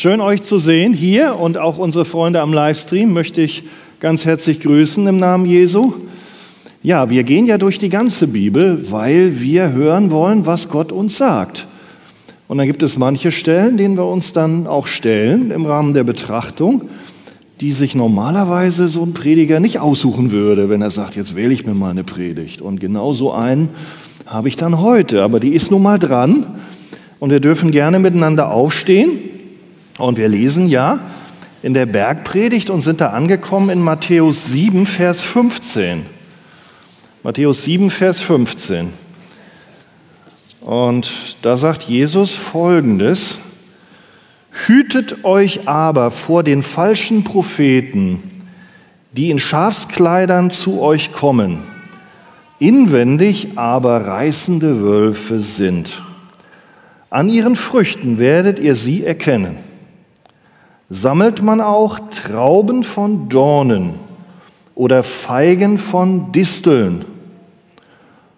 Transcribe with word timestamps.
Schön 0.00 0.20
euch 0.20 0.42
zu 0.42 0.58
sehen 0.58 0.92
hier 0.92 1.40
und 1.40 1.58
auch 1.58 1.76
unsere 1.76 2.04
Freunde 2.04 2.40
am 2.40 2.52
Livestream 2.52 3.12
möchte 3.12 3.40
ich 3.40 3.64
ganz 3.98 4.24
herzlich 4.24 4.60
grüßen 4.60 5.04
im 5.08 5.18
Namen 5.18 5.44
Jesu. 5.44 5.92
Ja, 6.84 7.10
wir 7.10 7.24
gehen 7.24 7.46
ja 7.46 7.58
durch 7.58 7.80
die 7.80 7.88
ganze 7.88 8.28
Bibel, 8.28 8.92
weil 8.92 9.40
wir 9.40 9.72
hören 9.72 10.12
wollen, 10.12 10.46
was 10.46 10.68
Gott 10.68 10.92
uns 10.92 11.16
sagt. 11.16 11.66
Und 12.46 12.58
dann 12.58 12.68
gibt 12.68 12.84
es 12.84 12.96
manche 12.96 13.32
Stellen, 13.32 13.76
denen 13.76 13.96
wir 13.96 14.04
uns 14.04 14.32
dann 14.32 14.68
auch 14.68 14.86
stellen 14.86 15.50
im 15.50 15.66
Rahmen 15.66 15.94
der 15.94 16.04
Betrachtung, 16.04 16.82
die 17.60 17.72
sich 17.72 17.96
normalerweise 17.96 18.86
so 18.86 19.02
ein 19.02 19.14
Prediger 19.14 19.58
nicht 19.58 19.80
aussuchen 19.80 20.30
würde, 20.30 20.70
wenn 20.70 20.80
er 20.80 20.90
sagt, 20.90 21.16
jetzt 21.16 21.34
wähle 21.34 21.52
ich 21.52 21.66
mir 21.66 21.74
mal 21.74 21.90
eine 21.90 22.04
Predigt. 22.04 22.62
Und 22.62 22.78
genau 22.78 23.14
so 23.14 23.32
einen 23.32 23.70
habe 24.26 24.46
ich 24.46 24.54
dann 24.54 24.80
heute, 24.80 25.24
aber 25.24 25.40
die 25.40 25.54
ist 25.54 25.72
nun 25.72 25.82
mal 25.82 25.98
dran 25.98 26.46
und 27.18 27.30
wir 27.30 27.40
dürfen 27.40 27.72
gerne 27.72 27.98
miteinander 27.98 28.52
aufstehen 28.52 29.37
und 29.98 30.16
wir 30.16 30.28
lesen 30.28 30.68
ja 30.68 31.00
in 31.62 31.74
der 31.74 31.86
Bergpredigt 31.86 32.70
und 32.70 32.80
sind 32.80 33.00
da 33.00 33.08
angekommen 33.10 33.68
in 33.68 33.82
Matthäus 33.82 34.46
7, 34.46 34.86
Vers 34.86 35.22
15. 35.22 36.06
Matthäus 37.24 37.64
7, 37.64 37.90
Vers 37.90 38.20
15. 38.20 38.92
Und 40.60 41.36
da 41.42 41.56
sagt 41.56 41.82
Jesus 41.82 42.32
Folgendes, 42.32 43.38
Hütet 44.66 45.24
euch 45.24 45.68
aber 45.68 46.10
vor 46.10 46.42
den 46.42 46.62
falschen 46.62 47.24
Propheten, 47.24 48.22
die 49.12 49.30
in 49.30 49.38
Schafskleidern 49.38 50.50
zu 50.50 50.80
euch 50.80 51.12
kommen, 51.12 51.60
inwendig 52.58 53.56
aber 53.56 54.06
reißende 54.06 54.82
Wölfe 54.82 55.40
sind. 55.40 56.02
An 57.10 57.28
ihren 57.28 57.56
Früchten 57.56 58.18
werdet 58.18 58.58
ihr 58.58 58.76
sie 58.76 59.04
erkennen 59.04 59.56
sammelt 60.90 61.42
man 61.42 61.60
auch 61.60 61.98
Trauben 62.10 62.82
von 62.82 63.28
Dornen 63.28 63.94
oder 64.74 65.02
Feigen 65.02 65.78
von 65.78 66.32
Disteln. 66.32 67.04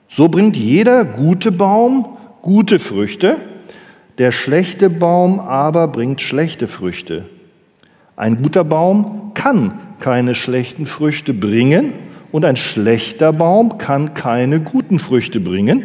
So 0.09 0.29
bringt 0.29 0.57
jeder 0.57 1.05
gute 1.05 1.53
Baum 1.53 2.17
gute 2.43 2.79
Früchte, 2.79 3.37
der 4.19 4.33
schlechte 4.33 4.91
Baum 4.91 5.39
aber 5.39 5.89
bringt 5.89 6.21
schlechte 6.21 6.67
Früchte. 6.67 7.29
Ein 8.17 8.43
guter 8.43 8.65
Baum 8.65 9.33
kann 9.35 9.79
keine 10.01 10.35
schlechten 10.35 10.87
Früchte 10.87 11.33
bringen 11.33 11.93
und 12.33 12.45
ein 12.45 12.57
schlechter 12.57 13.33
Baum 13.33 13.79
kann 13.79 14.15
keine 14.15 14.61
guten 14.61 14.99
Früchte 14.99 15.41
bringen. 15.41 15.85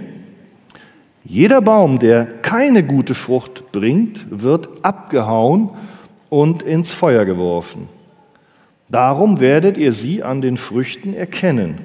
Jeder 1.24 1.62
Baum, 1.62 2.00
der 2.00 2.26
keine 2.26 2.84
gute 2.84 3.16
Frucht 3.16 3.72
bringt, 3.72 4.26
wird 4.30 4.84
abgehauen 4.84 5.72
und 6.36 6.64
ins 6.64 6.92
Feuer 6.92 7.24
geworfen. 7.24 7.88
Darum 8.90 9.40
werdet 9.40 9.78
ihr 9.78 9.94
sie 9.94 10.22
an 10.22 10.42
den 10.42 10.58
Früchten 10.58 11.14
erkennen. 11.14 11.78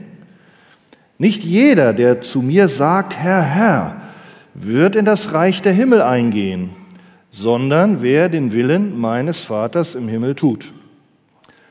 Nicht 1.19 1.45
jeder, 1.45 1.92
der 1.92 2.20
zu 2.20 2.42
mir 2.42 2.67
sagt, 2.67 3.17
Herr, 3.17 3.42
Herr, 3.42 4.01
wird 4.55 4.97
in 4.97 5.05
das 5.05 5.33
Reich 5.33 5.62
der 5.62 5.73
Himmel 5.73 6.03
eingehen, 6.03 6.70
sondern 7.31 8.03
wer 8.03 8.29
den 8.29 8.53
Willen 8.53 8.98
meines 8.98 9.39
Vaters 9.39 9.95
im 9.95 10.09
Himmel 10.09 10.34
tut. 10.34 10.73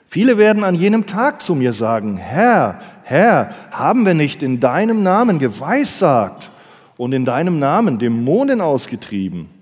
Viele 0.08 0.38
werden 0.38 0.64
an 0.64 0.73
jenem 0.73 1.05
Tag 1.05 1.41
zu 1.41 1.55
mir 1.55 1.73
sagen, 1.73 2.16
Herr, 2.16 2.80
Herr, 3.03 3.53
haben 3.71 4.05
wir 4.05 4.14
nicht 4.14 4.41
in 4.41 4.61
deinem 4.61 5.03
Namen 5.03 5.38
geweissagt 5.39 6.49
und 6.95 7.11
in 7.11 7.25
deinem 7.25 7.59
Namen 7.59 7.99
Dämonen 7.99 8.61
ausgetrieben? 8.61 9.58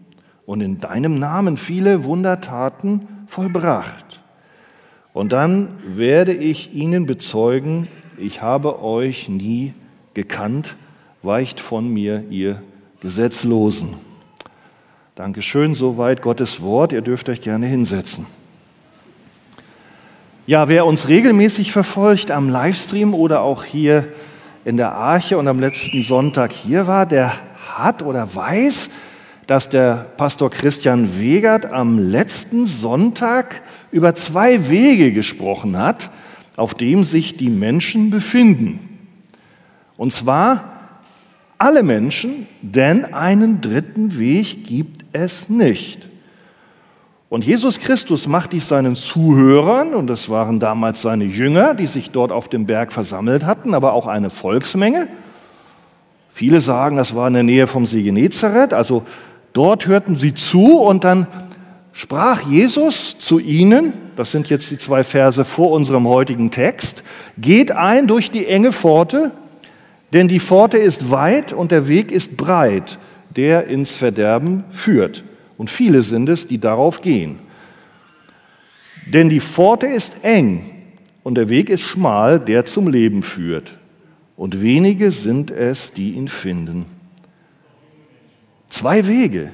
Und 0.48 0.62
in 0.62 0.80
deinem 0.80 1.20
Namen 1.20 1.58
viele 1.58 2.06
Wundertaten 2.06 3.08
vollbracht. 3.28 4.22
Und 5.14 5.34
dann 5.34 5.68
werde 5.86 6.34
ich 6.34 6.74
ihnen 6.74 7.06
bezeugen, 7.06 7.90
ich 8.18 8.42
habe 8.42 8.82
euch 8.82 9.28
nie 9.28 9.74
gekannt, 10.14 10.76
weicht 11.22 11.60
von 11.60 11.90
mir, 11.90 12.24
ihr 12.30 12.64
Gesetzlosen. 13.02 13.90
Dankeschön, 15.16 15.76
soweit 15.76 16.22
Gottes 16.22 16.62
Wort. 16.62 16.94
Ihr 16.94 17.02
dürft 17.02 17.28
euch 17.28 17.42
gerne 17.42 17.66
hinsetzen. 17.66 18.26
Ja, 20.46 20.70
wer 20.70 20.86
uns 20.86 21.10
regelmäßig 21.10 21.74
verfolgt 21.74 22.32
am 22.32 22.48
Livestream 22.48 23.14
oder 23.14 23.42
auch 23.42 23.66
hier 23.66 24.08
in 24.64 24.78
der 24.78 24.94
Arche 24.94 25.38
und 25.38 25.50
am 25.50 25.60
letzten 25.60 26.04
Sonntag 26.04 26.54
hier 26.54 26.88
war, 26.88 27.06
der 27.06 27.34
hat 27.76 28.02
oder 28.02 28.34
weiß, 28.34 28.90
dass 29.48 29.70
der 29.70 30.08
Pastor 30.18 30.52
Christian 30.52 31.20
Wegert 31.20 31.72
am 31.72 31.98
letzten 31.98 32.68
Sonntag 32.68 33.62
über 33.92 34.14
zwei 34.14 34.70
Wege 34.70 35.14
gesprochen 35.14 35.78
hat, 35.78 36.10
auf 36.58 36.74
dem 36.74 37.04
sich 37.04 37.38
die 37.38 37.50
Menschen 37.50 38.10
befinden. 38.10 38.90
Und 39.96 40.12
zwar 40.12 40.78
alle 41.58 41.82
Menschen, 41.82 42.48
denn 42.62 43.14
einen 43.14 43.62
dritten 43.62 44.20
Weg 44.20 44.66
gibt 44.66 45.06
es 45.14 45.50
nicht. 45.50 46.08
Und 47.30 47.46
Jesus 47.46 47.80
Christus 47.80 48.28
macht 48.28 48.54
dies 48.54 48.68
seinen 48.68 48.96
Zuhörern, 48.96 49.94
und 49.94 50.08
das 50.08 50.30
waren 50.30 50.60
damals 50.60 51.02
seine 51.02 51.26
Jünger, 51.26 51.74
die 51.74 51.88
sich 51.88 52.12
dort 52.12 52.32
auf 52.32 52.48
dem 52.48 52.66
Berg 52.66 52.94
versammelt 52.94 53.46
hatten, 53.46 53.74
aber 53.74 53.94
auch 53.94 54.08
eine 54.08 54.30
Volksmenge. 54.30 55.08
Viele 56.32 56.62
sagen, 56.62 56.98
das 56.98 57.16
war 57.16 57.28
in 57.28 57.34
der 57.34 57.44
Nähe 57.44 57.68
vom 57.68 57.88
See 57.88 58.04
Genezareth, 58.04 58.72
also 58.72 59.04
Dort 59.58 59.88
hörten 59.88 60.16
sie 60.16 60.36
zu 60.36 60.78
und 60.78 61.04
dann 61.04 61.26
sprach 61.92 62.48
Jesus 62.48 63.18
zu 63.18 63.40
ihnen, 63.40 63.92
das 64.16 64.32
sind 64.32 64.52
jetzt 64.52 64.70
die 64.70 64.78
zwei 64.78 65.04
Verse 65.04 65.44
vor 65.46 65.72
unserem 65.72 66.08
heutigen 66.08 66.52
Text, 66.52 67.04
geht 67.40 67.72
ein 67.72 68.06
durch 68.06 68.30
die 68.30 68.46
enge 68.46 68.72
Pforte, 68.72 69.32
denn 70.14 70.28
die 70.28 70.40
Pforte 70.40 70.78
ist 70.78 71.10
weit 71.10 71.54
und 71.54 71.72
der 71.72 71.88
Weg 71.88 72.12
ist 72.12 72.38
breit, 72.38 73.00
der 73.36 73.66
ins 73.66 73.96
Verderben 73.96 74.64
führt. 74.70 75.24
Und 75.58 75.72
viele 75.72 76.04
sind 76.04 76.30
es, 76.30 76.46
die 76.46 76.60
darauf 76.60 77.02
gehen. 77.02 77.40
Denn 79.08 79.28
die 79.28 79.42
Pforte 79.42 79.88
ist 79.88 80.18
eng 80.22 80.70
und 81.24 81.34
der 81.34 81.50
Weg 81.50 81.72
ist 81.72 81.82
schmal, 81.82 82.40
der 82.40 82.66
zum 82.66 82.88
Leben 82.90 83.24
führt. 83.24 83.76
Und 84.36 84.62
wenige 84.62 85.12
sind 85.12 85.50
es, 85.50 85.94
die 85.94 86.12
ihn 86.12 86.28
finden. 86.28 86.86
Zwei 88.70 89.08
Wege. 89.08 89.52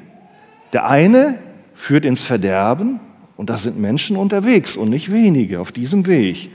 Der 0.73 0.87
eine 0.87 1.37
führt 1.75 2.05
ins 2.05 2.23
Verderben 2.23 2.99
und 3.37 3.49
da 3.49 3.57
sind 3.57 3.79
Menschen 3.79 4.17
unterwegs 4.17 4.75
und 4.75 4.89
nicht 4.89 5.11
wenige 5.11 5.59
auf 5.59 5.71
diesem 5.71 6.05
Weg. 6.07 6.49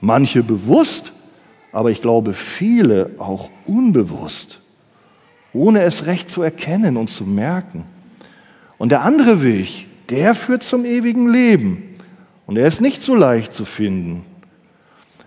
Manche 0.00 0.42
bewusst, 0.42 1.12
aber 1.72 1.90
ich 1.90 2.02
glaube 2.02 2.32
viele 2.32 3.10
auch 3.18 3.50
unbewusst, 3.66 4.60
ohne 5.52 5.82
es 5.82 6.06
recht 6.06 6.28
zu 6.28 6.42
erkennen 6.42 6.96
und 6.96 7.08
zu 7.08 7.24
merken. 7.24 7.84
Und 8.78 8.90
der 8.90 9.02
andere 9.02 9.42
Weg, 9.42 9.86
der 10.10 10.34
führt 10.34 10.62
zum 10.62 10.84
ewigen 10.84 11.28
Leben 11.28 11.96
und 12.46 12.56
er 12.56 12.66
ist 12.66 12.80
nicht 12.80 13.02
so 13.02 13.14
leicht 13.14 13.52
zu 13.52 13.64
finden. 13.64 14.24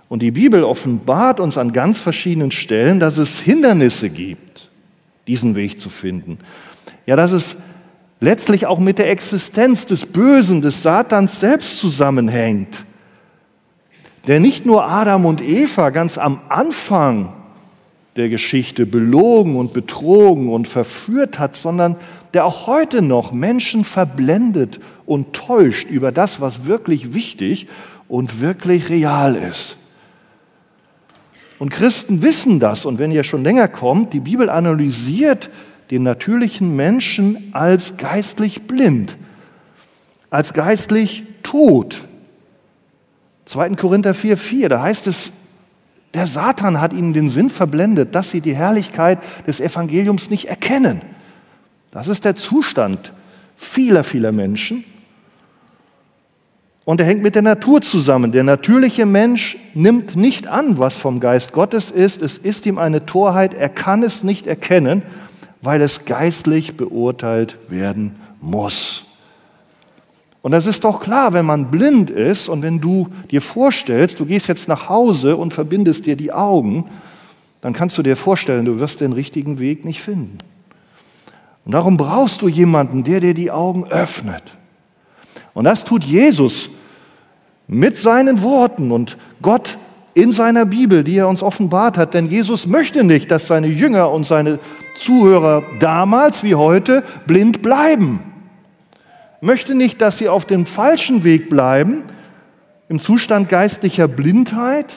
Und 0.10 0.22
die 0.22 0.32
Bibel 0.32 0.64
offenbart 0.64 1.42
uns 1.42 1.58
an 1.58 1.74
ganz 1.74 2.00
verschiedenen 2.00 2.52
Stellen, 2.52 3.00
dass 3.02 3.18
es 3.18 3.40
Hindernisse 3.40 4.10
gibt 4.10 4.67
diesen 5.28 5.56
Weg 5.56 5.80
zu 5.80 5.90
finden. 5.90 6.40
Ja, 7.06 7.16
dass 7.16 7.32
es 7.32 7.56
letztlich 8.20 8.66
auch 8.66 8.80
mit 8.80 8.98
der 8.98 9.10
Existenz 9.10 9.86
des 9.86 10.06
Bösen, 10.06 10.62
des 10.62 10.84
Satans 10.84 11.40
selbst 11.40 11.78
zusammenhängt. 11.80 12.86
Der 14.28 14.40
nicht 14.40 14.66
nur 14.66 14.86
Adam 14.86 15.26
und 15.26 15.42
Eva 15.42 15.90
ganz 15.90 16.18
am 16.18 16.42
Anfang 16.50 17.34
der 18.18 18.30
Geschichte 18.30 18.86
belogen 18.86 19.56
und 19.56 19.74
betrogen 19.74 20.50
und 20.50 20.68
verführt 20.68 21.40
hat, 21.40 21.56
sondern 21.56 21.96
der 22.34 22.46
auch 22.46 22.68
heute 22.68 23.02
noch 23.02 23.32
Menschen 23.32 23.84
verblendet 23.84 24.80
und 25.06 25.34
täuscht 25.34 25.90
über 25.90 26.12
das, 26.12 26.42
was 26.42 26.66
wirklich 26.66 27.14
wichtig 27.14 27.68
und 28.08 28.42
wirklich 28.42 28.90
real 28.90 29.36
ist. 29.36 29.78
Und 31.60 31.70
Christen 31.70 32.22
wissen 32.22 32.60
das. 32.60 32.86
Und 32.86 33.00
wenn 33.00 33.12
ihr 33.12 33.24
schon 33.24 33.44
länger 33.44 33.68
kommt, 33.68 34.14
die 34.14 34.20
Bibel 34.20 34.50
analysiert 34.50 35.50
den 35.92 36.04
natürlichen 36.04 36.76
Menschen 36.76 37.50
als 37.54 37.98
geistlich 37.98 38.64
blind, 38.64 39.18
als 40.30 40.54
geistlich 40.54 41.24
tot. 41.44 42.04
2. 43.46 43.70
Korinther 43.76 44.14
4,4, 44.14 44.68
da 44.68 44.82
heißt 44.82 45.08
es, 45.08 45.32
der 46.14 46.28
Satan 46.28 46.82
hat 46.82 46.94
ihnen 46.94 47.14
den 47.14 47.30
Sinn 47.30 47.50
verblendet, 47.50 48.16
dass 48.16 48.32
sie 48.32 48.42
die 48.42 48.56
Herrlichkeit 48.56 49.20
des 49.46 49.60
Evangeliums 49.60 50.30
nicht 50.30 50.46
erkennen. 50.46 51.02
Das 51.92 52.08
ist 52.08 52.26
der 52.26 52.36
Zustand 52.36 53.14
vieler, 53.56 54.04
vieler 54.04 54.32
Menschen. 54.32 54.84
Und 56.88 57.02
er 57.02 57.06
hängt 57.06 57.22
mit 57.22 57.36
der 57.36 57.42
Natur 57.42 57.82
zusammen. 57.82 58.32
Der 58.32 58.46
natürliche 58.46 59.06
Mensch 59.06 59.58
nimmt 59.74 60.16
nicht 60.16 60.48
an, 60.48 60.78
was 60.78 60.96
vom 60.96 61.20
Geist 61.20 61.52
Gottes 61.52 61.92
ist. 61.92 62.22
Es 62.22 62.38
ist 62.38 62.66
ihm 62.66 62.78
eine 62.78 63.06
Torheit. 63.06 63.54
Er 63.54 63.68
kann 63.68 64.04
es 64.04 64.24
nicht 64.24 64.48
erkennen, 64.48 65.04
weil 65.62 65.82
es 65.82 66.06
geistlich 66.06 66.78
beurteilt 66.78 67.58
werden 67.70 68.16
muss. 68.40 69.04
Und 70.42 70.54
das 70.54 70.66
ist 70.66 70.86
doch 70.86 71.02
klar, 71.02 71.34
wenn 71.34 71.46
man 71.46 71.70
blind 71.70 72.10
ist 72.10 72.48
und 72.48 72.62
wenn 72.62 72.80
du 72.80 73.10
dir 73.32 73.42
vorstellst, 73.42 74.22
du 74.22 74.26
gehst 74.26 74.48
jetzt 74.48 74.70
nach 74.70 74.88
Hause 74.88 75.36
und 75.36 75.54
verbindest 75.54 76.06
dir 76.06 76.16
die 76.16 76.32
Augen, 76.32 76.86
dann 77.60 77.74
kannst 77.74 77.98
du 77.98 78.02
dir 78.02 78.16
vorstellen, 78.16 78.64
du 78.64 78.80
wirst 78.80 79.02
den 79.02 79.12
richtigen 79.12 79.60
Weg 79.60 79.84
nicht 79.84 80.02
finden. 80.02 80.38
Und 81.66 81.74
darum 81.74 81.98
brauchst 81.98 82.42
du 82.42 82.48
jemanden, 82.48 83.04
der 83.04 83.20
dir 83.20 83.34
die 83.34 83.52
Augen 83.52 83.84
öffnet. 83.88 84.56
Und 85.54 85.66
das 85.66 85.84
tut 85.84 86.06
Jesus 86.06 86.70
mit 87.68 87.98
seinen 87.98 88.42
Worten 88.42 88.92
und 88.92 89.18
Gott 89.42 89.78
in 90.14 90.32
seiner 90.32 90.66
Bibel, 90.66 91.04
die 91.04 91.18
er 91.18 91.28
uns 91.28 91.44
offenbart 91.44 91.98
hat. 91.98 92.14
Denn 92.14 92.28
Jesus 92.28 92.66
möchte 92.66 93.04
nicht, 93.04 93.30
dass 93.30 93.48
seine 93.48 93.68
Jünger 93.68 94.12
und 94.12 94.26
seine 94.26 94.60
Zuhörer 94.96 95.64
damals 95.80 96.44
wie 96.44 96.56
heute 96.56 97.04
blind 97.28 97.62
bleiben. 97.62 98.20
Möchte 99.42 99.76
nicht, 99.76 100.02
dass 100.02 100.18
sie 100.18 100.30
auf 100.30 100.46
dem 100.46 100.66
falschen 100.66 101.24
Weg 101.24 101.50
bleiben, 101.50 102.04
im 102.90 103.00
Zustand 103.00 103.50
geistlicher 103.50 104.08
Blindheit 104.08 104.96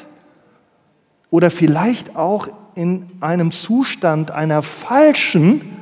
oder 1.31 1.51
vielleicht 1.51 2.17
auch 2.17 2.49
in 2.75 3.11
einem 3.21 3.51
Zustand 3.51 4.31
einer 4.31 4.63
falschen 4.63 5.77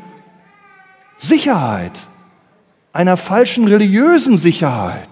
Sicherheit, 1.18 1.92
einer 2.92 3.16
falschen 3.16 3.68
religiösen 3.68 4.36
Sicherheit. 4.36 5.08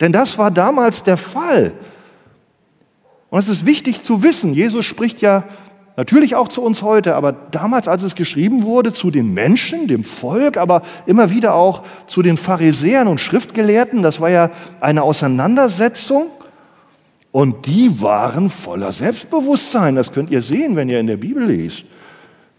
Denn 0.00 0.12
das 0.12 0.38
war 0.38 0.50
damals 0.50 1.02
der 1.02 1.16
Fall. 1.16 1.72
Und 3.30 3.38
es 3.38 3.48
ist 3.48 3.66
wichtig 3.66 4.02
zu 4.02 4.22
wissen, 4.22 4.54
Jesus 4.54 4.84
spricht 4.84 5.20
ja 5.20 5.44
natürlich 5.96 6.36
auch 6.36 6.48
zu 6.48 6.62
uns 6.62 6.82
heute, 6.82 7.16
aber 7.16 7.32
damals, 7.32 7.88
als 7.88 8.02
es 8.02 8.14
geschrieben 8.14 8.64
wurde, 8.64 8.92
zu 8.92 9.10
den 9.10 9.32
Menschen, 9.32 9.88
dem 9.88 10.04
Volk, 10.04 10.56
aber 10.58 10.82
immer 11.06 11.30
wieder 11.30 11.54
auch 11.54 11.82
zu 12.06 12.22
den 12.22 12.36
Pharisäern 12.36 13.08
und 13.08 13.20
Schriftgelehrten, 13.20 14.02
das 14.02 14.20
war 14.20 14.30
ja 14.30 14.50
eine 14.80 15.02
Auseinandersetzung. 15.02 16.26
Und 17.32 17.66
die 17.66 18.00
waren 18.00 18.48
voller 18.48 18.92
Selbstbewusstsein. 18.92 19.94
Das 19.94 20.12
könnt 20.12 20.30
ihr 20.30 20.40
sehen, 20.40 20.74
wenn 20.74 20.88
ihr 20.88 21.00
in 21.00 21.06
der 21.06 21.18
Bibel 21.18 21.44
lest. 21.44 21.84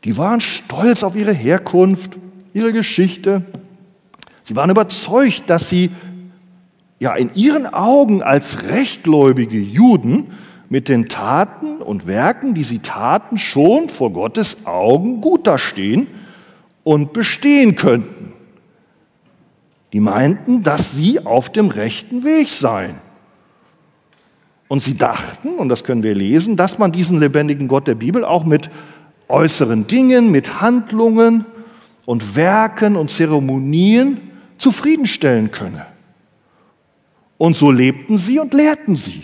Die 0.04 0.18
waren 0.18 0.40
stolz 0.40 1.02
auf 1.02 1.16
ihre 1.16 1.34
Herkunft, 1.34 2.12
ihre 2.54 2.74
Geschichte. 2.74 3.42
Sie 4.44 4.56
waren 4.56 4.70
überzeugt, 4.70 5.44
dass 5.48 5.68
sie 5.68 5.90
ja 7.00 7.16
in 7.16 7.32
ihren 7.36 7.66
Augen 7.66 8.24
als 8.24 8.70
rechtgläubige 8.70 9.60
Juden 9.60 10.32
mit 10.70 10.90
den 10.90 11.08
Taten 11.08 11.82
und 11.82 12.08
Werken, 12.08 12.54
die 12.54 12.64
sie 12.64 12.80
taten, 12.80 13.38
schon 13.38 13.90
vor 13.90 14.12
Gottes 14.12 14.66
Augen 14.66 15.22
gut 15.22 15.48
dastehen 15.48 16.08
und 16.84 17.14
bestehen 17.14 17.76
könnten. 17.76 18.34
Die 19.94 20.00
meinten, 20.00 20.64
dass 20.64 20.92
sie 20.92 21.26
auf 21.26 21.50
dem 21.50 21.70
rechten 21.70 22.24
Weg 22.24 22.50
seien. 22.50 22.96
Und 24.68 24.82
sie 24.82 24.98
dachten, 24.98 25.56
und 25.58 25.70
das 25.70 25.86
können 25.86 26.04
wir 26.04 26.14
lesen, 26.14 26.58
dass 26.58 26.78
man 26.78 26.92
diesen 26.92 27.20
lebendigen 27.22 27.70
Gott 27.70 27.88
der 27.88 27.96
Bibel 27.96 28.26
auch 28.26 28.44
mit 28.44 28.70
äußeren 29.30 29.88
Dingen, 29.88 30.30
mit 30.30 30.62
Handlungen 30.62 31.46
und 32.06 32.36
Werken 32.36 32.98
und 32.98 33.10
Zeremonien 33.10 34.20
zufriedenstellen 34.58 35.52
könne. 35.52 35.86
Und 37.38 37.56
so 37.56 37.72
lebten 37.72 38.18
sie 38.18 38.40
und 38.40 38.54
lehrten 38.54 38.96
sie. 38.96 39.24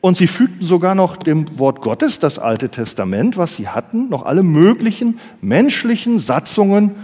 Und 0.00 0.16
sie 0.16 0.26
fügten 0.26 0.64
sogar 0.64 0.94
noch 0.94 1.16
dem 1.16 1.58
Wort 1.58 1.80
Gottes, 1.80 2.18
das 2.18 2.38
Alte 2.38 2.68
Testament, 2.68 3.36
was 3.36 3.56
sie 3.56 3.68
hatten, 3.68 4.08
noch 4.08 4.24
alle 4.24 4.42
möglichen 4.42 5.18
menschlichen 5.40 6.18
Satzungen 6.18 6.94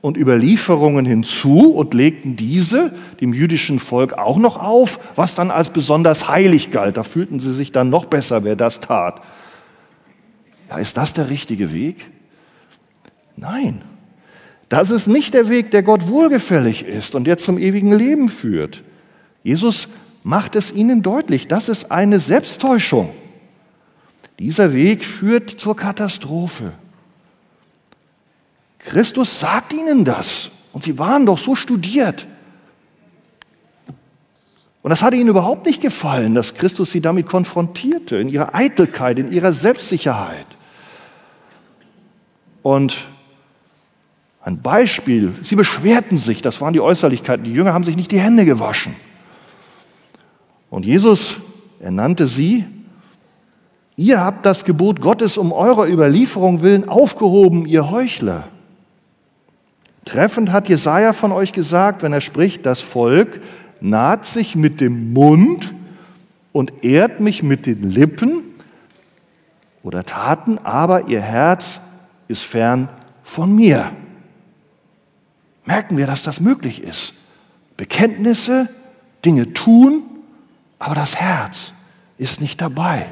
und 0.00 0.16
Überlieferungen 0.16 1.04
hinzu 1.04 1.72
und 1.72 1.92
legten 1.92 2.36
diese 2.36 2.94
dem 3.20 3.32
jüdischen 3.32 3.80
Volk 3.80 4.12
auch 4.12 4.36
noch 4.36 4.56
auf, 4.56 5.00
was 5.16 5.34
dann 5.34 5.50
als 5.50 5.70
besonders 5.70 6.28
heilig 6.28 6.70
galt. 6.70 6.96
Da 6.96 7.02
fühlten 7.02 7.40
sie 7.40 7.52
sich 7.52 7.72
dann 7.72 7.90
noch 7.90 8.04
besser, 8.04 8.44
wer 8.44 8.54
das 8.54 8.78
tat. 8.78 9.22
Ja, 10.68 10.78
ist 10.78 10.96
das 10.96 11.12
der 11.12 11.28
richtige 11.28 11.72
Weg? 11.72 12.08
Nein, 13.36 13.82
das 14.68 14.90
ist 14.90 15.08
nicht 15.08 15.34
der 15.34 15.48
Weg, 15.48 15.72
der 15.72 15.82
Gott 15.82 16.08
wohlgefällig 16.08 16.84
ist 16.84 17.16
und 17.16 17.24
der 17.24 17.38
zum 17.38 17.58
ewigen 17.58 17.92
Leben 17.92 18.28
führt. 18.28 18.82
Jesus 19.46 19.86
macht 20.24 20.56
es 20.56 20.72
ihnen 20.72 21.04
deutlich, 21.04 21.46
das 21.46 21.68
ist 21.68 21.92
eine 21.92 22.18
Selbsttäuschung. 22.18 23.14
Dieser 24.40 24.74
Weg 24.74 25.04
führt 25.04 25.50
zur 25.60 25.76
Katastrophe. 25.76 26.72
Christus 28.80 29.38
sagt 29.38 29.72
ihnen 29.72 30.04
das 30.04 30.50
und 30.72 30.82
sie 30.82 30.98
waren 30.98 31.26
doch 31.26 31.38
so 31.38 31.54
studiert. 31.54 32.26
Und 34.82 34.90
das 34.90 35.00
hatte 35.00 35.16
ihnen 35.16 35.28
überhaupt 35.28 35.64
nicht 35.64 35.80
gefallen, 35.80 36.34
dass 36.34 36.54
Christus 36.54 36.90
sie 36.90 37.00
damit 37.00 37.28
konfrontierte, 37.28 38.16
in 38.16 38.28
ihrer 38.28 38.52
Eitelkeit, 38.52 39.20
in 39.20 39.30
ihrer 39.30 39.52
Selbstsicherheit. 39.52 40.46
Und 42.64 43.06
ein 44.40 44.60
Beispiel, 44.60 45.34
sie 45.44 45.54
beschwerten 45.54 46.16
sich, 46.16 46.42
das 46.42 46.60
waren 46.60 46.72
die 46.72 46.80
Äußerlichkeiten, 46.80 47.44
die 47.44 47.52
Jünger 47.52 47.74
haben 47.74 47.84
sich 47.84 47.94
nicht 47.94 48.10
die 48.10 48.18
Hände 48.18 48.44
gewaschen. 48.44 48.96
Und 50.70 50.86
Jesus, 50.86 51.36
er 51.80 51.90
nannte 51.90 52.26
sie, 52.26 52.64
ihr 53.96 54.20
habt 54.20 54.44
das 54.44 54.64
Gebot 54.64 55.00
Gottes 55.00 55.38
um 55.38 55.52
eurer 55.52 55.88
Überlieferung 55.88 56.62
willen 56.62 56.88
aufgehoben, 56.88 57.66
ihr 57.66 57.90
Heuchler. 57.90 58.48
Treffend 60.04 60.52
hat 60.52 60.68
Jesaja 60.68 61.12
von 61.12 61.32
euch 61.32 61.52
gesagt, 61.52 62.02
wenn 62.02 62.12
er 62.12 62.20
spricht, 62.20 62.64
das 62.64 62.80
Volk 62.80 63.40
naht 63.80 64.24
sich 64.24 64.54
mit 64.54 64.80
dem 64.80 65.12
Mund 65.12 65.74
und 66.52 66.84
ehrt 66.84 67.20
mich 67.20 67.42
mit 67.42 67.66
den 67.66 67.90
Lippen 67.90 68.42
oder 69.82 70.04
Taten, 70.04 70.58
aber 70.58 71.08
ihr 71.08 71.20
Herz 71.20 71.80
ist 72.28 72.42
fern 72.42 72.88
von 73.22 73.54
mir. 73.54 73.92
Merken 75.64 75.96
wir, 75.96 76.06
dass 76.06 76.22
das 76.22 76.40
möglich 76.40 76.82
ist. 76.82 77.12
Bekenntnisse, 77.76 78.68
Dinge 79.24 79.52
tun, 79.52 80.02
aber 80.78 80.94
das 80.94 81.16
Herz 81.16 81.72
ist 82.18 82.40
nicht 82.40 82.60
dabei. 82.60 83.06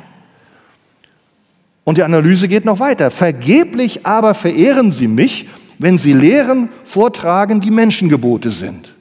Und 1.85 1.99
die 1.99 2.03
Analyse 2.03 2.49
geht 2.49 2.65
noch 2.65 2.79
weiter. 2.79 3.11
Vergeblich 3.11 4.07
aber 4.07 4.35
verehren 4.35 4.91
sie 4.91 5.09
mich, 5.09 5.49
wenn 5.79 5.99
sie 5.99 6.13
Lehren 6.13 6.71
vortragen, 6.85 7.61
die 7.61 7.71
Menschengebote 7.71 8.51
sind. 8.51 8.95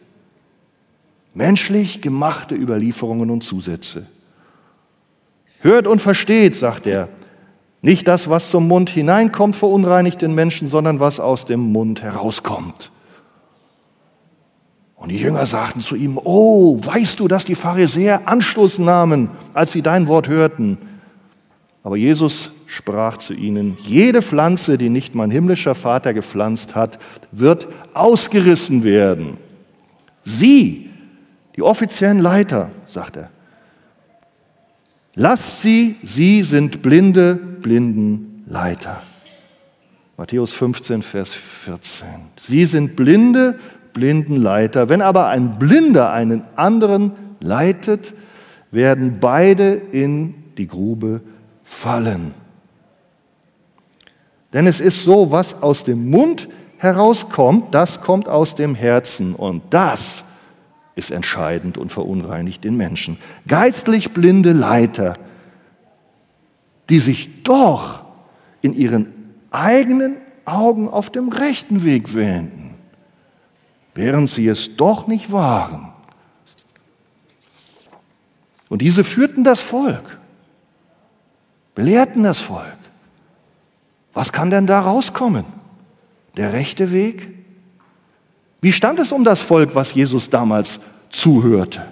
Menschlich 1.33 2.01
gemachte 2.01 2.55
Überlieferungen 2.55 3.29
und 3.29 3.43
Zusätze. 3.43 4.05
Hört 5.60 5.88
und 5.88 6.00
versteht, 6.00 6.55
sagt 6.55 6.86
er, 6.88 7.08
nicht 7.82 8.08
das, 8.08 8.29
was 8.29 8.50
zum 8.50 8.67
Mund 8.67 8.89
hineinkommt, 8.89 9.55
verunreinigt 9.55 10.22
den 10.22 10.36
Menschen, 10.36 10.67
sondern 10.67 11.00
was 11.00 11.20
aus 11.20 11.46
dem 11.46 11.60
Mund 11.60 12.01
herauskommt. 12.01 12.92
Und 15.03 15.10
die 15.10 15.17
Jünger 15.17 15.45
sagten 15.45 15.81
zu 15.81 15.98
ihm, 15.98 16.17
oh, 16.24 16.79
weißt 16.81 17.19
du, 17.19 17.27
dass 17.27 17.43
die 17.43 17.55
Pharisäer 17.55 18.25
Anschluss 18.25 18.79
nahmen, 18.79 19.29
als 19.53 19.74
sie 19.74 19.81
dein 19.81 20.07
Wort 20.07 20.29
hörten? 20.29 20.77
Aber 21.83 21.98
Jesus 21.98 22.51
sprach 22.67 23.17
zu 23.17 23.33
ihnen, 23.33 23.77
jede 23.83 24.22
Pflanze, 24.22 24.77
die 24.77 24.88
nicht 24.88 25.13
mein 25.13 25.29
himmlischer 25.29 25.75
Vater 25.75 26.13
gepflanzt 26.13 26.74
hat, 26.74 27.00
wird 27.33 27.67
ausgerissen 27.93 28.86
werden. 28.86 29.36
Sie, 30.24 30.89
die 31.57 31.63
offiziellen 31.63 32.19
Leiter, 32.19 32.72
sagt 32.88 33.17
er, 33.17 33.29
lasst 35.15 35.62
sie, 35.62 35.98
sie 36.01 36.43
sind 36.43 36.81
blinde, 36.81 37.36
blinden 37.36 38.45
Leiter. 38.48 39.03
Matthäus 40.15 40.53
15, 40.53 41.03
Vers 41.03 41.33
14. 41.33 42.07
Sie 42.38 42.65
sind 42.65 42.95
blinde, 42.95 43.60
blinden 43.93 44.35
Leiter. 44.35 44.89
Wenn 44.89 45.01
aber 45.01 45.27
ein 45.27 45.57
Blinder 45.59 46.12
einen 46.12 46.43
anderen 46.55 47.12
leitet, 47.39 48.13
werden 48.71 49.17
beide 49.19 49.73
in 49.73 50.35
die 50.57 50.67
Grube 50.67 51.21
fallen. 51.63 52.33
Denn 54.51 54.67
es 54.67 54.79
ist 54.79 55.03
so, 55.03 55.31
was 55.31 55.62
aus 55.62 55.83
dem 55.83 56.09
Mund 56.09 56.47
herauskommt, 56.77 57.73
das 57.73 58.01
kommt 58.01 58.27
aus 58.27 58.55
dem 58.55 58.75
Herzen. 58.75 59.33
Und 59.35 59.63
das 59.71 60.23
ist 60.95 61.12
entscheidend 61.12 61.77
und 61.77 61.91
verunreinigt 61.91 62.63
den 62.63 62.77
Menschen. 62.77 63.17
Geistlich 63.47 64.13
blinde 64.13 64.51
Leiter, 64.51 65.13
die 66.89 67.00
sich 67.00 67.43
doch 67.43 68.03
in 68.62 68.73
ihren 68.73 69.07
eigenen 69.50 70.17
Augen 70.45 70.89
auf 70.89 71.09
dem 71.09 71.29
rechten 71.29 71.83
Weg 71.83 72.13
wählen 72.13 72.62
während 73.95 74.29
sie 74.29 74.47
es 74.47 74.75
doch 74.75 75.07
nicht 75.07 75.31
waren. 75.31 75.89
Und 78.69 78.81
diese 78.81 79.03
führten 79.03 79.43
das 79.43 79.59
Volk, 79.59 80.17
belehrten 81.75 82.23
das 82.23 82.39
Volk. 82.39 82.77
Was 84.13 84.31
kann 84.31 84.50
denn 84.50 84.67
da 84.67 84.81
rauskommen? 84.81 85.45
Der 86.38 86.53
rechte 86.53 86.91
Weg? 86.91 87.29
Wie 88.62 88.73
stand 88.73 89.00
es 89.00 89.12
um 89.12 89.23
das 89.23 89.41
Volk, 89.41 89.75
was 89.75 89.93
Jesus 89.93 90.29
damals 90.29 90.79
zuhörte? 91.09 91.85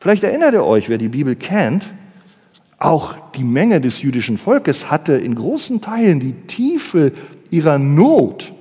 Vielleicht 0.00 0.24
erinnert 0.24 0.54
ihr 0.54 0.64
euch, 0.64 0.88
wer 0.88 0.98
die 0.98 1.08
Bibel 1.08 1.34
kennt, 1.34 1.86
auch 2.78 3.16
die 3.34 3.44
Menge 3.44 3.80
des 3.80 4.02
jüdischen 4.02 4.38
Volkes 4.38 4.90
hatte 4.90 5.14
in 5.14 5.34
großen 5.34 5.80
Teilen 5.80 6.20
die 6.20 6.34
Tiefe 6.46 7.12
ihrer 7.50 7.78
Not 7.78 8.52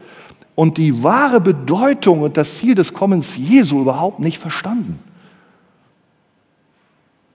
und 0.58 0.80
die 0.80 1.04
wahre 1.04 1.40
Bedeutung 1.40 2.24
und 2.24 2.36
das 2.36 2.58
Ziel 2.58 2.74
des 2.74 2.92
Kommens 2.92 3.38
Jesu 3.38 3.80
überhaupt 3.80 4.20
nicht 4.20 4.40
verstanden. 4.40 4.98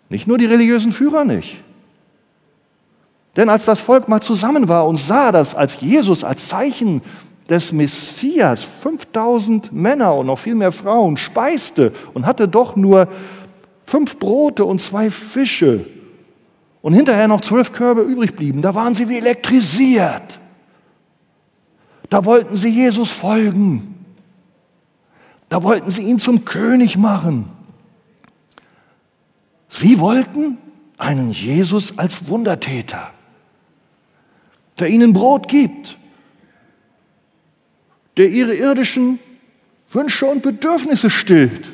Nicht 0.09 0.27
nur 0.27 0.39
die 0.39 0.47
religiösen 0.47 0.93
Führer 0.93 1.25
nicht. 1.25 1.63
Denn 3.37 3.49
als 3.49 3.65
das 3.65 3.79
Volk 3.79 4.09
mal 4.09 4.21
zusammen 4.21 4.67
war 4.67 4.89
und 4.89 4.97
sah 4.97 5.31
das 5.31 5.55
als 5.55 5.81
Jesus, 5.81 6.25
als 6.25 6.49
Zeichen 6.49 7.01
des 7.49 7.71
Messias, 7.71 8.65
5000 8.65 9.73
Männer 9.73 10.17
und 10.17 10.27
noch 10.27 10.41
viel 10.41 10.57
mehr 10.57 10.73
Frauen 10.73 11.17
speiste 11.17 11.93
und 12.15 12.27
hatte 12.27 12.49
doch 12.49 12.75
nur 12.75 13.07
fünf 13.85 14.19
Brote 14.19 14.65
und 14.65 14.81
zwei 14.81 15.13
Fische 15.13 15.87
und 16.81 16.93
hinterher 16.93 17.29
noch 17.29 17.41
zwölf 17.41 17.71
Körbe 17.71 18.01
übrig 18.03 18.35
blieben, 18.35 18.63
da 18.63 18.75
waren 18.75 18.97
sie 18.97 19.09
wie 19.09 19.19
elektrisiert. 19.19 20.41
Da 22.13 22.27
wollten 22.27 22.59
sie 22.59 22.69
Jesus 22.69 23.11
folgen. 23.11 23.95
Da 25.49 25.63
wollten 25.63 25.89
sie 25.89 26.03
ihn 26.03 26.19
zum 26.19 26.45
König 26.45 26.99
machen. 26.99 27.51
Sie 29.71 29.99
wollten 29.99 30.59
einen 30.99 31.31
Jesus 31.31 31.97
als 31.99 32.29
Wundertäter, 32.29 33.11
der 34.79 34.89
ihnen 34.89 35.15
Brot 35.15 35.49
gibt, 35.49 35.97
der 38.19 38.29
ihre 38.29 38.57
irdischen 38.57 39.19
Wünsche 39.91 40.27
und 40.27 40.43
Bedürfnisse 40.43 41.09
stillt. 41.09 41.73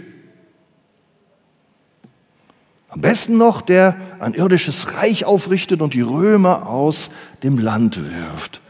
Am 2.90 3.00
besten 3.00 3.38
noch, 3.38 3.60
der 3.60 3.96
ein 4.20 4.34
irdisches 4.34 4.94
Reich 4.94 5.24
aufrichtet 5.24 5.82
und 5.82 5.94
die 5.94 6.02
Römer 6.02 6.68
aus 6.68 7.10
dem 7.42 7.58
Land 7.58 7.96
wirft. 7.96 8.60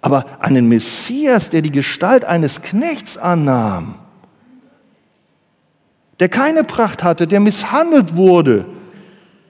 Aber 0.00 0.26
einen 0.40 0.68
Messias, 0.68 1.50
der 1.50 1.62
die 1.62 1.72
Gestalt 1.72 2.24
eines 2.24 2.62
Knechts 2.62 3.16
annahm, 3.18 3.94
der 6.20 6.28
keine 6.28 6.64
Pracht 6.64 7.02
hatte, 7.02 7.26
der 7.26 7.40
misshandelt 7.40 8.16
wurde, 8.16 8.64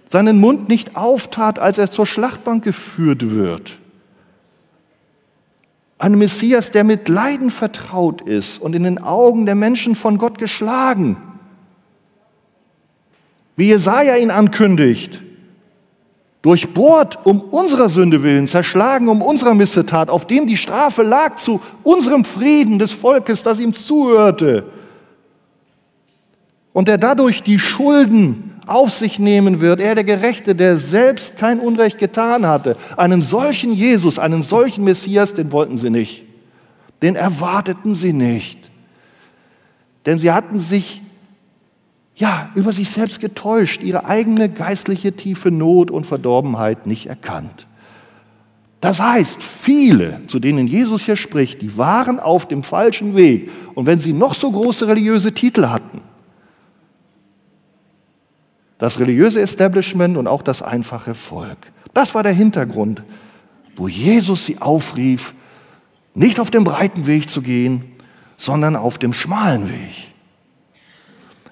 seinen 0.09 0.41
Mund 0.41 0.69
nicht 0.69 0.97
auftat, 0.97 1.59
als 1.59 1.79
er 1.79 1.91
zur 1.91 2.07
Schlachtbank 2.07 2.65
geführt 2.65 3.31
wird. 3.31 3.79
Ein 5.99 6.17
Messias, 6.19 6.71
der 6.71 6.85
mit 6.85 7.09
Leiden 7.09 7.51
vertraut 7.51 8.21
ist 8.21 8.59
und 8.59 8.75
in 8.75 8.85
den 8.85 9.03
Augen 9.03 9.47
der 9.47 9.55
Menschen 9.55 9.95
von 9.95 10.19
Gott 10.19 10.39
geschlagen 10.39 11.17
wie 13.57 13.69
Jesaja 13.69 14.17
ihn 14.17 14.31
ankündigt, 14.31 15.23
durchbohrt 16.47 17.19
um 17.27 17.41
unserer 17.41 17.89
Sünde 17.89 18.23
willen, 18.23 18.47
zerschlagen 18.47 19.09
um 19.09 19.21
unserer 19.21 19.53
Missetat, 19.53 20.09
auf 20.09 20.29
dem 20.29 20.47
die 20.47 20.57
Strafe 20.57 21.03
lag 21.03 21.35
zu 21.35 21.61
unserem 21.83 22.25
Frieden 22.25 22.79
des 22.79 22.93
Volkes, 22.93 23.43
das 23.43 23.59
ihm 23.59 23.75
zuhörte. 23.75 24.63
Und 26.73 26.87
der 26.87 26.99
dadurch 26.99 27.43
die 27.43 27.59
Schulden 27.59 28.61
auf 28.65 28.93
sich 28.93 29.19
nehmen 29.19 29.61
wird, 29.61 29.81
er 29.81 29.97
der 29.97 30.05
Gerechte, 30.05 30.55
der 30.55 30.79
selbst 30.79 31.37
kein 31.37 31.59
Unrecht 31.59 31.99
getan 31.99 32.47
hatte. 32.47 32.77
Einen 32.97 33.23
solchen 33.23 33.73
Jesus, 33.73 34.21
einen 34.21 34.45
solchen 34.45 34.85
Messias, 34.85 35.35
den 35.35 35.51
wollten 35.51 35.77
sie 35.77 35.91
nicht. 35.91 36.27
Den 37.03 37.17
erwarteten 37.17 37.97
sie 37.97 38.13
nicht. 38.13 38.71
Denn 40.07 40.21
sie 40.21 40.31
hatten 40.31 40.61
sich 40.61 41.03
ja, 42.17 42.51
über 42.55 42.73
sich 42.73 42.91
selbst 42.91 43.21
getäuscht, 43.21 43.83
ihre 43.83 44.07
eigene 44.07 44.49
geistliche 44.49 45.13
tiefe 45.13 45.51
Not 45.51 45.91
und 45.91 46.07
Verdorbenheit 46.07 46.87
nicht 46.87 47.07
erkannt. 47.07 47.67
Das 48.81 49.01
heißt, 49.01 49.43
viele, 49.43 50.27
zu 50.27 50.39
denen 50.39 50.67
Jesus 50.67 51.03
hier 51.03 51.17
spricht, 51.17 51.61
die 51.61 51.77
waren 51.77 52.19
auf 52.19 52.49
dem 52.49 52.63
falschen 52.63 53.17
Weg. 53.17 53.51
Und 53.75 53.87
wenn 53.87 54.01
sie 54.01 54.15
noch 54.15 54.35
so 54.35 54.51
große 54.51 54.89
religiöse 54.89 55.33
Titel 55.33 55.67
hatten, 55.69 56.01
das 58.79 58.99
religiöse 58.99 59.41
Establishment 59.41 60.17
und 60.17 60.27
auch 60.27 60.43
das 60.43 60.63
einfache 60.63 61.15
Volk, 61.15 61.59
das 61.93 62.15
war 62.15 62.23
der 62.23 62.33
Hintergrund, 62.33 63.03
wo 63.77 63.89
Jesus 63.89 64.47
sie 64.47 64.59
aufrief, 64.61 65.35
nicht 66.15 66.41
auf 66.41 66.51
dem 66.51 66.65
breiten 66.65 67.07
Weg 67.07 67.29
zu 67.29 67.43
gehen, 67.43 67.85
sondern 68.39 68.75
auf 68.75 68.97
dem 68.97 69.13
schmalen 69.13 69.69
Weg. 69.69 70.16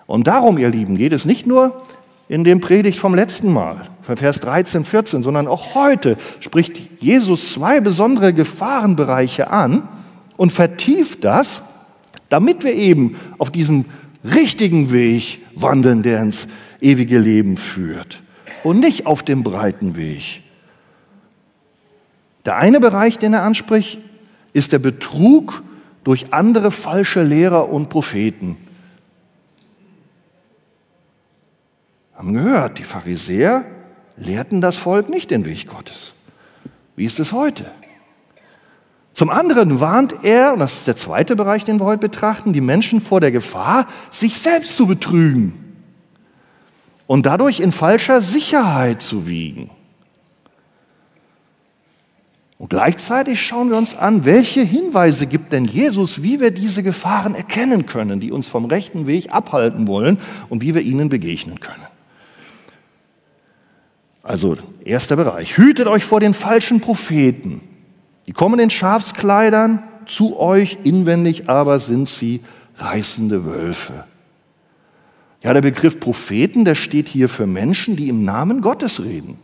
Und 0.07 0.27
darum, 0.27 0.59
ihr 0.59 0.69
Lieben, 0.69 0.97
geht 0.97 1.13
es 1.13 1.25
nicht 1.25 1.47
nur 1.47 1.83
in 2.29 2.45
dem 2.45 2.61
Predigt 2.61 2.99
vom 2.99 3.15
letzten 3.15 3.53
Mal, 3.53 3.89
Vers 4.03 4.41
13, 4.41 4.85
14, 4.85 5.23
sondern 5.23 5.47
auch 5.47 5.75
heute 5.75 6.17
spricht 6.41 7.03
Jesus 7.03 7.55
zwei 7.55 7.81
besondere 7.81 8.33
Gefahrenbereiche 8.33 9.51
an 9.51 9.89
und 10.37 10.53
vertieft 10.53 11.25
das, 11.25 11.63
damit 12.29 12.65
wir 12.65 12.75
eben 12.75 13.17
auf 13.39 13.51
diesem 13.51 13.85
richtigen 14.25 14.91
Weg 14.93 15.41
wandeln, 15.55 16.03
der 16.03 16.23
ins 16.23 16.47
ewige 16.81 17.19
Leben 17.19 17.57
führt 17.57 18.23
und 18.63 18.81
nicht 18.81 19.07
auf 19.07 19.23
dem 19.23 19.43
breiten 19.43 19.97
Weg. 19.97 20.43
Der 22.45 22.57
eine 22.57 22.81
Bereich, 22.81 23.19
den 23.19 23.33
er 23.33 23.43
anspricht, 23.43 23.99
ist 24.53 24.73
der 24.73 24.79
Betrug 24.79 25.63
durch 26.05 26.33
andere 26.33 26.71
falsche 26.71 27.23
Lehrer 27.23 27.71
und 27.71 27.89
Propheten. 27.89 28.57
Haben 32.15 32.33
gehört, 32.33 32.79
die 32.79 32.85
Pharisäer 32.85 33.65
lehrten 34.17 34.61
das 34.61 34.77
Volk 34.77 35.09
nicht 35.09 35.31
den 35.31 35.45
Weg 35.45 35.67
Gottes. 35.67 36.13
Wie 36.97 37.05
ist 37.05 37.19
es 37.19 37.33
heute? 37.33 37.67
Zum 39.13 39.31
anderen 39.31 39.81
warnt 39.81 40.25
er, 40.25 40.53
und 40.53 40.59
das 40.59 40.75
ist 40.75 40.87
der 40.87 40.97
zweite 40.97 41.37
Bereich, 41.37 41.65
den 41.65 41.79
wir 41.79 41.85
heute 41.85 42.01
betrachten, 42.01 42.53
die 42.53 42.61
Menschen 42.61 43.01
vor 43.01 43.21
der 43.21 43.31
Gefahr, 43.31 43.87
sich 44.11 44.39
selbst 44.39 44.77
zu 44.77 44.87
betrügen 44.87 45.53
und 47.07 47.27
dadurch 47.27 47.61
in 47.61 47.71
falscher 47.71 48.21
Sicherheit 48.21 49.03
zu 49.03 49.27
wiegen. 49.27 49.71
Und 52.59 52.71
gleichzeitig 52.71 53.45
schauen 53.45 53.71
wir 53.71 53.77
uns 53.77 53.97
an, 53.97 54.25
welche 54.25 54.63
Hinweise 54.63 55.27
gibt 55.27 55.53
denn 55.53 55.65
Jesus, 55.65 56.23
wie 56.23 56.41
wir 56.41 56.51
diese 56.51 56.83
Gefahren 56.83 57.35
erkennen 57.35 57.87
können, 57.87 58.21
die 58.21 58.33
uns 58.33 58.49
vom 58.49 58.65
rechten 58.65 59.07
Weg 59.07 59.33
abhalten 59.33 59.87
wollen 59.87 60.19
und 60.49 60.63
wie 60.63 60.75
wir 60.75 60.83
ihnen 60.83 61.09
begegnen 61.09 61.61
können. 61.61 61.83
Also 64.25 64.57
erster 64.85 65.17
Bereich. 65.17 65.59
Hütet 65.59 65.87
euch 65.87 66.05
vor 66.05 66.19
den 66.19 66.33
falschen 66.33 66.81
Propheten. 66.81 67.61
Die 68.27 68.33
kommen 68.33 68.59
in 68.59 68.71
Schafskleidern 68.71 69.83
zu 70.07 70.41
euch, 70.41 70.79
inwendig 70.83 71.49
aber 71.51 71.79
sind 71.79 72.09
sie 72.09 72.41
reißende 72.79 73.45
Wölfe. 73.45 74.05
Ja, 75.43 75.53
der 75.53 75.61
Begriff 75.61 76.01
Propheten, 76.01 76.65
der 76.65 76.75
steht 76.75 77.07
hier 77.07 77.29
für 77.29 77.47
Menschen, 77.47 77.97
die 77.97 78.09
im 78.09 78.25
Namen 78.25 78.63
Gottes 78.63 79.05
reden 79.05 79.37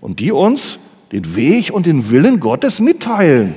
und 0.00 0.18
die 0.18 0.32
uns 0.32 0.78
den 1.12 1.36
Weg 1.36 1.70
und 1.70 1.86
den 1.86 2.10
Willen 2.10 2.40
Gottes 2.40 2.80
mitteilen 2.80 3.54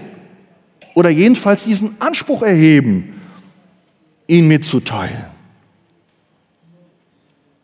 oder 0.93 1.09
jedenfalls 1.09 1.63
diesen 1.63 1.99
Anspruch 1.99 2.43
erheben, 2.43 3.19
ihn 4.27 4.47
mitzuteilen. 4.47 5.25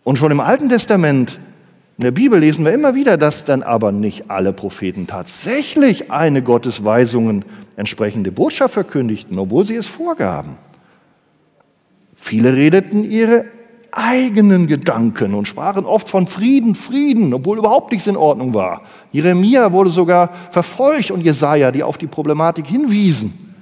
Und 0.04 0.18
schon 0.18 0.32
im 0.32 0.40
Alten 0.40 0.70
Testament 0.70 1.40
in 2.00 2.04
der 2.04 2.12
Bibel 2.12 2.40
lesen 2.40 2.64
wir 2.64 2.72
immer 2.72 2.96
wieder, 2.96 3.18
dass 3.18 3.44
dann 3.44 3.62
aber 3.62 3.92
nicht 3.92 4.32
alle 4.32 4.54
Propheten 4.54 5.06
tatsächlich 5.06 6.12
eine 6.12 6.42
Gottes 6.42 6.86
Weisungen 6.86 7.44
entsprechende 7.76 8.32
Botschaft 8.32 8.74
verkündigten, 8.74 9.38
obwohl 9.38 9.66
sie 9.66 9.76
es 9.76 9.88
vorgaben. 9.88 10.56
Viele 12.16 12.56
redeten 12.56 13.04
ihre 13.04 13.48
eigenen 13.92 14.68
Gedanken 14.68 15.34
und 15.34 15.50
sprachen 15.50 15.86
oft 15.86 16.08
von 16.08 16.26
Frieden, 16.26 16.74
Frieden, 16.74 17.34
obwohl 17.34 17.58
überhaupt 17.58 17.92
nichts 17.92 18.08
in 18.08 18.16
Ordnung 18.16 18.54
war. 18.54 18.84
Jeremia 19.12 19.74
wurde 19.74 19.90
sogar 19.90 20.30
verfolgt 20.52 21.12
und 21.12 21.20
Jesaja, 21.20 21.70
die 21.74 21.84
auf 21.84 21.98
die 21.98 22.08
Problematik 22.08 22.66
hinwiesen. 22.66 23.54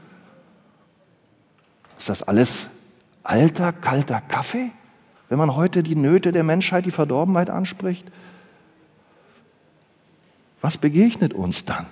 Ist 1.98 2.10
das 2.10 2.22
alles 2.22 2.67
alter, 3.24 3.74
kalter 3.74 4.22
Kaffee, 4.22 4.70
wenn 5.27 5.39
man 5.39 5.56
heute 5.56 5.82
die 5.82 5.96
Nöte 5.96 6.32
der 6.32 6.44
Menschheit, 6.44 6.86
die 6.86 6.91
Verdorbenheit 6.91 7.50
anspricht? 7.50 8.06
Was 10.67 10.77
begegnet 10.77 11.33
uns 11.33 11.63
dann? 11.63 11.86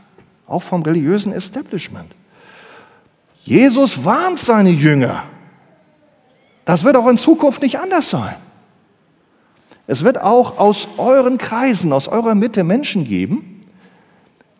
Auch 0.48 0.62
vom 0.62 0.82
religiösen 0.82 1.32
Establishment. 1.32 2.14
Jesus 3.46 4.04
warnt 4.04 4.38
seine 4.38 4.70
Jünger. 4.70 5.24
Das 6.66 6.84
wird 6.84 6.98
auch 6.98 7.08
in 7.08 7.18
Zukunft 7.18 7.62
nicht 7.62 7.80
anders 7.80 8.10
sein. 8.10 8.36
Es 9.88 10.04
wird 10.04 10.20
auch 10.20 10.58
aus 10.58 10.90
euren 10.98 11.38
Kreisen, 11.38 11.94
aus 11.94 12.10
eurer 12.10 12.36
Mitte 12.36 12.66
Menschen 12.66 13.06
geben, 13.06 13.62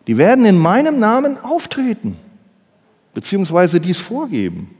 die 0.06 0.16
werden 0.16 0.46
in 0.46 0.56
meinem 0.56 0.98
Namen 0.98 1.36
auftreten. 1.38 2.16
beziehungsweise 3.12 3.82
dies 3.82 4.00
vorgeben. 4.00 4.74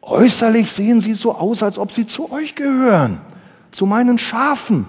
Äußerlich 0.00 0.72
sehen 0.72 1.02
sie 1.02 1.12
so 1.12 1.34
aus, 1.34 1.62
als 1.62 1.78
ob 1.78 1.92
sie 1.92 2.06
zu 2.06 2.32
euch 2.32 2.54
gehören, 2.54 3.20
zu 3.72 3.84
meinen 3.84 4.16
Schafen, 4.16 4.86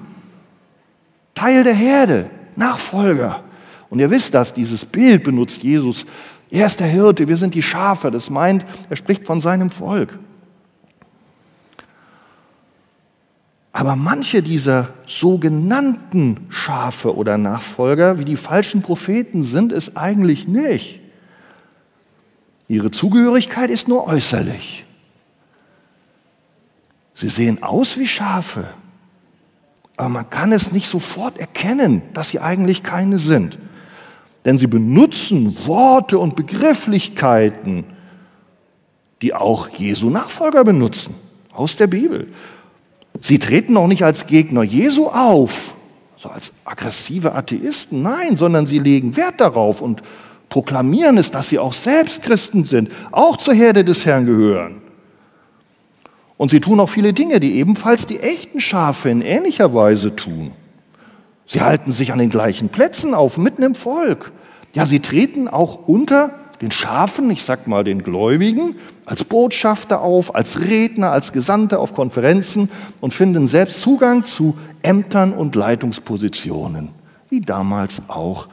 Teil 1.35 1.65
der 1.65 1.73
Herde, 1.73 2.29
Nachfolger. 2.57 3.43
Und 3.89 3.99
ihr 3.99 4.11
wisst 4.11 4.33
das, 4.33 4.53
dieses 4.53 4.85
Bild 4.85 5.23
benutzt 5.23 5.63
Jesus. 5.63 6.05
Er 6.49 6.67
ist 6.67 6.79
der 6.79 6.87
Hirte, 6.87 7.27
wir 7.27 7.37
sind 7.37 7.53
die 7.55 7.63
Schafe. 7.63 8.11
Das 8.11 8.29
meint, 8.29 8.65
er 8.89 8.95
spricht 8.95 9.25
von 9.25 9.39
seinem 9.39 9.71
Volk. 9.71 10.17
Aber 13.71 13.95
manche 13.95 14.41
dieser 14.41 14.89
sogenannten 15.05 16.47
Schafe 16.49 17.15
oder 17.15 17.37
Nachfolger, 17.37 18.17
wie 18.17 18.25
die 18.25 18.35
falschen 18.35 18.81
Propheten 18.81 19.43
sind, 19.43 19.71
es 19.71 19.95
eigentlich 19.95 20.47
nicht. 20.47 20.99
Ihre 22.67 22.89
Zugehörigkeit 22.89 23.69
ist 23.69 23.87
nur 23.87 24.07
äußerlich. 24.07 24.83
Sie 27.13 27.29
sehen 27.29 27.61
aus 27.61 27.97
wie 27.97 28.07
Schafe, 28.07 28.67
aber 29.97 30.09
man 30.09 30.29
kann 30.29 30.51
es 30.51 30.71
nicht 30.71 30.87
sofort 30.87 31.37
erkennen, 31.39 32.03
dass 32.13 32.29
sie 32.29 32.39
eigentlich 32.39 32.83
keine 32.83 33.17
sind. 33.17 33.57
Denn 34.45 34.57
sie 34.57 34.67
benutzen 34.67 35.57
Worte 35.65 36.19
und 36.19 36.35
Begrifflichkeiten, 36.35 37.83
die 39.23 39.33
auch 39.33 39.67
Jesu 39.69 40.11
Nachfolger 40.11 40.63
benutzen, 40.63 41.15
aus 41.51 41.75
der 41.75 41.87
Bibel. 41.87 42.27
Sie 43.21 43.39
treten 43.39 43.75
auch 43.75 43.87
nicht 43.87 44.03
als 44.03 44.27
Gegner 44.27 44.61
Jesu 44.61 45.07
auf, 45.07 45.73
so 46.17 46.29
als 46.29 46.53
aggressive 46.63 47.33
Atheisten, 47.33 48.03
nein, 48.03 48.35
sondern 48.35 48.67
sie 48.67 48.79
legen 48.79 49.17
Wert 49.17 49.41
darauf 49.41 49.81
und 49.81 50.03
proklamieren 50.49 51.17
es, 51.17 51.31
dass 51.31 51.49
sie 51.49 51.57
auch 51.57 51.73
selbst 51.73 52.21
Christen 52.21 52.63
sind, 52.63 52.91
auch 53.11 53.37
zur 53.37 53.55
Herde 53.55 53.83
des 53.83 54.05
Herrn 54.05 54.27
gehören. 54.27 54.81
Und 56.37 56.49
sie 56.51 56.59
tun 56.59 56.79
auch 56.79 56.89
viele 56.89 57.13
Dinge, 57.13 57.39
die 57.39 57.55
ebenfalls 57.55 58.05
die 58.05 58.19
echten 58.19 58.59
Schafe 58.59 59.09
in 59.09 59.21
ähnlicher 59.21 59.73
Weise 59.73 60.15
tun. 60.15 60.51
Sie 61.45 61.61
halten 61.61 61.91
sich 61.91 62.11
an 62.11 62.19
den 62.19 62.29
gleichen 62.29 62.69
Plätzen 62.69 63.13
auf, 63.13 63.37
mitten 63.37 63.63
im 63.63 63.75
Volk. 63.75 64.31
Ja, 64.75 64.85
sie 64.85 64.99
treten 64.99 65.47
auch 65.47 65.87
unter 65.87 66.31
den 66.61 66.71
Schafen, 66.71 67.29
ich 67.31 67.43
sag 67.43 67.67
mal 67.67 67.83
den 67.83 68.03
Gläubigen, 68.03 68.75
als 69.05 69.23
Botschafter 69.23 70.01
auf, 70.01 70.35
als 70.35 70.59
Redner, 70.59 71.11
als 71.11 71.31
Gesandte 71.31 71.79
auf 71.79 71.93
Konferenzen 71.93 72.69
und 72.99 73.13
finden 73.13 73.47
selbst 73.47 73.81
Zugang 73.81 74.23
zu 74.23 74.57
Ämtern 74.81 75.33
und 75.33 75.55
Leitungspositionen, 75.55 76.89
wie 77.29 77.41
damals 77.41 78.01
auch 78.07 78.47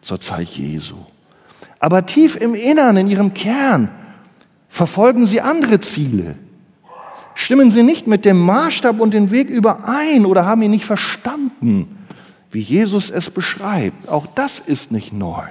zur 0.00 0.20
Zeit 0.20 0.48
Jesu. 0.48 0.96
Aber 1.80 2.06
tief 2.06 2.36
im 2.36 2.54
Innern, 2.54 2.96
in 2.96 3.08
ihrem 3.08 3.34
Kern, 3.34 3.88
verfolgen 4.68 5.26
sie 5.26 5.40
andere 5.40 5.80
Ziele. 5.80 6.36
Stimmen 7.40 7.70
sie 7.70 7.84
nicht 7.84 8.08
mit 8.08 8.24
dem 8.24 8.44
Maßstab 8.44 8.98
und 8.98 9.14
dem 9.14 9.30
Weg 9.30 9.48
überein 9.48 10.26
oder 10.26 10.44
haben 10.44 10.60
ihn 10.60 10.72
nicht 10.72 10.84
verstanden, 10.84 12.04
wie 12.50 12.58
Jesus 12.58 13.10
es 13.10 13.30
beschreibt. 13.30 14.08
Auch 14.08 14.26
das 14.26 14.58
ist 14.58 14.90
nicht 14.90 15.12
neu. 15.12 15.44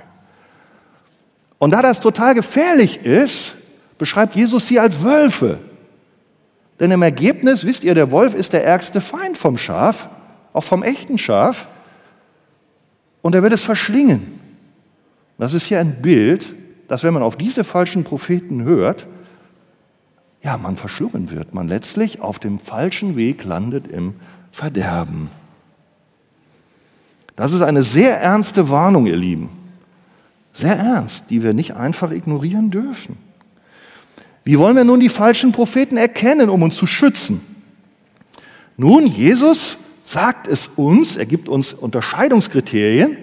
Und 1.59 1.71
da 1.71 1.81
das 1.81 2.01
total 2.01 2.35
gefährlich 2.35 3.05
ist, 3.05 3.53
beschreibt 3.97 4.35
Jesus 4.35 4.67
sie 4.67 4.81
als 4.81 5.01
Wölfe. 5.01 5.59
Denn 6.81 6.91
im 6.91 7.01
Ergebnis, 7.03 7.63
wisst 7.63 7.85
ihr, 7.85 7.95
der 7.95 8.11
Wolf 8.11 8.35
ist 8.35 8.51
der 8.51 8.65
ärgste 8.65 8.99
Feind 8.99 9.37
vom 9.37 9.57
Schaf, 9.57 10.09
auch 10.51 10.65
vom 10.65 10.83
echten 10.83 11.17
Schaf. 11.17 11.69
Und 13.21 13.33
er 13.33 13.43
wird 13.43 13.53
es 13.53 13.63
verschlingen. 13.63 14.37
Das 15.37 15.53
ist 15.53 15.65
hier 15.65 15.79
ein 15.79 16.01
Bild, 16.01 16.53
dass 16.89 17.05
wenn 17.05 17.13
man 17.13 17.23
auf 17.23 17.37
diese 17.37 17.63
falschen 17.63 18.03
Propheten 18.03 18.65
hört, 18.65 19.07
ja, 20.47 20.57
man 20.57 20.77
verschlungen 20.77 21.29
wird, 21.29 21.53
man 21.53 21.67
letztlich 21.67 22.21
auf 22.21 22.39
dem 22.39 22.59
falschen 22.59 23.15
Weg 23.15 23.43
landet 23.43 23.87
im 23.87 24.15
Verderben. 24.51 25.29
Das 27.35 27.53
ist 27.53 27.61
eine 27.61 27.83
sehr 27.83 28.19
ernste 28.19 28.69
Warnung, 28.69 29.05
ihr 29.05 29.17
Lieben 29.17 29.49
sehr 30.57 30.75
ernst, 30.75 31.29
die 31.29 31.43
wir 31.43 31.53
nicht 31.53 31.75
einfach 31.75 32.11
ignorieren 32.11 32.71
dürfen. 32.71 33.17
Wie 34.43 34.57
wollen 34.57 34.75
wir 34.75 34.83
nun 34.83 34.99
die 34.99 35.09
falschen 35.09 35.51
Propheten 35.51 35.97
erkennen, 35.97 36.49
um 36.49 36.63
uns 36.63 36.75
zu 36.75 36.87
schützen? 36.87 37.41
Nun, 38.75 39.05
Jesus 39.05 39.77
sagt 40.03 40.47
es 40.47 40.67
uns, 40.75 41.15
er 41.15 41.25
gibt 41.27 41.47
uns 41.47 41.73
Unterscheidungskriterien. 41.73 43.17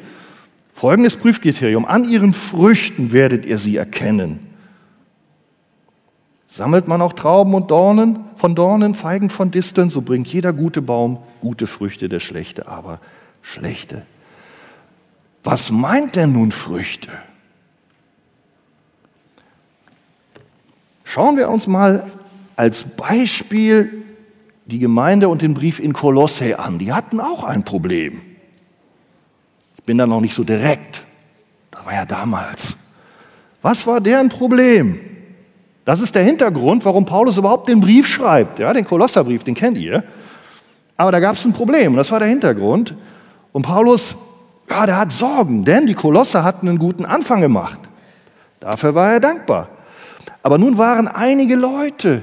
Folgendes 0.72 1.16
Prüfkriterium, 1.16 1.84
an 1.84 2.04
ihren 2.04 2.32
Früchten 2.32 3.10
werdet 3.10 3.46
ihr 3.46 3.58
sie 3.58 3.76
erkennen. 3.76 4.53
Sammelt 6.54 6.86
man 6.86 7.02
auch 7.02 7.14
Trauben 7.14 7.52
und 7.54 7.72
Dornen 7.72 8.26
von 8.36 8.54
Dornen, 8.54 8.94
Feigen 8.94 9.28
von 9.28 9.50
Disteln, 9.50 9.90
so 9.90 10.02
bringt 10.02 10.28
jeder 10.28 10.52
gute 10.52 10.82
Baum 10.82 11.18
gute 11.40 11.66
Früchte, 11.66 12.08
der 12.08 12.20
schlechte 12.20 12.68
aber 12.68 13.00
schlechte. 13.42 14.06
Was 15.42 15.72
meint 15.72 16.14
denn 16.14 16.30
nun 16.30 16.52
Früchte? 16.52 17.10
Schauen 21.02 21.36
wir 21.36 21.48
uns 21.48 21.66
mal 21.66 22.12
als 22.54 22.84
Beispiel 22.84 24.04
die 24.66 24.78
Gemeinde 24.78 25.28
und 25.30 25.42
den 25.42 25.54
Brief 25.54 25.80
in 25.80 25.92
Kolosse 25.92 26.60
an. 26.60 26.78
Die 26.78 26.92
hatten 26.92 27.18
auch 27.18 27.42
ein 27.42 27.64
Problem. 27.64 28.20
Ich 29.76 29.82
bin 29.82 29.98
da 29.98 30.06
noch 30.06 30.20
nicht 30.20 30.34
so 30.34 30.44
direkt. 30.44 31.04
Das 31.72 31.84
war 31.84 31.94
ja 31.94 32.06
damals. 32.06 32.76
Was 33.60 33.84
war 33.88 34.00
deren 34.00 34.28
Problem? 34.28 35.13
Das 35.84 36.00
ist 36.00 36.14
der 36.14 36.24
Hintergrund, 36.24 36.84
warum 36.84 37.04
Paulus 37.04 37.36
überhaupt 37.36 37.68
den 37.68 37.80
Brief 37.80 38.06
schreibt. 38.06 38.58
Ja, 38.58 38.72
den 38.72 38.84
Kolosserbrief, 38.84 39.44
den 39.44 39.54
kennt 39.54 39.76
ihr. 39.76 40.02
Aber 40.96 41.12
da 41.12 41.20
gab 41.20 41.36
es 41.36 41.44
ein 41.44 41.52
Problem 41.52 41.92
und 41.92 41.96
das 41.98 42.10
war 42.10 42.20
der 42.20 42.28
Hintergrund. 42.28 42.94
Und 43.52 43.62
Paulus 43.62 44.16
ja, 44.68 44.86
der 44.86 44.98
hat 44.98 45.12
Sorgen, 45.12 45.64
denn 45.64 45.86
die 45.86 45.94
Kolosse 45.94 46.42
hatten 46.42 46.68
einen 46.68 46.78
guten 46.78 47.04
Anfang 47.04 47.40
gemacht. 47.40 47.78
Dafür 48.60 48.94
war 48.94 49.12
er 49.12 49.20
dankbar. 49.20 49.68
Aber 50.42 50.58
nun 50.58 50.78
waren 50.78 51.08
einige 51.08 51.56
Leute 51.56 52.22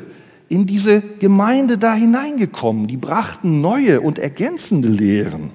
in 0.50 0.65
diese 0.65 1.02
Gemeinde 1.02 1.78
da 1.78 1.93
hineingekommen, 1.93 2.88
die 2.88 2.97
brachten 2.97 3.62
neue 3.62 4.02
und 4.02 4.19
ergänzende 4.19 4.89
Lehren, 4.89 5.52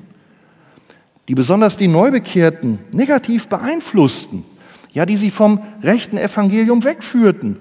die 1.28 1.34
besonders 1.34 1.76
die 1.76 1.88
Neubekehrten 1.88 2.78
negativ 2.92 3.48
beeinflussten, 3.48 4.44
ja, 4.92 5.04
die 5.04 5.18
sie 5.18 5.30
vom 5.30 5.60
rechten 5.82 6.16
Evangelium 6.16 6.82
wegführten 6.82 7.58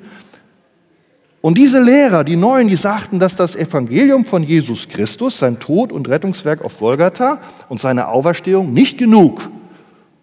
und 1.45 1.59
diese 1.59 1.79
Lehrer, 1.79 2.23
die 2.23 2.37
Neuen, 2.37 2.69
die 2.69 2.75
sagten, 2.75 3.19
dass 3.19 3.35
das 3.35 3.55
Evangelium 3.55 4.25
von 4.25 4.41
Jesus 4.41 4.89
Christus, 4.89 5.37
sein 5.37 5.59
Tod 5.59 5.91
und 5.91 6.09
Rettungswerk 6.09 6.65
auf 6.65 6.79
Golgatha 6.79 7.39
und 7.69 7.79
seine 7.79 8.07
Auferstehung 8.07 8.73
nicht 8.73 8.97
genug 8.97 9.51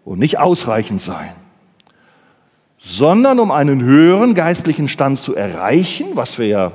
und 0.05 0.19
nicht 0.19 0.41
ausreichend 0.41 1.01
seien, 1.01 1.35
sondern 2.81 3.39
um 3.39 3.53
einen 3.53 3.85
höheren 3.85 4.35
geistlichen 4.35 4.89
Stand 4.89 5.17
zu 5.17 5.37
erreichen, 5.37 6.07
was 6.15 6.41
wir 6.41 6.49
ja 6.49 6.73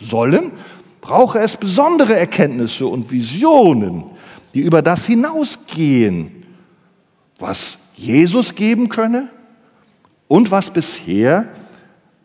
sollen, 0.00 0.52
brauche 1.00 1.40
es 1.40 1.56
besondere 1.56 2.16
Erkenntnisse 2.16 2.86
und 2.86 3.10
Visionen, 3.10 4.04
die 4.54 4.60
über 4.60 4.82
das 4.82 5.04
hinausgehen, 5.04 6.46
was 7.40 7.76
Jesus 7.96 8.54
geben 8.54 8.88
könne 8.88 9.30
und 10.28 10.52
was 10.52 10.70
bisher 10.70 11.48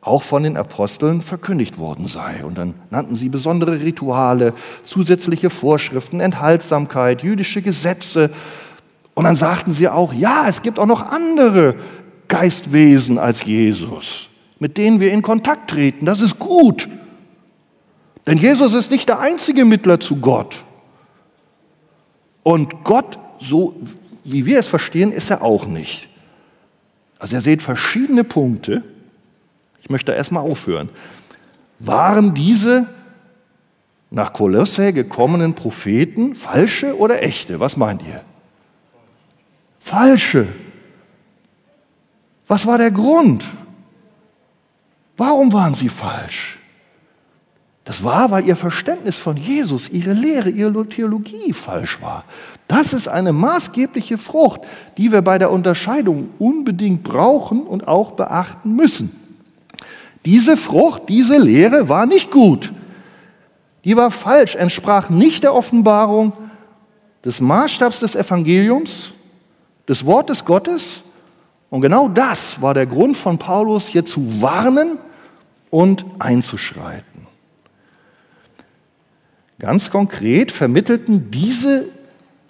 auch 0.01 0.23
von 0.23 0.43
den 0.43 0.55
Aposteln 0.55 1.21
verkündigt 1.21 1.77
worden 1.77 2.07
sei. 2.07 2.43
Und 2.45 2.57
dann 2.57 2.75
nannten 2.89 3.15
sie 3.15 3.29
besondere 3.29 3.81
Rituale, 3.81 4.53
zusätzliche 4.83 5.49
Vorschriften, 5.49 6.19
Enthaltsamkeit, 6.19 7.21
jüdische 7.21 7.62
Gesetze. 7.62 8.31
Und 9.13 9.25
dann 9.25 9.35
sagten 9.35 9.73
sie 9.73 9.89
auch, 9.89 10.13
ja, 10.13 10.45
es 10.47 10.62
gibt 10.62 10.79
auch 10.79 10.85
noch 10.85 11.05
andere 11.05 11.75
Geistwesen 12.29 13.17
als 13.17 13.43
Jesus, 13.43 14.29
mit 14.59 14.77
denen 14.77 14.99
wir 15.01 15.12
in 15.12 15.21
Kontakt 15.21 15.71
treten. 15.71 16.05
Das 16.05 16.21
ist 16.21 16.39
gut. 16.39 16.88
Denn 18.25 18.38
Jesus 18.38 18.73
ist 18.73 18.91
nicht 18.91 19.09
der 19.09 19.19
einzige 19.19 19.65
Mittler 19.65 19.99
zu 19.99 20.17
Gott. 20.17 20.63
Und 22.43 22.83
Gott, 22.83 23.19
so 23.39 23.75
wie 24.23 24.45
wir 24.45 24.59
es 24.59 24.67
verstehen, 24.67 25.12
ist 25.12 25.29
er 25.29 25.41
auch 25.41 25.65
nicht. 25.65 26.07
Also 27.17 27.35
er 27.35 27.41
seht 27.41 27.62
verschiedene 27.62 28.23
Punkte, 28.23 28.83
ich 29.89 29.91
möchte 29.91 30.12
erstmal 30.12 30.43
aufhören. 30.43 30.89
Waren 31.80 32.36
diese 32.36 32.86
nach 34.12 34.34
Kolosse 34.34 34.93
gekommenen 34.93 35.56
Propheten 35.56 36.36
falsche 36.36 36.95
oder 36.95 37.23
echte? 37.23 37.60
Was 37.60 37.75
meint 37.75 38.04
ihr? 38.04 38.21
Falsche. 39.80 40.47
Was 42.45 42.67
war 42.67 42.78
der 42.78 42.91
Grund? 42.91 43.47
Warum 45.17 45.54
waren 45.54 45.73
sie 45.73 45.89
falsch? 45.89 46.60
Das 47.84 48.04
war, 48.04 48.30
weil 48.30 48.45
ihr 48.45 48.56
Verständnis 48.56 49.17
von 49.17 49.38
Jesus, 49.38 49.89
ihre 49.89 50.13
Lehre, 50.13 50.52
ihre 50.52 50.88
Theologie 50.88 51.52
falsch 51.52 51.99
war. 51.99 52.25
Das 52.67 52.93
ist 52.93 53.08
eine 53.08 53.34
maßgebliche 53.34 54.19
Frucht, 54.19 54.62
die 54.99 55.12
wir 55.12 55.23
bei 55.23 55.39
der 55.39 55.49
Unterscheidung 55.49 56.30
unbedingt 56.38 57.02
brauchen 57.02 57.63
und 57.63 57.88
auch 57.88 58.12
beachten 58.12 58.75
müssen. 58.75 59.29
Diese 60.25 60.58
Frucht, 60.58 61.03
diese 61.08 61.38
Lehre 61.38 61.89
war 61.89 62.05
nicht 62.05 62.32
gut. 62.32 62.73
Die 63.86 63.95
war 63.95 64.12
falsch, 64.12 64.55
entsprach 64.55 65.10
nicht 65.10 65.43
der 65.43 65.53
Offenbarung 65.53 66.34
des 67.23 67.41
Maßstabs 67.41 68.01
des 68.01 68.15
Evangeliums, 68.15 69.12
des 69.88 70.05
Wortes 70.05 70.45
Gottes. 70.45 71.01
Und 71.69 71.82
genau 71.82 72.10
das 72.10 72.62
war 72.62 72.73
der 72.73 72.86
Grund 72.86 73.15
von 73.15 73.38
Paulus, 73.38 73.88
hier 73.88 74.05
zu 74.05 74.41
warnen 74.41 74.97
und 75.69 76.05
einzuschreiten. 76.19 77.27
Ganz 79.60 79.89
konkret 79.89 80.51
vermittelten 80.51 81.32
diese 81.32 81.86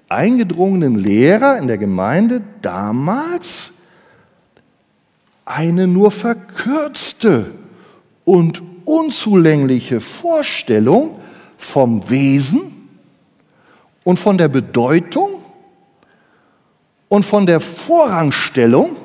eingedrungenen 0.10 0.96
Lehrer 0.96 1.58
in 1.58 1.68
der 1.68 1.78
Gemeinde 1.78 2.42
damals 2.62 3.72
eine 5.46 5.88
nur 5.88 6.12
verkürzte 6.12 7.52
und 8.30 8.62
unzulängliche 8.86 10.02
Vorstellung 10.02 11.20
vom 11.58 12.08
Wesen 12.12 12.62
und 14.04 14.20
von 14.20 14.38
der 14.38 14.50
Bedeutung 14.50 15.42
und 17.08 17.26
von 17.26 17.48
der 17.48 17.60
Vorrangstellung 17.60 18.96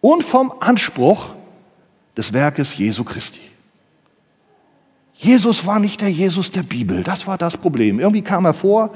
und 0.00 0.22
vom 0.22 0.52
Anspruch 0.60 1.30
des 2.16 2.32
Werkes 2.32 2.78
Jesu 2.78 3.02
Christi. 3.02 3.40
Jesus 5.14 5.66
war 5.66 5.80
nicht 5.80 6.00
der 6.00 6.12
Jesus 6.12 6.52
der 6.52 6.62
Bibel. 6.62 7.02
Das 7.02 7.26
war 7.26 7.38
das 7.38 7.56
Problem. 7.56 7.98
Irgendwie 7.98 8.22
kam 8.22 8.44
er 8.44 8.54
vor, 8.54 8.94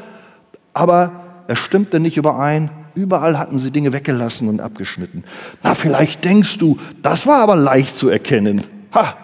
aber 0.73 1.11
er 1.49 1.57
stimmte 1.57 1.99
nicht 1.99 2.17
überein. 2.17 2.71
Überall 2.95 3.41
hatten 3.41 3.59
sie 3.59 3.73
Dinge 3.73 3.93
weggelassen 3.93 4.49
und 4.49 4.61
abgeschnitten. 4.61 5.25
Na, 5.65 5.75
vielleicht 5.75 6.25
denkst 6.25 6.59
du, 6.59 6.79
das 7.03 7.27
war 7.27 7.41
aber 7.41 7.57
leicht 7.57 7.99
zu 7.99 8.09
erkennen. 8.09 8.63
Ha, 8.95 9.17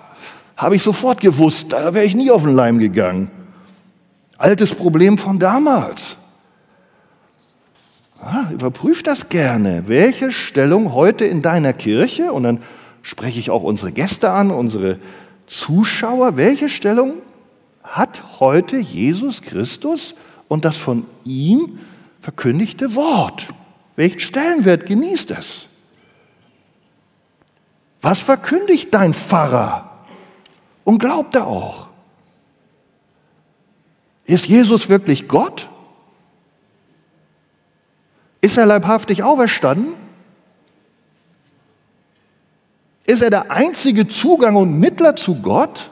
habe 0.57 0.77
ich 0.77 0.83
sofort 0.83 1.21
gewusst, 1.21 1.73
da 1.73 1.95
wäre 1.95 2.05
ich 2.05 2.15
nie 2.15 2.31
auf 2.31 2.43
den 2.43 2.55
Leim 2.55 2.79
gegangen. 2.79 3.31
Altes 4.37 4.75
Problem 4.75 5.17
von 5.17 5.39
damals. 5.39 6.17
Ah, 8.21 8.51
überprüf 8.53 9.03
das 9.03 9.29
gerne. 9.29 9.85
Welche 9.87 10.33
Stellung 10.33 10.93
heute 10.93 11.25
in 11.25 11.41
deiner 11.41 11.73
Kirche, 11.73 12.33
und 12.33 12.43
dann 12.43 12.63
spreche 13.03 13.39
ich 13.39 13.51
auch 13.51 13.63
unsere 13.63 13.93
Gäste 13.93 14.31
an, 14.31 14.51
unsere 14.51 14.99
Zuschauer, 15.47 16.37
welche 16.37 16.69
Stellung 16.69 17.15
hat 17.83 18.23
heute 18.41 18.77
Jesus 18.77 19.41
Christus 19.41 20.15
und 20.49 20.65
das 20.65 20.77
von 20.77 21.07
ihm 21.25 21.79
verkündigte 22.21 22.95
Wort? 22.95 23.47
Welchen 23.97 24.21
Stellenwert 24.21 24.85
genießt 24.85 25.31
es? 25.31 25.70
Was 28.01 28.21
verkündigt 28.21 28.95
dein 28.95 29.13
Pfarrer? 29.13 29.91
Und 30.85 30.99
glaubt 30.99 31.35
er 31.35 31.47
auch? 31.47 31.89
Ist 34.25 34.47
Jesus 34.47 34.89
wirklich 34.89 35.29
Gott? 35.29 35.69
Ist 38.41 38.57
er 38.57 38.67
leibhaftig 38.67 39.23
auferstanden? 39.23 39.95
Ist 43.05 43.23
er 43.23 43.31
der 43.31 43.51
einzige 43.51 44.09
Zugang 44.09 44.57
und 44.57 44.79
Mittler 44.79 45.17
zu 45.17 45.43
Gott? 45.43 45.91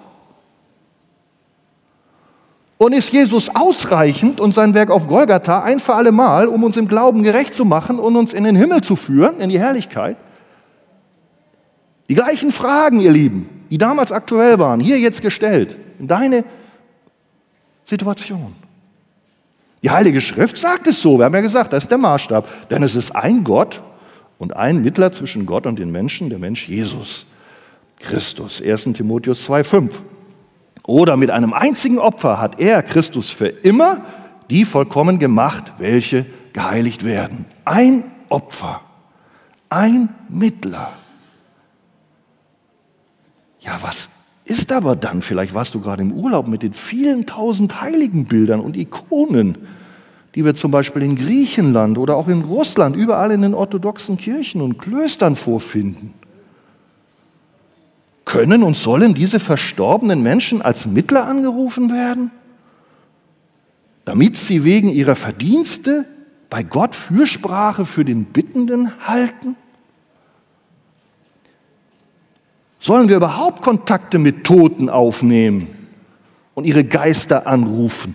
Und 2.79 2.93
ist 2.93 3.11
Jesus 3.11 3.51
ausreichend 3.53 4.41
und 4.41 4.53
sein 4.53 4.73
Werk 4.73 4.91
auf 4.91 5.09
Golgatha 5.09 5.63
ein 5.63 5.81
für 5.81 5.97
alle 5.97 6.13
Mal, 6.13 6.47
um 6.47 6.63
uns 6.63 6.77
im 6.77 6.87
Glauben 6.87 7.25
gerecht 7.25 7.53
zu 7.53 7.65
machen 7.65 7.99
und 7.99 8.15
uns 8.17 8.33
in 8.33 8.45
den 8.45 8.55
Himmel 8.55 8.83
zu 8.83 8.95
führen, 8.95 9.41
in 9.41 9.51
die 9.51 9.59
Herrlichkeit? 9.59 10.17
Die 12.09 12.15
gleichen 12.15 12.51
Fragen, 12.53 13.01
ihr 13.01 13.13
Lieben, 13.13 13.49
die 13.71 13.79
damals 13.79 14.13
aktuell 14.13 14.59
waren, 14.59 14.81
hier 14.81 14.99
jetzt 14.99 15.21
gestellt, 15.21 15.77
in 15.99 16.09
deine 16.09 16.45
Situation. 17.85 18.55
Die 19.83 19.91
Heilige 19.91 20.21
Schrift 20.21 20.59
sagt 20.59 20.87
es 20.87 21.01
so, 21.01 21.19
wir 21.19 21.27
haben 21.27 21.35
ja 21.35 21.41
gesagt, 21.41 21.73
das 21.73 21.85
ist 21.85 21.91
der 21.91 21.99
Maßstab, 21.99 22.69
denn 22.69 22.83
es 22.83 22.95
ist 22.95 23.15
ein 23.15 23.45
Gott 23.45 23.83
und 24.39 24.57
ein 24.57 24.83
Mittler 24.83 25.13
zwischen 25.13 25.47
Gott 25.47 25.67
und 25.67 25.79
den 25.79 25.91
Menschen, 25.91 26.31
der 26.31 26.39
Mensch 26.39 26.69
Jesus 26.69 27.27
Christus. 28.01 28.63
1 28.63 28.85
Timotheus 28.95 29.49
2,5. 29.49 29.91
Oder 30.85 31.17
mit 31.17 31.31
einem 31.31 31.53
einzigen 31.53 31.99
Opfer 31.99 32.41
hat 32.41 32.59
er, 32.59 32.83
Christus, 32.83 33.31
für 33.31 33.49
immer 33.49 34.05
die 34.49 34.65
vollkommen 34.65 35.19
gemacht, 35.19 35.75
welche 35.77 36.25
geheiligt 36.55 37.05
werden. 37.05 37.45
Ein 37.65 38.05
Opfer, 38.31 38.81
ein 39.69 40.09
Mittler. 40.29 40.93
Ja, 43.61 43.79
was 43.83 44.09
ist 44.45 44.73
aber 44.73 44.97
dann? 44.97 45.23
Vielleicht 45.23 45.55
warst 45.55 45.75
du 45.75 45.81
gerade 45.81 46.03
im 46.03 46.13
Urlaub 46.13 46.49
mit 46.49 46.63
den 46.63 46.73
vielen 46.73 47.27
tausend 47.27 47.81
Heiligenbildern 47.81 48.61
und 48.61 48.77
Ikonen 48.77 49.59
die 50.39 50.45
wir 50.45 50.55
zum 50.55 50.71
Beispiel 50.71 51.03
in 51.03 51.17
Griechenland 51.17 51.99
oder 51.99 52.17
auch 52.17 52.29
in 52.29 52.43
Russland, 52.43 52.95
überall 52.95 53.33
in 53.33 53.43
den 53.43 53.55
orthodoxen 53.55 54.19
Kirchen 54.19 54.61
und 54.61 54.79
Klöstern 54.79 55.37
vorfinden. 55.37 56.15
Können 58.25 58.63
und 58.63 58.77
sollen 58.77 59.15
diese 59.15 59.41
verstorbenen 59.41 60.23
Menschen 60.23 60.61
als 60.61 60.87
Mittler 60.87 61.25
angerufen 61.25 61.91
werden, 61.91 62.31
damit 64.05 64.37
sie 64.37 64.65
wegen 64.65 64.91
ihrer 64.91 65.17
Verdienste 65.17 66.05
bei 66.51 66.63
Gott 66.63 66.95
Fürsprache 66.95 67.87
für 67.87 68.05
den 68.05 68.27
Bittenden 68.27 68.93
halten? 69.07 69.57
Sollen 72.81 73.09
wir 73.09 73.17
überhaupt 73.17 73.63
Kontakte 73.63 74.19
mit 74.19 74.45
Toten 74.45 74.89
aufnehmen 74.89 75.69
und 76.55 76.65
ihre 76.65 76.85
Geister 76.85 77.47
anrufen? 77.47 78.15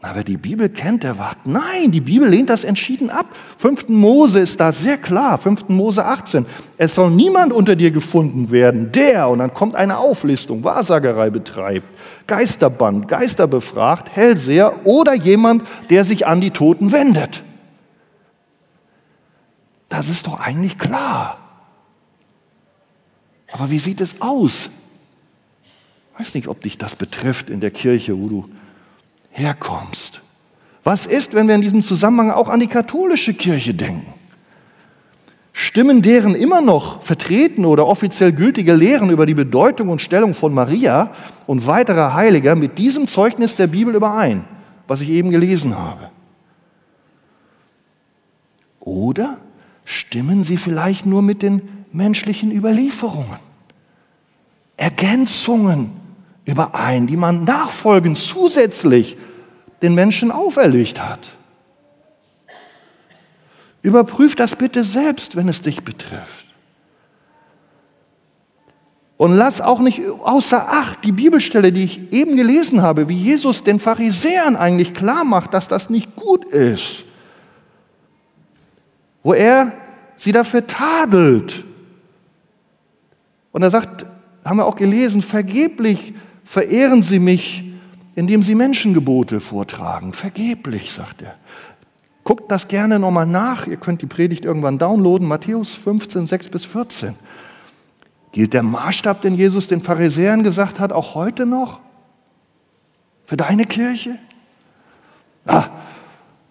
Na, 0.00 0.14
wer 0.14 0.22
die 0.22 0.36
Bibel 0.36 0.68
kennt, 0.68 1.02
der 1.02 1.18
wacht. 1.18 1.38
Nein, 1.44 1.90
die 1.90 2.00
Bibel 2.00 2.28
lehnt 2.28 2.50
das 2.50 2.62
entschieden 2.62 3.10
ab. 3.10 3.26
5. 3.58 3.88
Mose 3.88 4.38
ist 4.38 4.60
da 4.60 4.70
sehr 4.70 4.96
klar, 4.96 5.38
5. 5.38 5.68
Mose 5.70 6.04
18. 6.04 6.46
Es 6.76 6.94
soll 6.94 7.10
niemand 7.10 7.52
unter 7.52 7.74
dir 7.74 7.90
gefunden 7.90 8.52
werden, 8.52 8.92
der, 8.92 9.28
und 9.28 9.40
dann 9.40 9.52
kommt 9.52 9.74
eine 9.74 9.98
Auflistung, 9.98 10.62
Wahrsagerei 10.62 11.30
betreibt, 11.30 11.88
Geisterband, 12.28 13.08
Geister 13.08 13.48
befragt, 13.48 14.14
Hellseher 14.14 14.86
oder 14.86 15.14
jemand, 15.14 15.64
der 15.90 16.04
sich 16.04 16.28
an 16.28 16.40
die 16.40 16.52
Toten 16.52 16.92
wendet. 16.92 17.42
Das 19.88 20.08
ist 20.08 20.28
doch 20.28 20.38
eigentlich 20.38 20.78
klar. 20.78 21.38
Aber 23.52 23.70
wie 23.70 23.78
sieht 23.78 24.00
es 24.00 24.20
aus? 24.20 24.70
Ich 26.12 26.20
weiß 26.20 26.34
nicht, 26.34 26.48
ob 26.48 26.60
dich 26.62 26.78
das 26.78 26.94
betrifft 26.94 27.48
in 27.48 27.60
der 27.60 27.70
Kirche, 27.70 28.18
wo 28.18 28.28
du 28.28 28.48
herkommst. 29.30 30.20
Was 30.84 31.06
ist, 31.06 31.34
wenn 31.34 31.48
wir 31.48 31.54
in 31.54 31.60
diesem 31.60 31.82
Zusammenhang 31.82 32.30
auch 32.30 32.48
an 32.48 32.60
die 32.60 32.66
katholische 32.66 33.34
Kirche 33.34 33.74
denken? 33.74 34.12
Stimmen 35.52 36.02
deren 36.02 36.34
immer 36.34 36.60
noch 36.60 37.02
vertreten 37.02 37.64
oder 37.64 37.86
offiziell 37.86 38.32
gültige 38.32 38.74
Lehren 38.74 39.10
über 39.10 39.26
die 39.26 39.34
Bedeutung 39.34 39.88
und 39.88 40.00
Stellung 40.00 40.34
von 40.34 40.54
Maria 40.54 41.12
und 41.46 41.66
weiterer 41.66 42.14
Heiliger 42.14 42.54
mit 42.54 42.78
diesem 42.78 43.08
Zeugnis 43.08 43.56
der 43.56 43.66
Bibel 43.66 43.94
überein, 43.94 44.44
was 44.86 45.00
ich 45.00 45.08
eben 45.10 45.30
gelesen 45.30 45.76
habe? 45.76 46.10
Oder 48.78 49.38
stimmen 49.84 50.44
sie 50.44 50.58
vielleicht 50.58 51.06
nur 51.06 51.22
mit 51.22 51.42
den 51.42 51.77
menschlichen 51.92 52.52
Überlieferungen, 52.52 53.38
Ergänzungen 54.76 55.92
überein, 56.44 57.06
die 57.06 57.16
man 57.16 57.44
nachfolgend 57.44 58.16
zusätzlich 58.16 59.16
den 59.82 59.94
Menschen 59.94 60.30
auferlegt 60.30 61.00
hat. 61.00 61.32
Überprüf 63.82 64.34
das 64.34 64.56
bitte 64.56 64.82
selbst, 64.82 65.36
wenn 65.36 65.48
es 65.48 65.62
dich 65.62 65.82
betrifft. 65.82 66.46
Und 69.18 69.32
lass 69.32 69.60
auch 69.60 69.80
nicht 69.80 70.00
außer 70.06 70.68
Acht 70.68 71.04
die 71.04 71.12
Bibelstelle, 71.12 71.72
die 71.72 71.84
ich 71.84 72.12
eben 72.12 72.36
gelesen 72.36 72.82
habe, 72.82 73.08
wie 73.08 73.16
Jesus 73.16 73.64
den 73.64 73.80
Pharisäern 73.80 74.56
eigentlich 74.56 74.94
klar 74.94 75.24
macht, 75.24 75.54
dass 75.54 75.66
das 75.66 75.90
nicht 75.90 76.14
gut 76.14 76.44
ist. 76.44 77.04
Wo 79.24 79.34
er 79.34 79.72
sie 80.16 80.30
dafür 80.32 80.66
tadelt. 80.66 81.64
Und 83.52 83.62
er 83.62 83.70
sagt, 83.70 84.06
haben 84.44 84.58
wir 84.58 84.66
auch 84.66 84.76
gelesen, 84.76 85.22
vergeblich 85.22 86.14
verehren 86.44 87.02
sie 87.02 87.18
mich 87.18 87.68
indem 88.18 88.42
sie 88.42 88.56
Menschengebote 88.56 89.38
vortragen. 89.38 90.12
Vergeblich, 90.12 90.90
sagt 90.90 91.22
er. 91.22 91.36
Guckt 92.24 92.50
das 92.50 92.66
gerne 92.66 92.98
nochmal 92.98 93.26
nach. 93.26 93.68
Ihr 93.68 93.76
könnt 93.76 94.02
die 94.02 94.06
Predigt 94.06 94.44
irgendwann 94.44 94.76
downloaden. 94.76 95.28
Matthäus 95.28 95.74
15, 95.74 96.26
6 96.26 96.48
bis 96.48 96.64
14. 96.64 97.14
Gilt 98.32 98.54
der 98.54 98.64
Maßstab, 98.64 99.22
den 99.22 99.36
Jesus 99.36 99.68
den 99.68 99.80
Pharisäern 99.80 100.42
gesagt 100.42 100.80
hat, 100.80 100.92
auch 100.92 101.14
heute 101.14 101.46
noch? 101.46 101.78
Für 103.24 103.36
deine 103.36 103.66
Kirche? 103.66 104.18
Ah, 105.46 105.66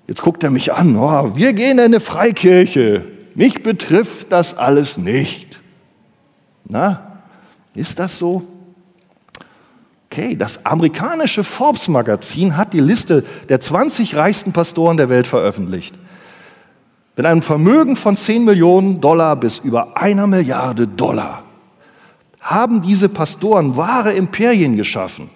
jetzt 0.08 0.22
guckt 0.22 0.46
er 0.46 0.52
mich 0.52 0.72
an. 0.72 0.96
Oh, 0.96 1.36
wir 1.36 1.52
gehen 1.52 1.80
in 1.80 1.80
eine 1.82 2.00
Freikirche. 2.00 3.04
Mich 3.36 3.62
betrifft 3.62 4.32
das 4.32 4.58
alles 4.58 4.98
nicht. 4.98 5.57
Na, 6.70 7.20
ist 7.74 8.00
das 8.00 8.18
so? 8.18 8.44
Okay, 10.10 10.36
das 10.36 10.66
amerikanische 10.66 11.44
Forbes-Magazin 11.44 12.58
hat 12.58 12.74
die 12.74 12.80
Liste 12.80 13.24
der 13.50 13.60
20 13.60 14.16
reichsten 14.16 14.52
Pastoren 14.52 14.98
der 14.98 15.10
Welt 15.10 15.28
veröffentlicht. 15.28 15.96
Mit 17.16 17.26
einem 17.26 17.42
Vermögen 17.42 17.96
von 17.96 18.16
10 18.16 18.44
Millionen 18.44 19.02
Dollar 19.02 19.36
bis 19.36 19.60
über 19.60 19.98
einer 19.98 20.28
Milliarde 20.28 20.88
Dollar 20.88 21.44
haben 22.40 22.82
diese 22.82 23.10
Pastoren 23.10 23.76
wahre 23.76 24.14
Imperien 24.14 24.78
geschaffen. 24.78 25.30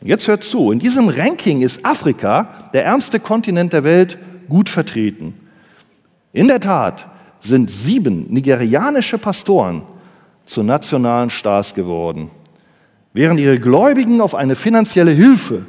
Jetzt 0.00 0.28
hört 0.28 0.44
zu, 0.44 0.70
in 0.70 0.78
diesem 0.78 1.08
Ranking 1.08 1.62
ist 1.62 1.84
Afrika, 1.84 2.48
der 2.72 2.84
ärmste 2.84 3.18
Kontinent 3.18 3.72
der 3.72 3.82
Welt, 3.82 4.18
gut 4.48 4.68
vertreten. 4.68 5.34
In 6.32 6.46
der 6.46 6.60
Tat 6.60 7.08
sind 7.40 7.70
sieben 7.70 8.26
nigerianische 8.32 9.18
Pastoren 9.18 9.82
zu 10.48 10.62
nationalen 10.62 11.30
Stars 11.30 11.74
geworden. 11.74 12.30
Während 13.12 13.38
ihre 13.40 13.60
Gläubigen 13.60 14.20
auf 14.20 14.34
eine 14.34 14.56
finanzielle 14.56 15.10
Hilfe 15.10 15.66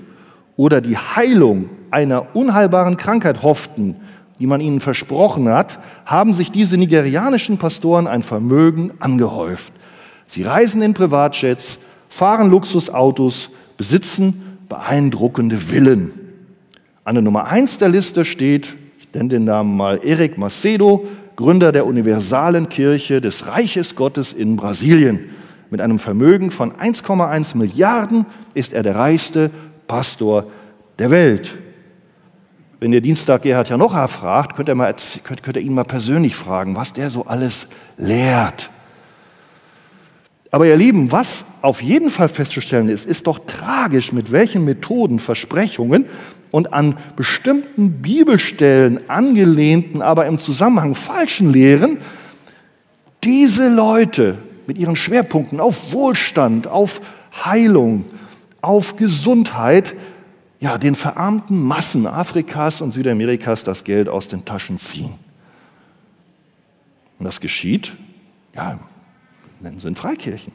oder 0.55 0.81
die 0.81 0.97
Heilung 0.97 1.69
einer 1.91 2.35
unheilbaren 2.35 2.97
Krankheit 2.97 3.43
hofften, 3.43 3.95
die 4.39 4.47
man 4.47 4.61
ihnen 4.61 4.79
versprochen 4.79 5.49
hat, 5.49 5.79
haben 6.05 6.33
sich 6.33 6.51
diese 6.51 6.77
nigerianischen 6.77 7.57
Pastoren 7.57 8.07
ein 8.07 8.23
Vermögen 8.23 8.91
angehäuft. 8.99 9.73
Sie 10.27 10.43
reisen 10.43 10.81
in 10.81 10.93
Privatjets, 10.93 11.77
fahren 12.07 12.49
Luxusautos, 12.49 13.49
besitzen 13.77 14.59
beeindruckende 14.69 15.57
Villen. 15.57 16.11
An 17.03 17.15
der 17.15 17.21
Nummer 17.21 17.47
eins 17.47 17.77
der 17.79 17.89
Liste 17.89 18.23
steht, 18.23 18.75
ich 18.99 19.13
nenne 19.13 19.29
den 19.29 19.43
Namen 19.43 19.75
mal 19.75 19.99
Eric 20.03 20.37
Macedo, 20.37 21.05
Gründer 21.39 21.71
der 21.71 21.85
Universalen 21.85 22.67
Kirche 22.67 23.21
des 23.21 23.47
Reiches 23.47 23.95
Gottes 23.95 24.33
in 24.33 24.57
Brasilien. 24.57 25.29
Mit 25.69 25.79
einem 25.79 25.97
Vermögen 25.97 26.51
von 26.51 26.73
1,1 26.73 27.55
Milliarden 27.55 28.25
ist 28.55 28.73
er 28.73 28.83
der 28.83 28.95
reichste 28.95 29.49
Pastor 29.87 30.47
der 30.99 31.11
Welt. 31.11 31.57
Wenn 32.81 32.91
ihr 32.91 32.99
Dienstag 32.99 33.43
Gerhard 33.43 33.69
Janocha 33.69 34.09
fragt, 34.09 34.57
könnt 34.57 34.67
ihr, 34.67 34.75
mal, 34.75 34.93
könnt, 35.23 35.41
könnt 35.41 35.55
ihr 35.55 35.63
ihn 35.63 35.73
mal 35.73 35.85
persönlich 35.85 36.35
fragen, 36.35 36.75
was 36.75 36.91
der 36.91 37.09
so 37.09 37.25
alles 37.25 37.67
lehrt. 37.95 38.69
Aber 40.51 40.67
ihr 40.67 40.75
Lieben, 40.75 41.13
was 41.13 41.45
auf 41.61 41.81
jeden 41.81 42.09
Fall 42.09 42.27
festzustellen 42.27 42.89
ist, 42.89 43.05
ist 43.05 43.27
doch 43.27 43.39
tragisch, 43.47 44.11
mit 44.11 44.33
welchen 44.33 44.65
Methoden, 44.65 45.19
Versprechungen 45.19 46.07
und 46.51 46.73
an 46.73 46.97
bestimmten 47.15 48.01
Bibelstellen 48.01 49.09
angelehnten, 49.09 50.01
aber 50.01 50.25
im 50.25 50.39
Zusammenhang 50.39 50.95
falschen 50.95 51.51
Lehren 51.51 51.97
diese 53.23 53.69
Leute 53.69 54.37
mit 54.67 54.77
ihren 54.77 54.95
Schwerpunkten 54.95 55.59
auf 55.59 55.93
Wohlstand, 55.93 56.67
auf 56.67 57.01
Heilung, 57.45 58.05
auf 58.61 58.95
Gesundheit, 58.97 59.95
ja, 60.59 60.77
den 60.77 60.95
verarmten 60.95 61.61
Massen 61.61 62.05
Afrikas 62.05 62.81
und 62.81 62.93
Südamerikas 62.93 63.63
das 63.63 63.83
Geld 63.83 64.09
aus 64.09 64.27
den 64.27 64.45
Taschen 64.45 64.77
ziehen. 64.77 65.13
Und 67.17 67.25
das 67.25 67.39
geschieht, 67.39 67.93
ja, 68.55 68.79
nennen 69.59 69.79
sie 69.79 69.87
in 69.87 69.95
Freikirchen. 69.95 70.53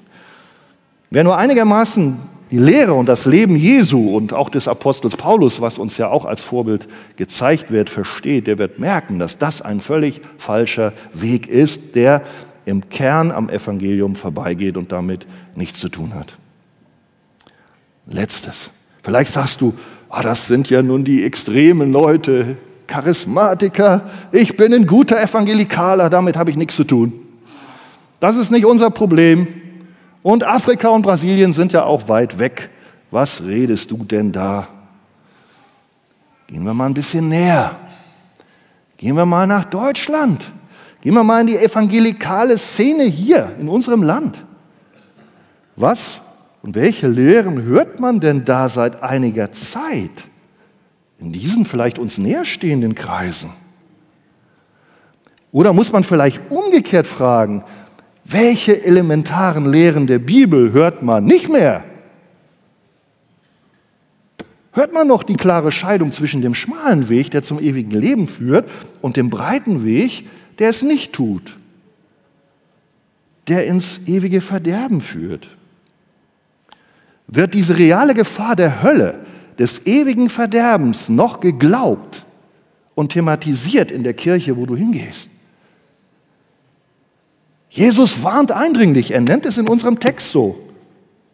Wer 1.10 1.24
nur 1.24 1.36
einigermaßen 1.36 2.16
die 2.54 2.60
Lehre 2.60 2.94
und 2.94 3.06
das 3.06 3.26
Leben 3.26 3.56
Jesu 3.56 4.14
und 4.14 4.32
auch 4.32 4.48
des 4.48 4.68
Apostels 4.68 5.16
Paulus, 5.16 5.60
was 5.60 5.76
uns 5.76 5.98
ja 5.98 6.06
auch 6.06 6.24
als 6.24 6.44
Vorbild 6.44 6.86
gezeigt 7.16 7.72
wird, 7.72 7.90
versteht, 7.90 8.46
der 8.46 8.58
wird 8.58 8.78
merken, 8.78 9.18
dass 9.18 9.38
das 9.38 9.60
ein 9.60 9.80
völlig 9.80 10.20
falscher 10.38 10.92
Weg 11.12 11.48
ist, 11.48 11.96
der 11.96 12.22
im 12.64 12.88
Kern 12.90 13.32
am 13.32 13.48
Evangelium 13.48 14.14
vorbeigeht 14.14 14.76
und 14.76 14.92
damit 14.92 15.26
nichts 15.56 15.80
zu 15.80 15.88
tun 15.88 16.14
hat. 16.14 16.34
Letztes. 18.06 18.70
Vielleicht 19.02 19.32
sagst 19.32 19.60
du, 19.60 19.74
ah, 20.08 20.22
das 20.22 20.46
sind 20.46 20.70
ja 20.70 20.80
nun 20.80 21.02
die 21.02 21.24
extremen 21.24 21.90
Leute, 21.90 22.56
Charismatiker, 22.86 24.08
ich 24.30 24.56
bin 24.56 24.72
ein 24.72 24.86
guter 24.86 25.20
Evangelikaler, 25.20 26.08
damit 26.08 26.36
habe 26.36 26.50
ich 26.50 26.56
nichts 26.56 26.76
zu 26.76 26.84
tun. 26.84 27.14
Das 28.20 28.36
ist 28.36 28.52
nicht 28.52 28.64
unser 28.64 28.90
Problem. 28.90 29.48
Und 30.24 30.42
Afrika 30.42 30.88
und 30.88 31.02
Brasilien 31.02 31.52
sind 31.52 31.74
ja 31.74 31.84
auch 31.84 32.08
weit 32.08 32.38
weg. 32.38 32.70
Was 33.10 33.42
redest 33.42 33.90
du 33.90 34.04
denn 34.04 34.32
da? 34.32 34.66
Gehen 36.46 36.64
wir 36.64 36.72
mal 36.72 36.86
ein 36.86 36.94
bisschen 36.94 37.28
näher. 37.28 37.76
Gehen 38.96 39.16
wir 39.16 39.26
mal 39.26 39.46
nach 39.46 39.64
Deutschland. 39.66 40.50
Gehen 41.02 41.12
wir 41.12 41.22
mal 41.22 41.42
in 41.42 41.48
die 41.48 41.58
evangelikale 41.58 42.56
Szene 42.56 43.04
hier 43.04 43.54
in 43.60 43.68
unserem 43.68 44.02
Land. 44.02 44.42
Was 45.76 46.22
und 46.62 46.74
welche 46.74 47.06
Lehren 47.06 47.62
hört 47.62 48.00
man 48.00 48.18
denn 48.18 48.46
da 48.46 48.70
seit 48.70 49.02
einiger 49.02 49.52
Zeit 49.52 50.24
in 51.18 51.32
diesen 51.32 51.66
vielleicht 51.66 51.98
uns 51.98 52.16
näherstehenden 52.16 52.94
Kreisen? 52.94 53.50
Oder 55.52 55.74
muss 55.74 55.92
man 55.92 56.02
vielleicht 56.02 56.50
umgekehrt 56.50 57.06
fragen, 57.06 57.62
welche 58.24 58.84
elementaren 58.84 59.70
Lehren 59.70 60.06
der 60.06 60.18
Bibel 60.18 60.72
hört 60.72 61.02
man 61.02 61.24
nicht 61.24 61.48
mehr? 61.48 61.84
Hört 64.72 64.92
man 64.92 65.06
noch 65.06 65.22
die 65.22 65.36
klare 65.36 65.70
Scheidung 65.70 66.10
zwischen 66.10 66.42
dem 66.42 66.54
schmalen 66.54 67.08
Weg, 67.08 67.30
der 67.30 67.42
zum 67.42 67.60
ewigen 67.60 67.92
Leben 67.92 68.26
führt, 68.26 68.68
und 69.02 69.16
dem 69.16 69.30
breiten 69.30 69.84
Weg, 69.84 70.26
der 70.58 70.70
es 70.70 70.82
nicht 70.82 71.12
tut, 71.12 71.56
der 73.46 73.66
ins 73.66 74.00
ewige 74.06 74.40
Verderben 74.40 75.00
führt? 75.00 75.48
Wird 77.28 77.54
diese 77.54 77.78
reale 77.78 78.14
Gefahr 78.14 78.56
der 78.56 78.82
Hölle, 78.82 79.20
des 79.58 79.86
ewigen 79.86 80.28
Verderbens 80.28 81.08
noch 81.08 81.38
geglaubt 81.38 82.26
und 82.96 83.12
thematisiert 83.12 83.92
in 83.92 84.02
der 84.02 84.14
Kirche, 84.14 84.56
wo 84.56 84.66
du 84.66 84.74
hingehst? 84.74 85.30
Jesus 87.74 88.22
warnt 88.22 88.52
eindringlich, 88.52 89.10
er 89.10 89.20
nennt 89.20 89.44
es 89.44 89.58
in 89.58 89.66
unserem 89.66 89.98
Text 89.98 90.30
so. 90.30 90.56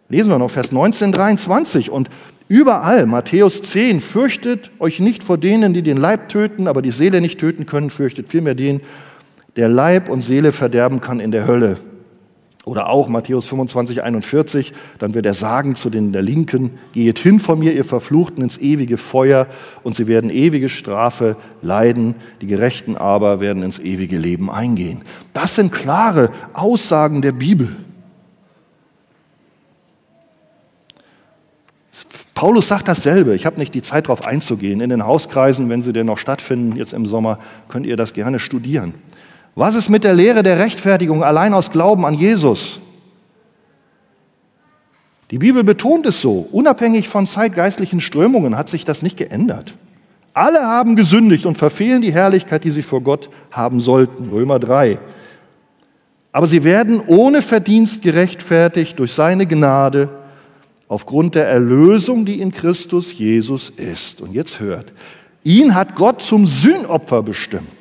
Lesen 0.09 0.31
wir 0.31 0.39
noch 0.39 0.51
Vers 0.51 0.73
19, 0.73 1.13
23. 1.13 1.91
Und 1.91 2.09
überall, 2.49 3.05
Matthäus 3.05 3.61
10, 3.61 4.01
fürchtet 4.01 4.71
euch 4.79 5.01
nicht 5.01 5.23
vor 5.23 5.37
denen, 5.37 5.75
die 5.75 5.83
den 5.83 5.99
Leib 5.99 6.31
töten, 6.31 6.67
aber 6.67 6.81
die 6.81 6.93
Seele 6.93 7.21
nicht 7.21 7.39
töten 7.39 7.67
können, 7.67 7.91
fürchtet 7.91 8.31
vielmehr 8.31 8.55
den, 8.55 8.81
der 9.57 9.69
Leib 9.69 10.09
und 10.09 10.23
Seele 10.23 10.53
verderben 10.53 11.03
kann 11.03 11.21
in 11.21 11.31
der 11.31 11.47
Hölle. 11.47 11.77
Oder 12.65 12.89
auch 12.89 13.09
Matthäus 13.09 13.47
25, 13.47 14.03
41, 14.03 14.73
dann 14.99 15.13
wird 15.13 15.27
er 15.27 15.35
sagen 15.35 15.75
zu 15.75 15.91
den 15.91 16.13
der 16.13 16.23
Linken, 16.23 16.79
geht 16.93 17.19
hin 17.19 17.41
von 17.41 17.59
mir, 17.59 17.75
ihr 17.75 17.85
Verfluchten, 17.85 18.43
ins 18.43 18.59
ewige 18.59 18.97
Feuer 18.97 19.47
und 19.83 19.95
sie 19.95 20.07
werden 20.07 20.31
ewige 20.31 20.69
Strafe 20.69 21.37
leiden, 21.63 22.15
die 22.41 22.47
Gerechten 22.47 22.97
aber 22.97 23.41
werden 23.41 23.63
ins 23.63 23.79
ewige 23.79 24.19
Leben 24.19 24.51
eingehen. 24.51 25.03
Das 25.33 25.55
sind 25.55 25.73
klare 25.73 26.31
Aussagen 26.53 27.23
der 27.23 27.33
Bibel. 27.33 27.77
Paulus 32.35 32.69
sagt 32.69 32.89
dasselbe. 32.89 33.35
Ich 33.35 33.45
habe 33.45 33.59
nicht 33.59 33.75
die 33.75 33.83
Zeit 33.83 34.07
darauf 34.07 34.25
einzugehen. 34.25 34.81
In 34.81 34.89
den 34.89 35.05
Hauskreisen, 35.05 35.69
wenn 35.69 35.83
sie 35.83 35.93
denn 35.93 36.07
noch 36.07 36.17
stattfinden, 36.17 36.75
jetzt 36.77 36.95
im 36.95 37.05
Sommer, 37.05 37.39
könnt 37.69 37.85
ihr 37.85 37.99
das 37.99 38.15
gerne 38.15 38.39
studieren. 38.39 38.95
Was 39.55 39.75
ist 39.75 39.91
mit 39.91 40.05
der 40.05 40.15
Lehre 40.15 40.43
der 40.43 40.59
Rechtfertigung 40.59 41.23
allein 41.23 41.53
aus 41.53 41.71
Glauben 41.71 42.07
an 42.07 42.15
Jesus? 42.15 42.81
Die 45.31 45.39
Bibel 45.39 45.63
betont 45.63 46.07
es 46.07 46.21
so, 46.21 46.49
unabhängig 46.51 47.09
von 47.09 47.27
zeitgeistlichen 47.27 48.01
Strömungen 48.01 48.57
hat 48.57 48.69
sich 48.69 48.85
das 48.85 49.03
nicht 49.03 49.17
geändert. 49.17 49.75
Alle 50.33 50.67
haben 50.67 50.97
gesündigt 50.97 51.45
und 51.45 51.59
verfehlen 51.59 52.03
die 52.03 52.13
Herrlichkeit, 52.13 52.65
die 52.65 52.71
sie 52.71 52.83
vor 52.83 53.03
Gott 53.03 53.29
haben 53.51 53.81
sollten. 53.81 54.31
Römer 54.31 54.59
3. 54.59 54.99
Aber 56.33 56.47
sie 56.47 56.65
werden 56.65 57.01
ohne 57.07 57.43
Verdienst 57.43 58.03
gerechtfertigt 58.03 58.99
durch 58.99 59.13
seine 59.13 59.47
Gnade 59.47 60.09
aufgrund 60.89 61.35
der 61.35 61.49
Erlösung, 61.49 62.25
die 62.25 62.41
in 62.41 62.53
Christus 62.53 63.17
Jesus 63.17 63.71
ist. 63.71 64.21
Und 64.21 64.33
jetzt 64.33 64.61
hört, 64.61 64.93
ihn 65.43 65.75
hat 65.75 65.97
Gott 65.97 66.23
zum 66.23 66.47
Sühnopfer 66.47 67.23
bestimmt 67.23 67.81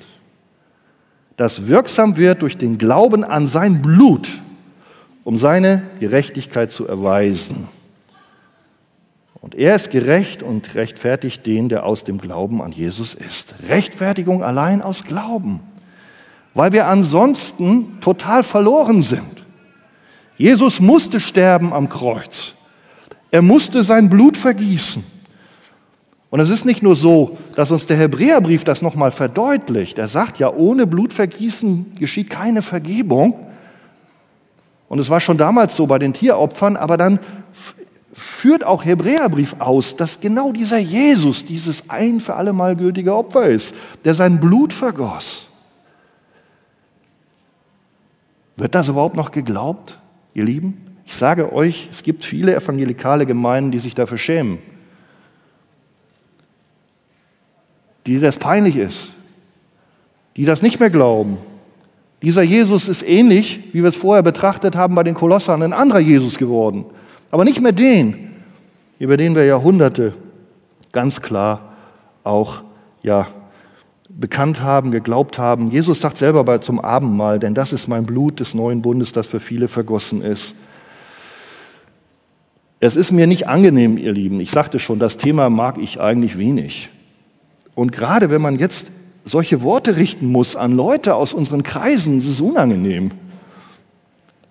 das 1.40 1.68
wirksam 1.68 2.18
wird 2.18 2.42
durch 2.42 2.58
den 2.58 2.78
Glauben 2.78 3.24
an 3.24 3.48
sein 3.48 3.82
Blut, 3.82 4.42
um 5.24 5.38
seine 5.38 5.84
Gerechtigkeit 6.02 6.70
zu 6.70 6.86
erweisen. 6.86 7.70
Und 9.40 9.56
er 9.56 9.74
ist 9.74 9.90
gerecht 9.90 10.44
und 10.44 10.76
rechtfertigt 10.76 11.46
den, 11.46 11.70
der 11.70 11.86
aus 11.86 12.04
dem 12.04 12.18
Glauben 12.18 12.62
an 12.62 12.74
Jesus 12.74 13.14
ist. 13.14 13.56
Rechtfertigung 13.70 14.44
allein 14.44 14.82
aus 14.82 15.06
Glauben, 15.06 15.62
weil 16.54 16.72
wir 16.72 16.88
ansonsten 16.88 18.00
total 18.02 18.44
verloren 18.44 19.02
sind. 19.02 19.46
Jesus 20.38 20.80
musste 20.80 21.20
sterben 21.20 21.74
am 21.74 21.90
Kreuz. 21.90 22.54
Er 23.32 23.42
musste 23.42 23.84
sein 23.84 24.10
Blut 24.10 24.38
vergießen. 24.38 25.04
Und 26.32 26.40
es 26.40 26.50
ist 26.50 26.66
nicht 26.66 26.84
nur 26.84 26.96
so, 26.96 27.38
dass 27.56 27.72
uns 27.72 27.88
der 27.88 27.98
Hebräerbrief 27.98 28.64
das 28.64 28.82
nochmal 28.82 29.12
verdeutlicht. 29.12 29.98
Er 29.98 30.08
sagt 30.08 30.38
ja, 30.40 30.52
ohne 30.52 30.86
Blutvergießen 30.86 31.96
geschieht 31.98 32.30
keine 32.30 32.62
Vergebung. 32.62 33.48
Und 34.88 35.00
es 35.00 35.10
war 35.10 35.20
schon 35.20 35.38
damals 35.38 35.76
so 35.76 35.88
bei 35.88 36.00
den 36.00 36.14
Tieropfern, 36.14 36.78
aber 36.78 36.98
dann 36.98 37.20
führt 38.14 38.64
auch 38.64 38.86
Hebräerbrief 38.86 39.56
aus, 39.60 39.96
dass 39.96 40.20
genau 40.20 40.52
dieser 40.52 40.78
Jesus 40.78 41.46
dieses 41.46 41.90
ein 41.90 42.20
für 42.20 42.36
allemal 42.36 42.76
gültige 42.76 43.16
Opfer 43.16 43.46
ist, 43.46 43.74
der 44.06 44.14
sein 44.14 44.40
Blut 44.40 44.74
vergoss. 44.74 45.49
Wird 48.60 48.76
das 48.76 48.90
überhaupt 48.90 49.16
noch 49.16 49.32
geglaubt, 49.32 49.98
ihr 50.34 50.44
Lieben? 50.44 50.86
Ich 51.06 51.16
sage 51.16 51.54
euch, 51.54 51.88
es 51.94 52.04
gibt 52.04 52.26
viele 52.26 52.54
evangelikale 52.54 53.26
Gemeinden, 53.26 53.72
die 53.72 53.80
sich 53.80 53.96
dafür 53.96 54.18
schämen, 54.18 54.60
die 58.06 58.20
das 58.20 58.36
peinlich 58.36 58.76
ist, 58.76 59.12
die 60.36 60.44
das 60.44 60.62
nicht 60.62 60.80
mehr 60.80 60.90
glauben. 60.90 61.38
Dieser 62.22 62.44
Jesus 62.44 62.90
ist 62.90 63.02
ähnlich, 63.02 63.62
wie 63.72 63.82
wir 63.82 63.90
es 63.90 63.96
vorher 63.96 64.24
betrachtet 64.24 64.76
haben 64.76 64.94
bei 64.94 65.04
den 65.04 65.16
Kolossern, 65.16 65.64
ein 65.64 65.72
anderer 65.72 66.00
Jesus 66.00 66.38
geworden. 66.38 66.84
Aber 67.32 67.46
nicht 67.46 67.62
mehr 67.62 67.72
den, 67.72 68.36
über 69.00 69.16
den 69.16 69.36
wir 69.36 69.46
Jahrhunderte 69.46 70.14
ganz 70.92 71.22
klar 71.22 71.76
auch 72.26 72.62
ja, 73.04 73.26
bekannt 74.20 74.62
haben, 74.62 74.92
geglaubt 74.92 75.40
haben. 75.40 75.72
Jesus 75.72 76.02
sagt 76.02 76.18
selber 76.18 76.44
bei, 76.44 76.58
zum 76.58 76.80
Abendmahl, 76.80 77.40
denn 77.40 77.54
das 77.54 77.72
ist 77.72 77.88
mein 77.88 78.06
Blut 78.06 78.40
des 78.40 78.54
neuen 78.54 78.82
Bundes, 78.82 79.14
das 79.14 79.28
für 79.28 79.40
viele 79.40 79.68
vergossen 79.68 80.22
ist. 80.22 80.56
Es 82.82 82.96
ist 82.96 83.12
mir 83.12 83.28
nicht 83.28 83.48
angenehm, 83.48 83.98
ihr 83.98 84.12
Lieben. 84.12 84.40
Ich 84.40 84.52
sagte 84.52 84.80
schon, 84.80 85.00
das 85.00 85.18
Thema 85.18 85.50
mag 85.50 85.78
ich 85.78 86.00
eigentlich 86.00 86.38
wenig. 86.38 86.90
Und 87.76 87.92
gerade 87.92 88.30
wenn 88.30 88.42
man 88.42 88.58
jetzt 88.58 88.88
solche 89.24 89.62
Worte 89.62 89.96
richten 89.96 90.28
muss 90.28 90.56
an 90.56 90.76
Leute 90.76 91.16
aus 91.16 91.34
unseren 91.34 91.64
Kreisen, 91.64 92.18
ist 92.18 92.28
es 92.28 92.42
unangenehm. 92.42 93.12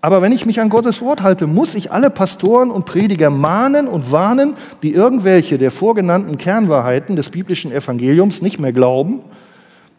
Aber 0.00 0.22
wenn 0.22 0.32
ich 0.32 0.46
mich 0.46 0.60
an 0.60 0.68
Gottes 0.68 1.02
Wort 1.02 1.22
halte, 1.22 1.46
muss 1.46 1.74
ich 1.74 1.90
alle 1.90 2.08
Pastoren 2.08 2.70
und 2.70 2.84
Prediger 2.84 3.30
mahnen 3.30 3.88
und 3.88 4.12
warnen, 4.12 4.54
die 4.82 4.92
irgendwelche 4.92 5.58
der 5.58 5.72
vorgenannten 5.72 6.38
Kernwahrheiten 6.38 7.16
des 7.16 7.30
biblischen 7.30 7.72
Evangeliums 7.72 8.40
nicht 8.40 8.60
mehr 8.60 8.72
glauben, 8.72 9.20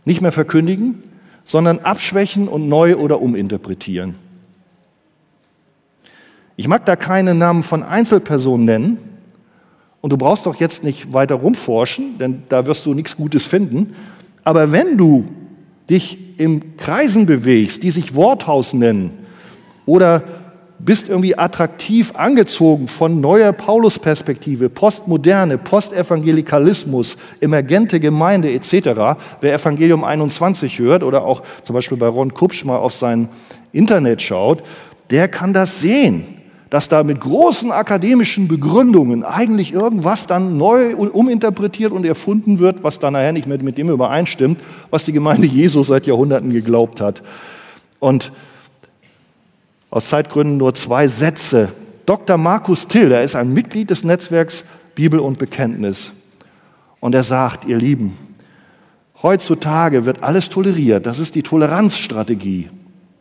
nicht 0.06 0.22
mehr 0.22 0.32
verkündigen, 0.32 1.04
sondern 1.44 1.80
abschwächen 1.80 2.48
und 2.48 2.68
neu 2.70 2.96
oder 2.96 3.22
uminterpretieren. 3.22 4.16
Ich 6.56 6.68
mag 6.68 6.86
da 6.86 6.96
keine 6.96 7.36
Namen 7.36 7.64
von 7.64 7.84
Einzelpersonen 7.84 8.66
nennen, 8.66 8.98
und 10.02 10.12
du 10.12 10.18
brauchst 10.18 10.46
doch 10.46 10.56
jetzt 10.56 10.84
nicht 10.84 11.14
weiter 11.14 11.36
rumforschen, 11.36 12.18
denn 12.20 12.44
da 12.50 12.66
wirst 12.66 12.86
du 12.86 12.94
nichts 12.94 13.18
Gutes 13.18 13.46
finden. 13.46 13.96
Aber 14.44 14.72
wenn 14.72 14.98
du 14.98 15.28
dich 15.90 16.40
im 16.40 16.78
Kreisen 16.78 17.26
bewegst, 17.26 17.84
die 17.84 17.92
sich 17.92 18.16
Worthaus 18.16 18.74
nennen, 18.74 19.12
oder 19.86 20.24
bist 20.80 21.10
irgendwie 21.10 21.38
attraktiv 21.38 22.14
angezogen 22.16 22.88
von 22.88 23.20
neuer 23.20 23.52
Paulusperspektive, 23.52 24.70
Postmoderne, 24.70 25.58
Postevangelikalismus, 25.58 27.18
emergente 27.42 28.00
Gemeinde 28.00 28.52
etc. 28.52 29.20
Wer 29.42 29.54
Evangelium 29.54 30.04
21 30.04 30.80
hört 30.80 31.04
oder 31.04 31.26
auch 31.26 31.44
zum 31.64 31.74
Beispiel 31.74 31.98
bei 31.98 32.08
Ron 32.08 32.34
Kupsch 32.34 32.64
mal 32.64 32.78
auf 32.78 32.94
sein 32.94 33.28
Internet 33.74 34.22
schaut, 34.22 34.64
der 35.10 35.28
kann 35.28 35.54
das 35.54 35.80
sehen, 35.80 36.24
dass 36.70 36.88
da 36.88 37.04
mit 37.04 37.20
großen 37.20 37.72
akademischen 37.72 38.48
Begründungen 38.48 39.24
eigentlich 39.24 39.74
irgendwas 39.74 40.28
dann 40.28 40.58
neu 40.58 40.96
uminterpretiert 40.96 41.92
und 41.92 42.06
erfunden 42.06 42.60
wird, 42.60 42.84
was 42.84 43.00
dann 43.00 43.14
nachher 43.14 43.32
nicht 43.32 43.48
mehr 43.48 43.62
mit 43.62 43.78
dem 43.78 43.90
übereinstimmt, 43.90 44.60
was 44.92 45.06
die 45.06 45.14
Gemeinde 45.14 45.48
Jesus 45.48 45.88
seit 45.88 46.06
Jahrhunderten 46.06 46.52
geglaubt 46.52 47.02
hat. 47.02 47.24
Und 48.00 48.32
aus 49.90 50.10
Zeitgründen 50.10 50.58
nur 50.58 50.74
zwei 50.74 51.08
Sätze. 51.08 51.70
Dr. 52.06 52.38
Markus 52.38 52.88
Till, 52.88 53.12
er 53.12 53.24
ist 53.24 53.36
ein 53.36 53.54
Mitglied 53.54 53.90
des 53.90 54.04
Netzwerks 54.04 54.64
Bibel 54.96 55.20
und 55.20 55.40
Bekenntnis. 55.40 56.12
Und 57.00 57.16
er 57.16 57.24
sagt, 57.24 57.66
ihr 57.66 57.78
Lieben, 57.78 58.18
heutzutage 59.22 60.06
wird 60.06 60.24
alles 60.24 60.50
toleriert. 60.50 61.06
Das 61.06 61.20
ist 61.20 61.36
die 61.36 61.44
Toleranzstrategie. 61.44 62.70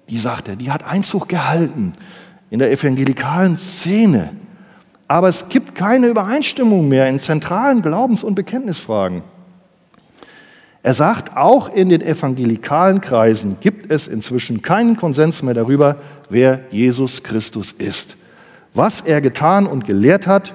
Die 0.08 0.18
sagt 0.18 0.48
er, 0.48 0.56
die 0.56 0.70
hat 0.70 0.84
Einzug 0.84 1.28
gehalten 1.28 1.92
in 2.50 2.58
der 2.58 2.72
evangelikalen 2.72 3.56
Szene. 3.56 4.30
Aber 5.06 5.28
es 5.28 5.48
gibt 5.48 5.74
keine 5.74 6.08
Übereinstimmung 6.08 6.88
mehr 6.88 7.06
in 7.08 7.18
zentralen 7.18 7.82
Glaubens- 7.82 8.24
und 8.24 8.34
Bekenntnisfragen. 8.34 9.22
Er 10.88 10.94
sagt, 10.94 11.36
auch 11.36 11.68
in 11.68 11.90
den 11.90 12.00
evangelikalen 12.00 13.02
Kreisen 13.02 13.58
gibt 13.60 13.92
es 13.92 14.08
inzwischen 14.08 14.62
keinen 14.62 14.96
Konsens 14.96 15.42
mehr 15.42 15.52
darüber, 15.52 15.96
wer 16.30 16.60
Jesus 16.70 17.22
Christus 17.22 17.72
ist, 17.72 18.16
was 18.72 19.02
er 19.02 19.20
getan 19.20 19.66
und 19.66 19.84
gelehrt 19.84 20.26
hat 20.26 20.54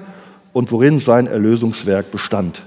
und 0.52 0.72
worin 0.72 0.98
sein 0.98 1.28
Erlösungswerk 1.28 2.10
bestand. 2.10 2.66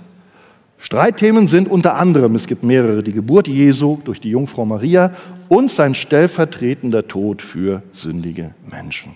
Streitthemen 0.77 1.47
sind 1.47 1.67
unter 1.67 1.95
anderem, 1.95 2.35
es 2.35 2.47
gibt 2.47 2.63
mehrere, 2.63 3.03
die 3.03 3.11
Geburt 3.11 3.49
Jesu 3.49 3.97
durch 4.05 4.21
die 4.21 4.29
Jungfrau 4.29 4.65
Maria 4.65 5.11
und 5.49 5.69
sein 5.69 5.93
stellvertretender 5.93 7.09
Tod 7.09 7.41
für 7.41 7.83
sündige 7.91 8.55
Menschen. 8.71 9.15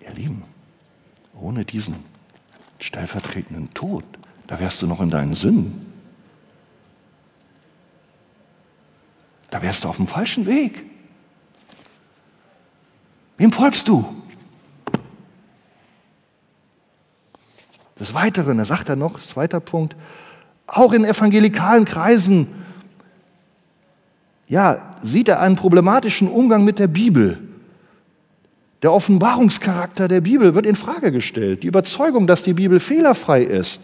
Ihr 0.00 0.12
Lieben, 0.14 0.42
ohne 1.40 1.64
diesen 1.64 1.94
stellvertretenden 2.80 3.72
Tod, 3.72 4.02
da 4.48 4.58
wärst 4.58 4.82
du 4.82 4.88
noch 4.88 5.00
in 5.00 5.10
deinen 5.10 5.34
Sünden. 5.34 5.93
Da 9.54 9.62
wärst 9.62 9.84
du 9.84 9.88
auf 9.88 9.98
dem 9.98 10.08
falschen 10.08 10.46
Weg. 10.46 10.84
Wem 13.36 13.52
folgst 13.52 13.86
du? 13.86 14.04
Des 18.00 18.14
Weiteren, 18.14 18.58
da 18.58 18.64
sagt 18.64 18.88
er 18.88 18.96
noch, 18.96 19.20
zweiter 19.20 19.60
Punkt, 19.60 19.94
auch 20.66 20.92
in 20.92 21.04
evangelikalen 21.04 21.84
Kreisen, 21.84 22.48
ja, 24.48 24.96
sieht 25.02 25.28
er 25.28 25.38
einen 25.38 25.54
problematischen 25.54 26.26
Umgang 26.26 26.64
mit 26.64 26.80
der 26.80 26.88
Bibel. 26.88 27.38
Der 28.82 28.92
Offenbarungscharakter 28.92 30.08
der 30.08 30.22
Bibel 30.22 30.56
wird 30.56 30.66
in 30.66 30.74
Frage 30.74 31.12
gestellt. 31.12 31.62
Die 31.62 31.68
Überzeugung, 31.68 32.26
dass 32.26 32.42
die 32.42 32.54
Bibel 32.54 32.80
fehlerfrei 32.80 33.44
ist, 33.44 33.80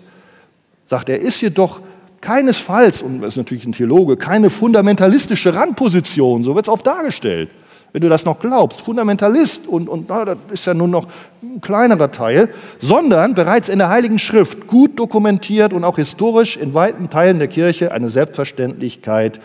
sagt 0.84 1.08
er, 1.08 1.20
ist 1.20 1.40
jedoch 1.40 1.80
keinesfalls, 2.20 3.02
und 3.02 3.20
das 3.20 3.34
ist 3.34 3.36
natürlich 3.36 3.64
ein 3.64 3.72
Theologe, 3.72 4.16
keine 4.16 4.50
fundamentalistische 4.50 5.54
Randposition, 5.54 6.42
so 6.42 6.54
wird 6.54 6.66
es 6.66 6.72
oft 6.72 6.86
dargestellt 6.86 7.50
wenn 7.92 8.02
du 8.02 8.08
das 8.08 8.24
noch 8.24 8.40
glaubst, 8.40 8.82
Fundamentalist 8.82 9.66
und, 9.66 9.88
und 9.88 10.06
na, 10.08 10.24
das 10.24 10.38
ist 10.50 10.66
ja 10.66 10.74
nur 10.74 10.88
noch 10.88 11.06
ein 11.42 11.60
kleinerer 11.60 12.12
Teil, 12.12 12.50
sondern 12.78 13.34
bereits 13.34 13.68
in 13.68 13.78
der 13.78 13.88
Heiligen 13.88 14.18
Schrift 14.18 14.66
gut 14.66 14.98
dokumentiert 14.98 15.72
und 15.72 15.84
auch 15.84 15.96
historisch 15.96 16.56
in 16.56 16.74
weiten 16.74 17.10
Teilen 17.10 17.38
der 17.38 17.48
Kirche 17.48 17.92
eine 17.92 18.10
Selbstverständlichkeit 18.10 19.40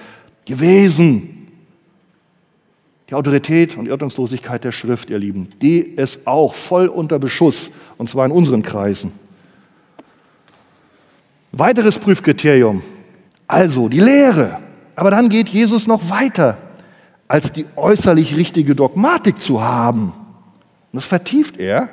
gewesen. 0.45 1.31
Die 3.09 3.13
Autorität 3.13 3.77
und 3.77 3.87
Irrtumslosigkeit 3.87 4.63
der 4.63 4.71
Schrift, 4.71 5.09
ihr 5.09 5.19
Lieben, 5.19 5.49
die 5.61 5.79
ist 5.79 6.25
auch 6.25 6.53
voll 6.53 6.87
unter 6.87 7.19
Beschuss, 7.19 7.71
und 7.97 8.09
zwar 8.09 8.25
in 8.25 8.31
unseren 8.31 8.63
Kreisen. 8.63 9.11
Weiteres 11.57 11.97
Prüfkriterium, 11.97 12.83
also 13.47 13.87
die 13.87 14.01
Lehre. 14.01 14.59
Aber 14.97 15.09
dann 15.09 15.29
geht 15.29 15.47
Jesus 15.47 15.87
noch 15.87 16.09
weiter 16.09 16.57
als 17.29 17.53
die 17.53 17.65
äußerlich 17.77 18.35
richtige 18.35 18.75
Dogmatik 18.75 19.39
zu 19.39 19.63
haben. 19.63 20.07
Und 20.07 20.91
das 20.91 21.05
vertieft 21.05 21.57
er. 21.57 21.87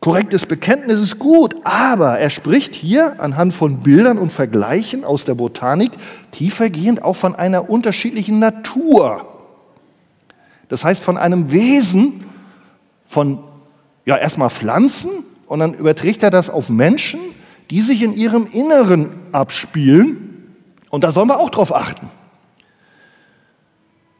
Korrektes 0.00 0.46
Bekenntnis 0.46 0.98
ist 0.98 1.18
gut, 1.18 1.54
aber 1.64 2.18
er 2.18 2.30
spricht 2.30 2.74
hier 2.74 3.20
anhand 3.20 3.52
von 3.52 3.80
Bildern 3.80 4.16
und 4.16 4.32
Vergleichen 4.32 5.04
aus 5.04 5.26
der 5.26 5.34
Botanik 5.34 5.90
tiefergehend 6.30 7.02
auch 7.02 7.16
von 7.16 7.34
einer 7.34 7.68
unterschiedlichen 7.68 8.38
Natur. 8.38 9.26
Das 10.68 10.82
heißt 10.82 11.02
von 11.02 11.18
einem 11.18 11.52
Wesen 11.52 12.24
von 13.04 13.40
ja 14.06 14.16
erstmal 14.16 14.48
Pflanzen 14.48 15.10
und 15.46 15.58
dann 15.58 15.74
überträgt 15.74 16.22
er 16.22 16.30
das 16.30 16.48
auf 16.48 16.70
Menschen, 16.70 17.20
die 17.70 17.80
sich 17.80 18.02
in 18.02 18.14
ihrem 18.14 18.46
Inneren 18.46 19.10
abspielen 19.32 20.30
und 20.90 21.04
da 21.04 21.12
sollen 21.12 21.28
wir 21.28 21.38
auch 21.38 21.50
drauf 21.50 21.74
achten. 21.74 22.08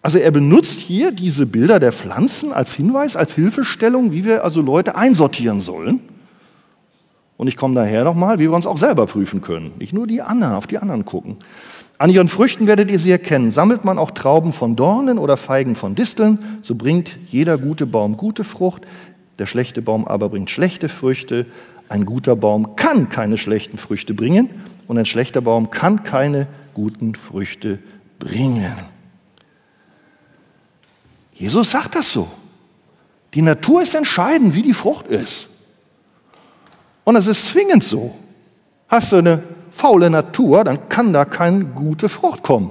Also 0.02 0.18
er 0.18 0.30
benutzt 0.30 0.78
hier 0.78 1.10
diese 1.12 1.44
Bilder 1.44 1.78
der 1.78 1.92
Pflanzen 1.92 2.52
als 2.52 2.72
Hinweis, 2.72 3.16
als 3.16 3.34
Hilfestellung, 3.34 4.12
wie 4.12 4.24
wir 4.24 4.44
also 4.44 4.62
Leute 4.62 4.94
einsortieren 4.94 5.60
sollen. 5.60 6.00
Und 7.36 7.48
ich 7.48 7.56
komme 7.56 7.74
daher 7.74 8.04
nochmal, 8.04 8.38
wie 8.38 8.44
wir 8.44 8.52
uns 8.52 8.66
auch 8.66 8.78
selber 8.78 9.06
prüfen 9.06 9.40
können. 9.40 9.72
Nicht 9.78 9.92
nur 9.92 10.06
die 10.06 10.22
anderen, 10.22 10.54
auf 10.54 10.66
die 10.66 10.78
anderen 10.78 11.04
gucken. 11.04 11.36
An 11.98 12.08
ihren 12.08 12.28
Früchten 12.28 12.66
werdet 12.66 12.90
ihr 12.90 12.98
sie 12.98 13.10
erkennen. 13.10 13.50
Sammelt 13.50 13.84
man 13.84 13.98
auch 13.98 14.10
Trauben 14.10 14.54
von 14.54 14.74
Dornen 14.74 15.18
oder 15.18 15.36
Feigen 15.36 15.76
von 15.76 15.94
Disteln, 15.94 16.38
so 16.62 16.74
bringt 16.74 17.18
jeder 17.26 17.58
gute 17.58 17.86
Baum 17.86 18.16
gute 18.16 18.44
Frucht, 18.44 18.86
der 19.38 19.46
schlechte 19.46 19.82
Baum 19.82 20.06
aber 20.06 20.30
bringt 20.30 20.50
schlechte 20.50 20.88
Früchte. 20.88 21.46
Ein 21.90 22.06
guter 22.06 22.36
Baum 22.36 22.76
kann 22.76 23.08
keine 23.08 23.36
schlechten 23.36 23.76
Früchte 23.76 24.14
bringen 24.14 24.48
und 24.86 24.96
ein 24.96 25.06
schlechter 25.06 25.40
Baum 25.40 25.70
kann 25.70 26.04
keine 26.04 26.46
guten 26.72 27.16
Früchte 27.16 27.80
bringen. 28.20 28.78
Jesus 31.32 31.72
sagt 31.72 31.96
das 31.96 32.12
so. 32.12 32.28
Die 33.34 33.42
Natur 33.42 33.82
ist 33.82 33.96
entscheidend, 33.96 34.54
wie 34.54 34.62
die 34.62 34.72
Frucht 34.72 35.08
ist. 35.08 35.48
Und 37.02 37.16
es 37.16 37.26
ist 37.26 37.48
zwingend 37.48 37.82
so. 37.82 38.14
Hast 38.86 39.10
du 39.10 39.16
eine 39.16 39.42
faule 39.72 40.10
Natur, 40.10 40.62
dann 40.62 40.88
kann 40.88 41.12
da 41.12 41.24
keine 41.24 41.64
gute 41.64 42.08
Frucht 42.08 42.44
kommen. 42.44 42.70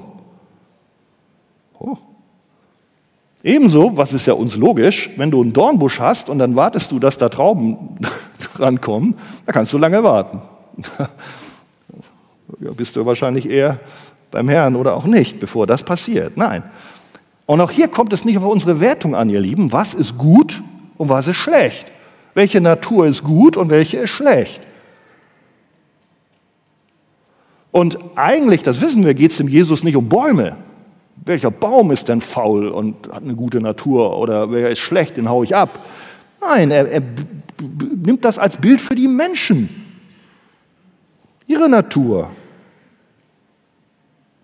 Oh. 1.78 1.98
Ebenso, 3.44 3.98
was 3.98 4.14
ist 4.14 4.28
ja 4.28 4.34
uns 4.34 4.56
logisch, 4.56 5.10
wenn 5.18 5.30
du 5.30 5.42
einen 5.42 5.52
Dornbusch 5.52 6.00
hast 6.00 6.30
und 6.30 6.40
dann 6.40 6.56
wartest 6.56 6.94
du, 6.94 7.00
dass 7.00 7.18
da 7.18 7.28
Trauben 7.28 8.00
rankommen, 8.60 9.16
da 9.45 9.51
kannst 9.51 9.74
du 9.74 9.78
lange 9.78 10.03
warten. 10.03 10.41
ja, 12.60 12.72
bist 12.72 12.95
du 12.95 13.05
wahrscheinlich 13.05 13.49
eher 13.49 13.80
beim 14.32 14.49
Herrn 14.49 14.76
oder 14.76 14.95
auch 14.95 15.05
nicht, 15.05 15.39
bevor 15.39 15.68
das 15.68 15.84
passiert. 15.84 16.38
Nein. 16.38 16.64
Und 17.45 17.62
auch 17.62 17.72
hier 17.72 17.88
kommt 17.88 18.14
es 18.14 18.26
nicht 18.26 18.38
auf 18.38 18.45
unsere 18.45 18.80
Wertung 18.80 19.16
an, 19.16 19.30
ihr 19.30 19.39
Lieben. 19.39 19.72
Was 19.72 19.93
ist 19.93 20.18
gut 20.18 20.62
und 20.97 21.10
was 21.10 21.28
ist 21.28 21.38
schlecht? 21.38 21.91
Welche 22.36 22.62
Natur 22.62 23.07
ist 23.07 23.24
gut 23.24 23.57
und 23.57 23.70
welche 23.70 23.97
ist 23.97 24.12
schlecht? 24.12 24.62
Und 27.72 27.97
eigentlich, 28.16 28.64
das 28.64 28.82
wissen 28.82 29.05
wir, 29.05 29.14
geht 29.14 29.32
es 29.32 29.38
dem 29.38 29.47
Jesus 29.47 29.84
nicht 29.84 29.95
um 29.95 30.10
Bäume. 30.10 30.57
Welcher 31.26 31.51
Baum 31.51 31.91
ist 31.91 32.07
denn 32.07 32.22
faul 32.22 32.70
und 32.70 33.07
hat 33.12 33.24
eine 33.24 33.36
gute 33.36 33.62
Natur 33.62 34.18
oder 34.18 34.51
wer 34.51 34.70
ist 34.70 34.80
schlecht, 34.80 35.18
den 35.18 35.30
haue 35.30 35.43
ich 35.43 35.55
ab. 35.55 35.86
Nein, 36.41 36.72
er, 36.72 36.89
er 36.89 37.01
nimmt 37.60 38.26
das 38.26 38.38
als 38.38 38.57
Bild 38.57 38.82
für 38.82 38.95
die 38.95 39.07
Menschen, 39.07 39.70
ihre 41.47 41.70
Natur. 41.70 42.32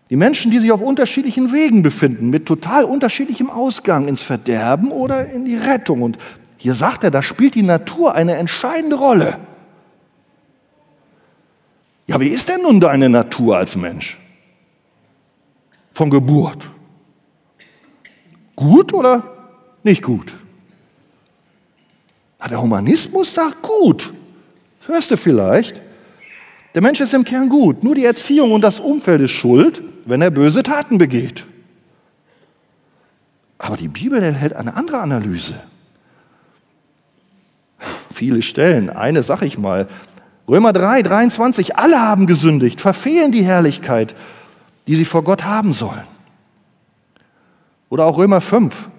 Die 0.09 0.16
Menschen, 0.16 0.51
die 0.51 0.59
sich 0.59 0.72
auf 0.72 0.82
unterschiedlichen 0.82 1.51
Wegen 1.51 1.82
befinden, 1.82 2.30
mit 2.30 2.45
total 2.45 2.84
unterschiedlichem 2.84 3.49
Ausgang 3.49 4.07
ins 4.07 4.22
Verderben 4.22 4.91
oder 4.91 5.30
in 5.30 5.45
die 5.45 5.55
Rettung. 5.55 6.03
Und 6.03 6.18
hier 6.57 6.76
sagt 6.76 7.03
er, 7.03 7.11
da 7.11 7.24
spielt 7.24 7.55
die 7.55 7.63
Natur 7.63 8.13
eine 8.13 8.36
entscheidende 8.36 8.97
Rolle. 8.97 9.38
Ja, 12.07 12.20
wie 12.20 12.28
ist 12.28 12.49
denn 12.49 12.61
nun 12.61 12.80
deine 12.80 13.09
Natur 13.09 13.57
als 13.57 13.76
Mensch? 13.76 14.20
Von 15.91 16.11
Geburt. 16.11 16.70
Gut 18.55 18.93
oder 18.93 19.24
nicht 19.84 20.03
gut? 20.03 20.34
Na, 22.40 22.48
der 22.48 22.62
Humanismus 22.62 23.34
sagt 23.34 23.62
gut. 23.62 24.14
Hörst 24.86 25.12
du 25.12 25.18
vielleicht. 25.18 25.82
Der 26.74 26.82
Mensch 26.82 27.00
ist 27.00 27.14
im 27.14 27.24
Kern 27.24 27.50
gut. 27.50 27.84
Nur 27.84 27.96
die 27.96 28.06
Erziehung 28.06 28.52
und 28.52 28.62
das 28.62 28.80
Umfeld 28.80 29.22
ist 29.22 29.32
schuld, 29.32 29.82
wenn 30.06 30.22
er 30.22 30.32
böse 30.32 30.64
Taten 30.64 30.98
begeht. 30.98 31.46
Aber 33.58 33.78
die 33.78 33.88
Bibel 33.88 34.22
enthält 34.22 34.54
eine 34.54 34.76
andere 34.76 35.00
Analyse. 35.00 35.56
Viele 38.14 38.42
Stellen. 38.42 38.90
Eine 38.90 39.24
sag 39.24 39.42
ich 39.42 39.58
mal. 39.58 39.88
Römer 40.48 40.74
3, 40.74 41.02
23, 41.02 41.76
alle 41.76 42.00
haben 42.00 42.28
gesündigt, 42.28 42.80
verfehlen 42.80 43.32
die 43.32 43.44
Herrlichkeit, 43.44 44.16
die 44.88 44.96
sie 44.96 45.06
vor 45.06 45.24
Gott 45.24 45.44
haben 45.44 45.74
sollen. 45.74 46.04
Oder 47.90 48.06
auch 48.06 48.18
Römer 48.18 48.42
5, 48.42 48.90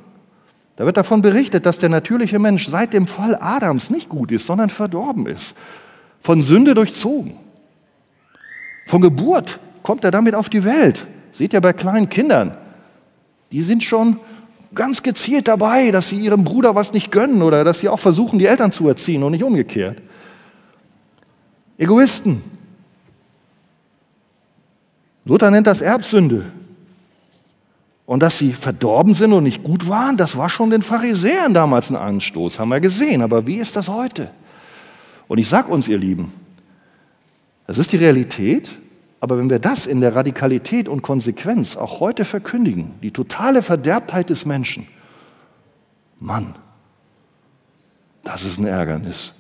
da 0.77 0.85
wird 0.85 0.99
davon 0.99 1.23
berichtet, 1.23 1.65
dass 1.67 1.79
der 1.79 1.89
natürliche 1.89 2.39
Mensch 2.39 2.69
seit 2.69 2.93
dem 2.93 3.07
Fall 3.07 3.37
Adams 3.41 3.91
nicht 3.91 4.09
gut 4.09 4.31
ist, 4.31 4.47
sondern 4.47 4.71
verdorben 4.71 5.27
ist, 5.27 5.55
von 6.21 6.43
Sünde 6.43 6.75
durchzogen. 6.75 7.33
Von 8.87 9.01
Geburt 9.01 9.59
kommt 9.83 10.05
er 10.05 10.11
damit 10.11 10.35
auf 10.35 10.49
die 10.51 10.65
Welt. 10.65 11.07
Seht 11.33 11.53
ihr 11.53 11.61
bei 11.61 11.73
kleinen 11.73 12.09
Kindern, 12.09 12.57
die 13.53 13.63
sind 13.63 13.83
schon 13.83 14.19
ganz 14.75 15.03
gezielt 15.03 15.49
dabei, 15.49 15.91
dass 15.91 16.09
sie 16.09 16.17
ihrem 16.17 16.45
Bruder 16.45 16.75
was 16.75 16.93
nicht 16.93 17.11
gönnen 17.11 17.43
oder 17.43 17.65
dass 17.65 17.81
sie 17.81 17.89
auch 17.89 17.99
versuchen, 17.99 18.39
die 18.39 18.47
Eltern 18.47 18.73
zu 18.73 18.87
erziehen 18.89 19.23
und 19.23 19.33
nicht 19.33 19.45
umgekehrt. 19.45 20.03
Egoisten. 21.79 22.43
Luther 25.25 25.51
nennt 25.51 25.67
das 25.67 25.81
Erbsünde. 25.81 26.45
Und 28.07 28.23
dass 28.23 28.39
sie 28.39 28.53
verdorben 28.53 29.15
sind 29.15 29.33
und 29.33 29.43
nicht 29.43 29.65
gut 29.65 29.89
waren, 29.89 30.17
das 30.17 30.37
war 30.37 30.49
schon 30.49 30.71
den 30.71 30.83
Pharisäern 30.83 31.53
damals 31.53 31.91
ein 31.91 31.97
Anstoß, 31.97 32.61
haben 32.61 32.69
wir 32.69 32.81
gesehen. 32.81 33.21
Aber 33.21 33.47
wie 33.47 33.57
ist 33.57 33.75
das 33.75 33.89
heute? 33.89 34.31
Und 35.27 35.39
ich 35.39 35.49
sage 35.49 35.73
uns, 35.73 35.89
ihr 35.89 35.99
Lieben, 35.99 36.33
das 37.67 37.79
ist 37.79 37.91
die 37.91 37.97
Realität, 37.97 38.71
aber 39.19 39.39
wenn 39.39 39.51
wir 39.51 39.59
das 39.59 39.87
in 39.87 40.01
der 40.01 40.15
Radikalität 40.15 40.89
und 40.89 41.03
Konsequenz 41.03 41.77
auch 41.77 41.99
heute 41.99 42.25
verkündigen, 42.25 42.93
die 43.03 43.11
totale 43.11 43.61
Verderbtheit 43.61 44.31
des 44.31 44.47
Menschen, 44.47 44.87
Mann, 46.21 46.55
das 48.23 48.45
ist 48.45 48.59
ein 48.59 48.67
Ärgernis. 48.67 49.33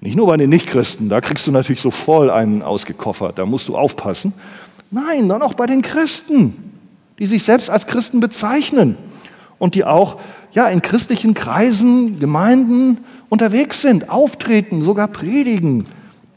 Nicht 0.00 0.16
nur 0.16 0.26
bei 0.26 0.36
den 0.36 0.50
Nichtchristen, 0.50 1.08
da 1.08 1.22
kriegst 1.22 1.46
du 1.46 1.52
natürlich 1.52 1.80
so 1.80 1.90
voll 1.90 2.30
einen 2.30 2.62
ausgekoffert, 2.62 3.38
da 3.38 3.46
musst 3.46 3.68
du 3.68 3.76
aufpassen. 3.76 4.34
Nein, 4.90 5.28
dann 5.28 5.42
auch 5.42 5.54
bei 5.54 5.66
den 5.66 5.82
Christen, 5.82 6.77
die 7.18 7.26
sich 7.26 7.42
selbst 7.42 7.70
als 7.70 7.86
Christen 7.86 8.20
bezeichnen 8.20 8.96
und 9.58 9.74
die 9.74 9.84
auch 9.84 10.20
ja, 10.52 10.66
in 10.68 10.82
christlichen 10.82 11.34
Kreisen, 11.34 12.20
Gemeinden 12.20 12.98
unterwegs 13.28 13.80
sind, 13.80 14.08
auftreten, 14.08 14.82
sogar 14.82 15.08
predigen. 15.08 15.86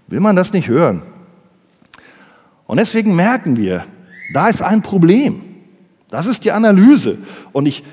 Will 0.07 0.19
man 0.19 0.35
das 0.35 0.53
nicht 0.53 0.67
hören? 0.67 1.01
Und 2.67 2.77
deswegen 2.77 3.15
merken 3.15 3.57
wir, 3.57 3.85
da 4.33 4.47
ist 4.47 4.61
ein 4.61 4.81
Problem. 4.81 5.41
Das 6.09 6.25
ist 6.25 6.43
die 6.45 6.51
Analyse. 6.51 7.17
Und 7.53 7.65
ich 7.65 7.83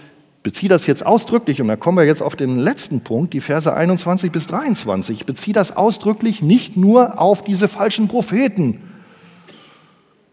beziehe 0.43 0.69
das 0.69 0.87
jetzt 0.87 1.05
ausdrücklich, 1.05 1.61
und 1.61 1.69
da 1.69 1.77
kommen 1.77 1.99
wir 1.99 2.05
jetzt 2.05 2.23
auf 2.23 2.37
den 2.37 2.59
letzten 2.59 3.01
Punkt, 3.01 3.35
die 3.35 3.41
Verse 3.41 3.73
21 3.73 4.33
bis 4.33 4.47
23. 4.47 5.21
Ich 5.21 5.27
beziehe 5.27 5.55
das 5.55 5.77
ausdrücklich 5.77 6.43
nicht 6.43 6.77
nur 6.77 7.21
auf 7.21 7.45
diese 7.45 7.69
falschen 7.69 8.09
Propheten. 8.09 8.81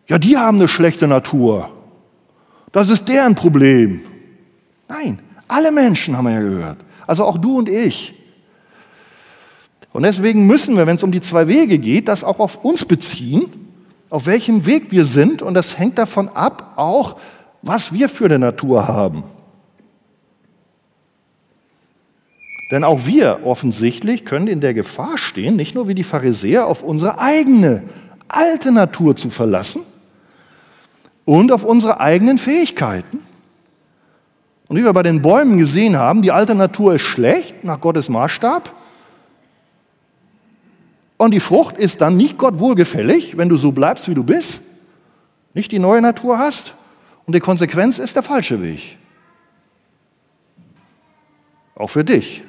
Ja, 0.08 0.18
die 0.18 0.38
haben 0.38 0.58
eine 0.58 0.68
schlechte 0.68 1.08
Natur. 1.08 1.75
Das 2.76 2.90
ist 2.90 3.08
deren 3.08 3.36
Problem. 3.36 4.02
Nein, 4.90 5.20
alle 5.48 5.72
Menschen 5.72 6.18
haben 6.18 6.26
wir 6.26 6.34
ja 6.34 6.42
gehört. 6.42 6.78
Also 7.08 7.24
auch 7.24 7.38
du 7.38 7.58
und 7.58 7.70
ich. 7.70 8.14
Und 9.94 10.04
deswegen 10.04 10.46
müssen 10.46 10.76
wir, 10.76 10.86
wenn 10.86 10.98
es 10.98 11.04
um 11.04 11.14
die 11.14 11.22
zwei 11.22 11.48
Wege 11.48 11.80
geht, 11.80 12.10
das 12.10 12.26
auch 12.26 12.40
auf 12.40 12.66
uns 12.66 12.84
beziehen, 12.84 13.46
auf 14.10 14.26
welchem 14.26 14.66
Weg 14.66 14.92
wir 14.92 15.06
sind. 15.06 15.42
Und 15.42 15.54
das 15.54 15.80
hängt 15.80 15.98
davon 15.98 16.28
ab, 16.28 16.74
auch 16.76 17.16
was 17.62 17.94
wir 17.94 18.10
für 18.10 18.26
eine 18.26 18.40
Natur 18.40 18.90
haben. 18.90 19.24
Denn 22.72 22.84
auch 22.84 23.06
wir 23.06 23.46
offensichtlich 23.46 24.26
können 24.26 24.48
in 24.48 24.60
der 24.60 24.74
Gefahr 24.74 25.18
stehen, 25.18 25.56
nicht 25.56 25.76
nur 25.76 25.88
wie 25.88 25.96
die 25.96 26.04
Pharisäer 26.04 26.68
auf 26.68 26.84
unsere 26.84 27.20
eigene 27.20 27.84
alte 28.28 28.74
Natur 28.74 29.16
zu 29.16 29.30
verlassen 29.30 29.84
und 31.26 31.52
auf 31.52 31.64
unsere 31.64 32.00
eigenen 32.00 32.38
Fähigkeiten. 32.38 33.20
Und 34.68 34.78
wie 34.78 34.84
wir 34.84 34.94
bei 34.94 35.04
den 35.04 35.22
Bäumen 35.22 35.58
gesehen 35.58 35.98
haben, 35.98 36.22
die 36.22 36.32
alte 36.32 36.56
Natur 36.56 36.96
ist 36.96 37.04
schlecht 37.04 37.64
nach 37.64 37.82
Gottes 37.82 38.10
Maßstab. 38.10 38.74
Und 41.18 41.34
die 41.34 41.40
Frucht 41.40 41.78
ist 41.78 42.02
dann 42.02 42.18
nicht 42.18 42.38
Gott 42.38 42.60
wohlgefällig, 42.60 43.38
wenn 43.38 43.50
du 43.50 43.58
so 43.58 43.72
bleibst, 43.72 44.10
wie 44.10 44.16
du 44.16 44.24
bist, 44.24 44.62
nicht 45.54 45.72
die 45.72 45.80
neue 45.80 46.02
Natur 46.02 46.38
hast. 46.38 46.74
Und 47.26 47.36
die 47.36 47.40
Konsequenz 47.40 48.00
ist 48.00 48.16
der 48.16 48.24
falsche 48.24 48.62
Weg. 48.62 48.98
Auch 51.76 51.90
für 51.90 52.04
dich. 52.04 52.44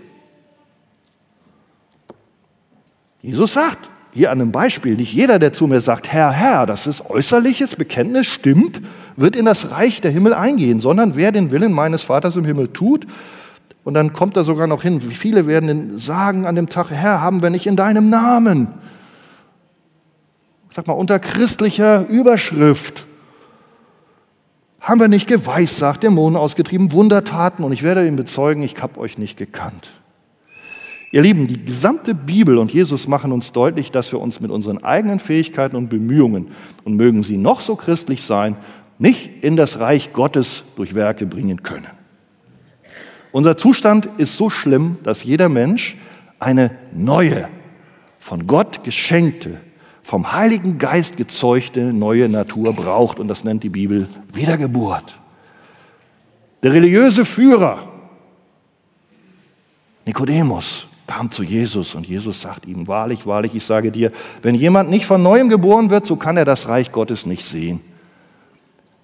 Jesus 3.22 3.54
sagt, 3.54 3.88
hier 4.16 4.30
an 4.30 4.40
einem 4.40 4.50
Beispiel, 4.50 4.96
nicht 4.96 5.12
jeder, 5.12 5.38
der 5.38 5.52
zu 5.52 5.66
mir 5.66 5.80
sagt, 5.80 6.10
Herr, 6.10 6.32
Herr, 6.32 6.64
das 6.66 6.86
ist 6.86 7.08
äußerliches 7.08 7.76
Bekenntnis, 7.76 8.26
stimmt, 8.26 8.80
wird 9.16 9.36
in 9.36 9.44
das 9.44 9.70
Reich 9.70 10.00
der 10.00 10.10
Himmel 10.10 10.32
eingehen, 10.32 10.80
sondern 10.80 11.16
wer 11.16 11.32
den 11.32 11.50
Willen 11.50 11.72
meines 11.72 12.02
Vaters 12.02 12.34
im 12.36 12.44
Himmel 12.44 12.68
tut, 12.72 13.06
und 13.84 13.94
dann 13.94 14.12
kommt 14.12 14.36
er 14.36 14.42
sogar 14.42 14.66
noch 14.66 14.82
hin, 14.82 15.08
wie 15.08 15.14
viele 15.14 15.46
werden 15.46 15.98
sagen 15.98 16.46
an 16.46 16.56
dem 16.56 16.68
Tag, 16.68 16.90
Herr, 16.90 17.20
haben 17.20 17.42
wir 17.42 17.50
nicht 17.50 17.66
in 17.66 17.76
deinem 17.76 18.08
Namen, 18.08 18.68
sag 20.70 20.86
mal, 20.86 20.94
unter 20.94 21.18
christlicher 21.18 22.06
Überschrift, 22.08 23.06
haben 24.80 25.00
wir 25.00 25.08
nicht 25.08 25.28
geweissagt, 25.28 26.04
Dämonen 26.04 26.36
ausgetrieben, 26.36 26.90
Wundertaten, 26.92 27.62
und 27.64 27.72
ich 27.72 27.82
werde 27.82 28.06
ihm 28.06 28.16
bezeugen, 28.16 28.62
ich 28.62 28.80
habe 28.80 28.98
euch 28.98 29.18
nicht 29.18 29.36
gekannt. 29.36 29.90
Ihr 31.16 31.22
Lieben, 31.22 31.46
die 31.46 31.64
gesamte 31.64 32.14
Bibel 32.14 32.58
und 32.58 32.74
Jesus 32.74 33.08
machen 33.08 33.32
uns 33.32 33.50
deutlich, 33.50 33.90
dass 33.90 34.12
wir 34.12 34.20
uns 34.20 34.40
mit 34.40 34.50
unseren 34.50 34.84
eigenen 34.84 35.18
Fähigkeiten 35.18 35.74
und 35.74 35.88
Bemühungen, 35.88 36.48
und 36.84 36.94
mögen 36.96 37.22
sie 37.22 37.38
noch 37.38 37.62
so 37.62 37.74
christlich 37.74 38.22
sein, 38.22 38.54
nicht 38.98 39.42
in 39.42 39.56
das 39.56 39.80
Reich 39.80 40.12
Gottes 40.12 40.64
durch 40.76 40.94
Werke 40.94 41.24
bringen 41.24 41.62
können. 41.62 41.86
Unser 43.32 43.56
Zustand 43.56 44.10
ist 44.18 44.36
so 44.36 44.50
schlimm, 44.50 44.98
dass 45.04 45.24
jeder 45.24 45.48
Mensch 45.48 45.96
eine 46.38 46.72
neue, 46.92 47.48
von 48.18 48.46
Gott 48.46 48.84
geschenkte, 48.84 49.56
vom 50.02 50.34
Heiligen 50.34 50.76
Geist 50.76 51.16
gezeugte 51.16 51.94
neue 51.94 52.28
Natur 52.28 52.74
braucht. 52.74 53.20
Und 53.20 53.28
das 53.28 53.42
nennt 53.42 53.62
die 53.62 53.70
Bibel 53.70 54.06
Wiedergeburt. 54.34 55.18
Der 56.62 56.74
religiöse 56.74 57.24
Führer 57.24 57.88
Nikodemus 60.04 60.85
kam 61.06 61.30
zu 61.30 61.42
Jesus 61.42 61.94
und 61.94 62.06
Jesus 62.06 62.40
sagt 62.40 62.66
ihm, 62.66 62.88
wahrlich, 62.88 63.26
wahrlich, 63.26 63.54
ich 63.54 63.64
sage 63.64 63.92
dir, 63.92 64.12
wenn 64.42 64.54
jemand 64.54 64.90
nicht 64.90 65.06
von 65.06 65.22
neuem 65.22 65.48
geboren 65.48 65.90
wird, 65.90 66.06
so 66.06 66.16
kann 66.16 66.36
er 66.36 66.44
das 66.44 66.68
Reich 66.68 66.92
Gottes 66.92 67.26
nicht 67.26 67.44
sehen. 67.44 67.80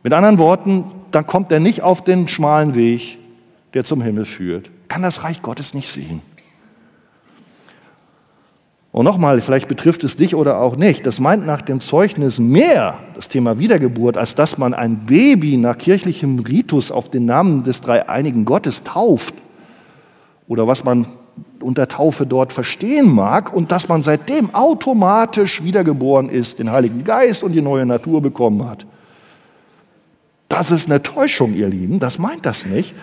Mit 0.03 0.13
anderen 0.13 0.39
Worten, 0.39 0.85
dann 1.13 1.27
kommt 1.27 1.53
er 1.53 1.61
nicht 1.61 1.83
auf 1.83 2.03
den 2.03 2.27
schmalen 2.27 2.75
Weg, 2.75 3.19
der 3.75 3.85
zum 3.85 4.03
Himmel 4.03 4.25
führt, 4.25 4.71
kann 4.89 5.03
das 5.03 5.23
Reich 5.23 5.43
Gottes 5.43 5.75
nicht 5.75 5.89
sehen. 5.89 6.21
Und 8.91 9.07
nochmal, 9.07 9.41
vielleicht 9.41 9.69
betrifft 9.69 10.05
es 10.05 10.17
dich 10.17 10.35
oder 10.35 10.59
auch 10.59 10.77
nicht. 10.77 11.07
Das 11.07 11.19
meint 11.19 11.47
nach 11.47 11.63
dem 11.63 11.81
Zeugnis 11.81 12.39
mehr 12.39 12.99
das 13.15 13.29
Thema 13.29 13.59
Wiedergeburt, 13.59 14.19
als 14.19 14.35
dass 14.35 14.59
man 14.59 14.75
ein 14.75 15.07
Baby 15.07 15.57
nach 15.57 15.79
kirchlichem 15.79 16.41
Ritus 16.41 16.91
auf 16.91 17.09
den 17.09 17.25
Namen 17.25 17.63
des 17.63 17.81
dreieinigen 17.81 18.45
Gottes 18.45 18.85
tauft. 18.85 19.35
Oder 20.47 20.67
was 20.67 20.85
man 20.85 21.07
unter 21.63 21.89
Taufe 21.89 22.27
dort 22.27 22.53
verstehen 22.53 23.09
mag 23.09 23.53
und 23.53 23.73
dass 23.73 23.89
man 23.89 24.03
seitdem 24.03 24.55
automatisch 24.55 25.63
wiedergeboren 25.63 26.29
ist, 26.29 26.59
den 26.59 26.71
Heiligen 26.71 27.05
Geist 27.05 27.43
und 27.43 27.53
die 27.53 27.63
neue 27.63 27.87
Natur 27.87 28.21
bekommen 28.21 28.69
hat. 28.69 28.87
Das 30.49 30.71
ist 30.71 30.91
eine 30.91 31.03
Täuschung, 31.03 31.55
ihr 31.55 31.69
Lieben, 31.69 31.99
das 31.99 32.19
meint 32.19 32.45
das 32.45 32.67
nicht. 32.67 32.95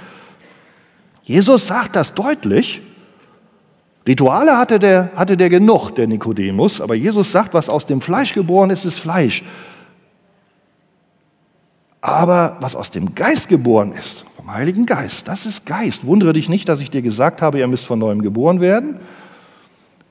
Jesus 1.24 1.68
sagt 1.68 1.96
das 1.96 2.14
deutlich. 2.14 2.82
Rituale 4.08 4.58
hatte 4.58 4.80
der, 4.80 5.12
hatte 5.16 5.38
der 5.38 5.50
genug, 5.50 5.92
der 5.92 6.08
Nikodemus, 6.08 6.82
aber 6.82 6.96
Jesus 6.96 7.32
sagt, 7.32 7.54
was 7.54 7.70
aus 7.70 7.86
dem 7.86 8.02
Fleisch 8.02 8.34
geboren 8.34 8.70
ist, 8.70 8.86
ist 8.86 9.00
Fleisch. 9.00 9.44
Aber 12.02 12.58
was 12.62 12.76
aus 12.76 12.92
dem 12.92 13.14
Geist 13.14 13.50
geboren 13.50 13.92
ist, 13.92 14.24
vom 14.36 14.54
Heiligen 14.54 14.86
Geist, 14.86 15.28
das 15.28 15.46
ist 15.46 15.66
Geist. 15.66 16.06
Wundere 16.06 16.34
dich 16.34 16.48
nicht, 16.48 16.70
dass 16.70 16.80
ich 16.80 16.90
dir 16.90 17.02
gesagt 17.02 17.42
habe, 17.42 17.60
ihr 17.60 17.68
müsst 17.68 17.86
von 17.86 18.00
neuem 18.00 18.22
geboren 18.22 18.62
werden. 18.62 18.96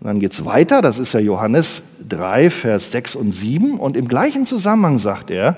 Und 0.01 0.07
dann 0.07 0.21
geht 0.21 0.33
es 0.33 0.45
weiter, 0.45 0.83
das 0.83 0.99
ist 0.99 1.13
ja 1.13 1.21
Johannes 1.21 1.83
3, 2.09 2.51
Vers 2.51 2.93
6 2.93 3.17
und 3.17 3.33
7. 3.33 3.81
Und 3.81 3.97
im 3.97 4.07
gleichen 4.07 4.47
Zusammenhang 4.47 4.99
sagt 4.99 5.31
er, 5.31 5.57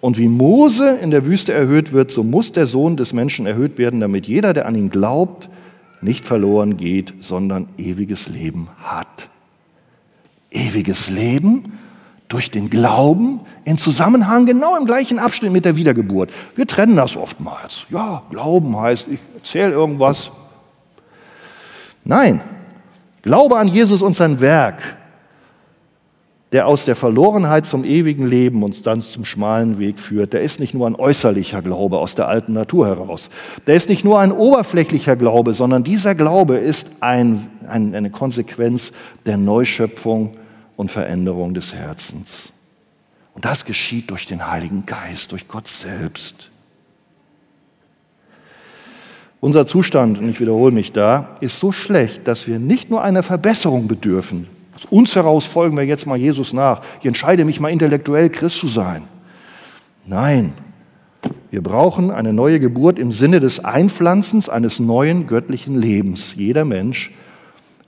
und 0.00 0.18
wie 0.18 0.28
Mose 0.28 0.98
in 0.98 1.10
der 1.10 1.24
Wüste 1.24 1.52
erhöht 1.52 1.92
wird, 1.92 2.10
so 2.10 2.22
muss 2.22 2.52
der 2.52 2.66
Sohn 2.66 2.96
des 2.96 3.12
Menschen 3.12 3.46
erhöht 3.46 3.78
werden, 3.78 4.00
damit 4.00 4.26
jeder, 4.26 4.52
der 4.52 4.66
an 4.66 4.74
ihn 4.74 4.90
glaubt, 4.90 5.48
nicht 6.02 6.24
verloren 6.24 6.76
geht, 6.76 7.14
sondern 7.20 7.68
ewiges 7.78 8.28
Leben 8.28 8.68
hat. 8.82 9.28
Ewiges 10.50 11.08
Leben 11.08 11.78
durch 12.34 12.50
den 12.50 12.68
Glauben 12.68 13.38
in 13.64 13.78
Zusammenhang 13.78 14.44
genau 14.44 14.76
im 14.76 14.86
gleichen 14.86 15.20
Abschnitt 15.20 15.52
mit 15.52 15.64
der 15.64 15.76
Wiedergeburt. 15.76 16.32
Wir 16.56 16.66
trennen 16.66 16.96
das 16.96 17.16
oftmals. 17.16 17.84
Ja, 17.90 18.24
Glauben 18.28 18.76
heißt, 18.76 19.06
ich 19.08 19.20
erzähle 19.36 19.70
irgendwas. 19.70 20.32
Nein, 22.02 22.40
Glaube 23.22 23.56
an 23.56 23.68
Jesus 23.68 24.02
und 24.02 24.16
sein 24.16 24.40
Werk, 24.40 24.82
der 26.50 26.66
aus 26.66 26.84
der 26.84 26.96
Verlorenheit 26.96 27.66
zum 27.66 27.84
ewigen 27.84 28.26
Leben 28.26 28.64
uns 28.64 28.82
dann 28.82 29.00
zum 29.00 29.24
schmalen 29.24 29.78
Weg 29.78 30.00
führt, 30.00 30.32
der 30.32 30.40
ist 30.40 30.58
nicht 30.58 30.74
nur 30.74 30.88
ein 30.88 30.96
äußerlicher 30.96 31.62
Glaube 31.62 31.98
aus 31.98 32.16
der 32.16 32.26
alten 32.26 32.52
Natur 32.52 32.88
heraus. 32.88 33.30
Der 33.68 33.76
ist 33.76 33.88
nicht 33.88 34.04
nur 34.04 34.18
ein 34.18 34.32
oberflächlicher 34.32 35.14
Glaube, 35.14 35.54
sondern 35.54 35.84
dieser 35.84 36.16
Glaube 36.16 36.56
ist 36.56 36.88
ein, 36.98 37.48
ein, 37.68 37.94
eine 37.94 38.10
Konsequenz 38.10 38.90
der 39.24 39.36
Neuschöpfung 39.36 40.32
und 40.76 40.90
Veränderung 40.90 41.54
des 41.54 41.74
Herzens. 41.74 42.52
Und 43.34 43.44
das 43.44 43.64
geschieht 43.64 44.10
durch 44.10 44.26
den 44.26 44.46
Heiligen 44.46 44.86
Geist, 44.86 45.32
durch 45.32 45.48
Gott 45.48 45.68
selbst. 45.68 46.50
Unser 49.40 49.66
Zustand, 49.66 50.18
und 50.18 50.28
ich 50.28 50.40
wiederhole 50.40 50.72
mich 50.72 50.92
da, 50.92 51.36
ist 51.40 51.58
so 51.58 51.70
schlecht, 51.70 52.26
dass 52.26 52.46
wir 52.46 52.58
nicht 52.58 52.90
nur 52.90 53.02
einer 53.02 53.22
Verbesserung 53.22 53.88
bedürfen. 53.88 54.46
Aus 54.74 54.86
uns 54.86 55.14
heraus 55.14 55.44
folgen 55.44 55.76
wir 55.76 55.84
jetzt 55.84 56.06
mal 56.06 56.16
Jesus 56.16 56.52
nach. 56.52 56.82
Ich 57.00 57.06
entscheide 57.06 57.44
mich 57.44 57.60
mal 57.60 57.68
intellektuell, 57.68 58.30
Christ 58.30 58.58
zu 58.58 58.68
sein. 58.68 59.02
Nein, 60.06 60.52
wir 61.50 61.62
brauchen 61.62 62.10
eine 62.10 62.32
neue 62.32 62.58
Geburt 62.58 62.98
im 62.98 63.12
Sinne 63.12 63.40
des 63.40 63.64
Einpflanzens 63.64 64.48
eines 64.48 64.80
neuen 64.80 65.26
göttlichen 65.26 65.76
Lebens. 65.76 66.34
Jeder 66.36 66.64
Mensch 66.64 67.12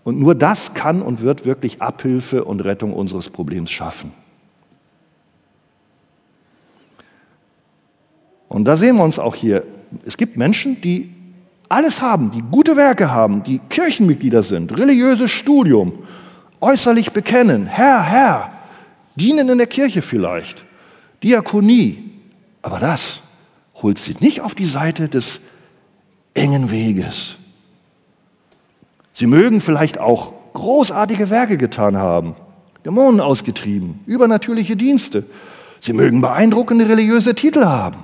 und 0.07 0.21
nur 0.21 0.37
das 0.37 0.73
kann 0.73 1.03
und 1.03 1.21
wird 1.21 1.45
wirklich 1.45 1.83
Abhilfe 1.83 2.45
und 2.45 2.61
Rettung 2.61 2.93
unseres 2.93 3.29
Problems 3.29 3.73
schaffen. 3.73 4.13
Und 8.49 8.67
da 8.67 8.77
sehen 8.77 8.95
wir 8.95 9.03
uns 9.03 9.19
auch 9.19 9.35
hier. 9.35 9.65
Es 10.05 10.17
gibt 10.17 10.37
Menschen, 10.37 10.81
die 10.81 11.13
alles 11.69 12.01
haben, 12.01 12.31
die 12.31 12.41
gute 12.41 12.77
Werke 12.77 13.11
haben, 13.11 13.43
die 13.43 13.59
Kirchenmitglieder 13.59 14.45
sind, 14.45 14.79
religiöses 14.79 15.33
Studium, 15.33 16.05
äußerlich 16.61 17.11
bekennen, 17.11 17.67
Herr, 17.67 18.01
Herr, 18.01 18.53
dienen 19.17 19.49
in 19.49 19.59
der 19.59 19.67
Kirche 19.67 20.03
vielleicht, 20.03 20.65
Diakonie. 21.25 22.13
Aber 22.63 22.79
das 22.79 23.23
holt 23.83 23.99
sie 23.99 24.15
nicht 24.21 24.41
auf 24.41 24.55
die 24.55 24.67
Seite 24.67 25.09
des 25.09 25.41
engen 26.33 26.71
Weges. 26.71 27.39
Sie 29.17 29.27
mögen 29.27 29.63
vielleicht 29.63 29.97
auch 29.97 30.35
großartige 30.53 31.31
Werke 31.31 31.57
getan 31.57 31.97
haben, 31.97 32.37
Dämonen 32.85 33.23
ausgetrieben, 33.23 34.01
übernatürliche 34.05 34.77
Dienste. 34.77 35.25
Sie 35.81 35.95
mögen 35.95 36.21
beeindruckende 36.21 36.87
religiöse 36.87 37.35
Titel 37.35 37.65
haben. 37.65 37.97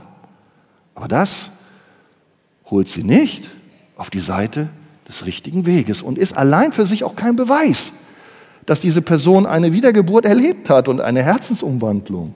Aber 0.95 1.09
das 1.09 1.51
holt 2.71 2.89
sie 2.89 3.05
nicht 3.05 3.51
auf 3.99 4.09
die 4.09 4.21
Seite 4.21 4.71
des 5.07 5.27
richtigen 5.27 5.67
Weges 5.67 6.01
und 6.01 6.17
ist 6.17 6.35
allein 6.35 6.73
für 6.73 6.87
sich 6.87 7.05
auch 7.05 7.15
kein 7.15 7.37
Beweis, 7.37 7.93
dass 8.65 8.81
diese 8.81 9.03
Person 9.03 9.45
eine 9.45 9.75
Wiedergeburt 9.75 10.25
erlebt 10.25 10.71
hat 10.71 10.89
und 10.89 11.03
eine 11.03 11.23
Herzensumwandlung. 11.23 12.35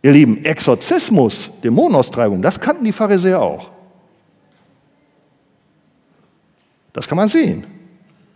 Ihr 0.00 0.12
Lieben, 0.12 0.44
Exorzismus, 0.44 1.50
Dämonenaustreibung, 1.64 2.40
das 2.40 2.60
kannten 2.60 2.84
die 2.84 2.92
Pharisäer 2.92 3.42
auch. 3.42 3.72
Das 6.96 7.06
kann 7.08 7.16
man 7.16 7.28
sehen. 7.28 7.64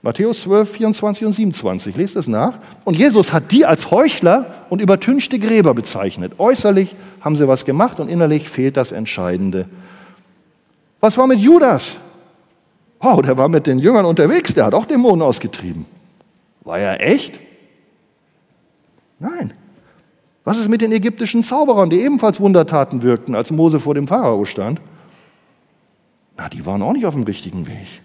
Matthäus 0.03 0.43
12, 0.43 0.71
24 0.71 1.25
und 1.25 1.33
27. 1.33 1.97
Lest 1.97 2.15
es 2.15 2.29
nach. 2.29 2.59
Und 2.85 2.95
Jesus 2.95 3.33
hat 3.33 3.51
die 3.53 3.65
als 3.65 3.91
Heuchler 3.91 4.67
und 4.69 4.83
übertünchte 4.83 5.39
Gräber 5.39 5.73
bezeichnet. 5.73 6.35
Äußerlich 6.39 6.95
haben 7.23 7.37
sie 7.37 7.49
was 7.49 7.65
gemacht 7.65 8.01
und 8.01 8.09
innerlich 8.09 8.51
fehlt 8.51 8.77
das 8.77 8.93
Entscheidende. 8.93 9.67
Was 11.01 11.17
war 11.17 11.27
mit 11.27 11.39
Judas? 11.39 11.97
Wow, 13.01 13.23
der 13.23 13.39
war 13.39 13.49
mit 13.49 13.67
den 13.67 13.79
Jüngern 13.79 14.05
unterwegs, 14.05 14.53
der 14.53 14.67
hat 14.67 14.75
auch 14.75 14.85
Dämonen 14.85 15.23
ausgetrieben. 15.23 15.87
War 16.61 16.79
er 16.79 17.01
echt? 17.01 17.41
Nein. 19.19 19.55
Was 20.45 20.59
ist 20.59 20.69
mit 20.69 20.83
den 20.83 20.93
ägyptischen 20.93 21.43
Zauberern, 21.43 21.89
die 21.89 22.03
ebenfalls 22.03 22.41
Wundertaten 22.41 23.03
wirkten, 23.03 23.35
als 23.35 23.51
Mose 23.51 23.81
vor 23.81 23.95
dem 23.95 24.07
Pharao 24.07 24.45
stand? 24.45 24.83
Na, 26.37 26.51
die 26.51 26.67
waren 26.67 26.83
auch 26.83 26.93
nicht 26.93 27.07
auf 27.07 27.15
dem 27.15 27.23
richtigen 27.23 27.67
Weg. 27.67 28.03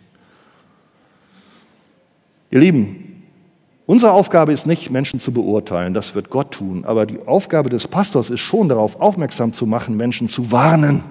Ihr 2.55 2.61
Lieben, 2.61 3.21
unsere 3.85 4.13
Aufgabe 4.13 4.53
ist 4.53 4.65
nicht, 4.65 4.89
Menschen 4.89 5.19
zu 5.19 5.33
beurteilen, 5.33 5.93
das 5.93 6.15
wird 6.15 6.29
Gott 6.29 6.51
tun, 6.51 6.85
aber 6.85 7.05
die 7.05 7.19
Aufgabe 7.25 7.67
des 7.67 7.85
Pastors 7.85 8.29
ist 8.29 8.39
schon 8.39 8.69
darauf 8.69 9.01
aufmerksam 9.01 9.51
zu 9.51 9.65
machen, 9.65 9.97
Menschen 9.97 10.29
zu 10.29 10.53
warnen. 10.53 11.03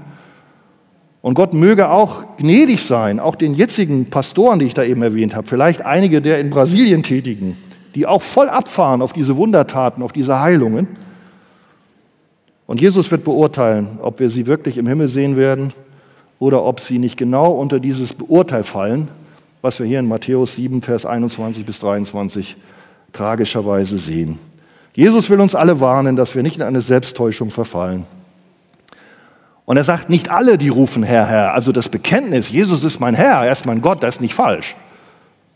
Und 1.20 1.34
Gott 1.34 1.52
möge 1.52 1.90
auch 1.90 2.38
gnädig 2.38 2.82
sein, 2.82 3.20
auch 3.20 3.36
den 3.36 3.52
jetzigen 3.52 4.08
Pastoren, 4.08 4.58
die 4.58 4.64
ich 4.64 4.72
da 4.72 4.84
eben 4.84 5.02
erwähnt 5.02 5.36
habe, 5.36 5.46
vielleicht 5.46 5.82
einige 5.84 6.22
der 6.22 6.40
in 6.40 6.48
Brasilien 6.48 7.02
tätigen, 7.02 7.58
die 7.94 8.06
auch 8.06 8.22
voll 8.22 8.48
abfahren 8.48 9.02
auf 9.02 9.12
diese 9.12 9.36
Wundertaten, 9.36 10.02
auf 10.02 10.12
diese 10.14 10.40
Heilungen. 10.40 10.88
Und 12.66 12.80
Jesus 12.80 13.10
wird 13.10 13.22
beurteilen, 13.22 13.98
ob 14.00 14.18
wir 14.18 14.30
sie 14.30 14.46
wirklich 14.46 14.78
im 14.78 14.86
Himmel 14.86 15.08
sehen 15.08 15.36
werden 15.36 15.74
oder 16.38 16.64
ob 16.64 16.80
sie 16.80 16.98
nicht 16.98 17.18
genau 17.18 17.52
unter 17.52 17.80
dieses 17.80 18.14
Beurteil 18.14 18.64
fallen, 18.64 19.10
was 19.64 19.78
wir 19.78 19.86
hier 19.86 19.98
in 19.98 20.06
Matthäus 20.06 20.56
7, 20.56 20.82
Vers 20.82 21.06
21 21.06 21.64
bis 21.64 21.80
23 21.80 22.56
tragischerweise 23.14 23.96
sehen. 23.96 24.38
Jesus 24.92 25.30
will 25.30 25.40
uns 25.40 25.54
alle 25.54 25.80
warnen, 25.80 26.16
dass 26.16 26.34
wir 26.34 26.42
nicht 26.42 26.56
in 26.56 26.62
eine 26.62 26.82
Selbsttäuschung 26.82 27.50
verfallen. 27.50 28.04
Und 29.64 29.78
er 29.78 29.84
sagt, 29.84 30.10
nicht 30.10 30.28
alle, 30.28 30.58
die 30.58 30.68
rufen 30.68 31.02
Herr, 31.02 31.26
Herr. 31.26 31.54
Also 31.54 31.72
das 31.72 31.88
Bekenntnis, 31.88 32.50
Jesus 32.50 32.84
ist 32.84 33.00
mein 33.00 33.14
Herr, 33.14 33.46
er 33.46 33.52
ist 33.52 33.64
mein 33.64 33.80
Gott, 33.80 34.02
das 34.02 34.16
ist 34.16 34.20
nicht 34.20 34.34
falsch. 34.34 34.76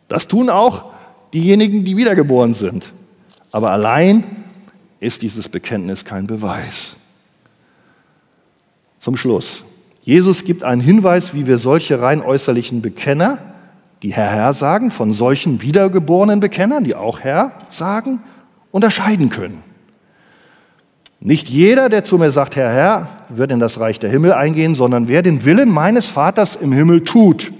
Das 0.09 0.27
tun 0.27 0.49
auch 0.49 0.87
diejenigen, 1.35 1.85
die 1.85 1.99
wiedergeboren 1.99 2.55
sind. 2.55 2.95
Aber 3.53 3.73
allein 3.73 4.25
ist 5.01 5.21
dieses 5.21 5.51
Bekenntnis 5.51 6.07
kein 6.07 6.27
Beweis. 6.27 6.97
Zum 9.01 9.19
Schluss. 9.19 9.65
Jesus 10.01 10.45
gibt 10.45 10.63
einen 10.63 10.81
Hinweis, 10.81 11.35
wie 11.35 11.47
wir 11.47 11.59
solche 11.59 12.01
rein 12.01 12.23
äußerlichen 12.23 12.81
Bekenner, 12.81 13.43
die 14.03 14.13
Herr, 14.13 14.31
Herr 14.31 14.55
sagen, 14.55 14.91
von 14.91 15.13
solchen 15.13 15.61
wiedergeborenen 15.63 16.41
Bekennern, 16.41 16.85
die 16.85 16.95
auch 16.95 17.21
Herr 17.21 17.53
sagen, 17.69 18.23
unterscheiden 18.71 19.31
können. 19.31 19.63
Nicht 21.21 21.49
jeder, 21.49 21.89
der 21.89 22.05
zu 22.05 22.17
mir 22.17 22.31
sagt, 22.31 22.55
Herr, 22.55 22.71
Herr, 22.71 23.09
wird 23.29 23.51
in 23.51 23.59
das 23.59 23.81
Reich 23.81 23.99
der 23.99 24.11
Himmel 24.11 24.33
eingehen, 24.33 24.75
sondern 24.75 25.09
wer 25.09 25.23
den 25.23 25.45
Willen 25.45 25.69
meines 25.69 26.07
Vaters 26.07 26.55
im 26.55 26.73
Himmel 26.73 27.03
tut. 27.03 27.53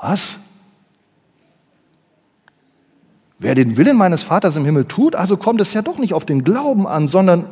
Was? 0.00 0.36
Wer 3.38 3.54
den 3.54 3.78
Willen 3.78 3.96
meines 3.96 4.22
Vaters 4.22 4.56
im 4.56 4.66
Himmel 4.66 4.84
tut, 4.84 5.14
also 5.14 5.38
kommt 5.38 5.62
es 5.62 5.72
ja 5.72 5.80
doch 5.80 5.98
nicht 5.98 6.12
auf 6.12 6.26
den 6.26 6.44
Glauben 6.44 6.86
an, 6.86 7.08
sondern 7.08 7.46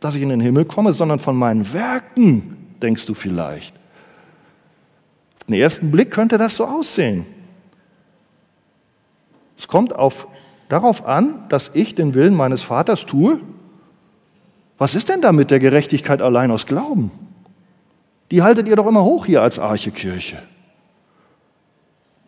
dass 0.00 0.14
ich 0.16 0.22
in 0.22 0.28
den 0.28 0.40
Himmel 0.40 0.64
komme, 0.64 0.92
sondern 0.94 1.20
von 1.20 1.36
meinen 1.36 1.72
Werken, 1.72 2.56
denkst 2.82 3.06
du 3.06 3.14
vielleicht. 3.14 3.74
Auf 5.46 5.52
den 5.52 5.60
ersten 5.60 5.92
Blick 5.92 6.10
könnte 6.10 6.38
das 6.38 6.56
so 6.56 6.66
aussehen. 6.66 7.24
Es 9.56 9.68
kommt 9.68 9.94
auf, 9.94 10.26
darauf 10.68 11.06
an, 11.06 11.44
dass 11.50 11.70
ich 11.72 11.94
den 11.94 12.14
Willen 12.14 12.34
meines 12.34 12.64
Vaters 12.64 13.06
tue. 13.06 13.40
Was 14.76 14.96
ist 14.96 15.08
denn 15.08 15.20
da 15.20 15.30
mit 15.30 15.52
der 15.52 15.60
Gerechtigkeit 15.60 16.20
allein 16.20 16.50
aus 16.50 16.66
Glauben? 16.66 17.12
Die 18.32 18.42
haltet 18.42 18.66
ihr 18.66 18.74
doch 18.74 18.88
immer 18.88 19.04
hoch 19.04 19.24
hier 19.24 19.40
als 19.40 19.60
Archekirche. 19.60 20.42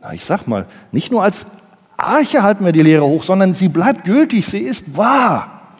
Na, 0.01 0.13
ich 0.13 0.25
sag 0.25 0.47
mal, 0.47 0.67
nicht 0.93 1.11
nur 1.11 1.25
als 1.25 1.45
Arche 1.97 2.45
halten 2.45 2.65
wir 2.65 2.71
die 2.71 2.83
Lehre 2.83 3.05
hoch, 3.05 3.25
sondern 3.25 3.53
sie 3.53 3.69
bleibt 3.69 4.05
gültig, 4.05 4.47
sie 4.47 4.61
ist 4.61 4.97
wahr. 4.97 5.75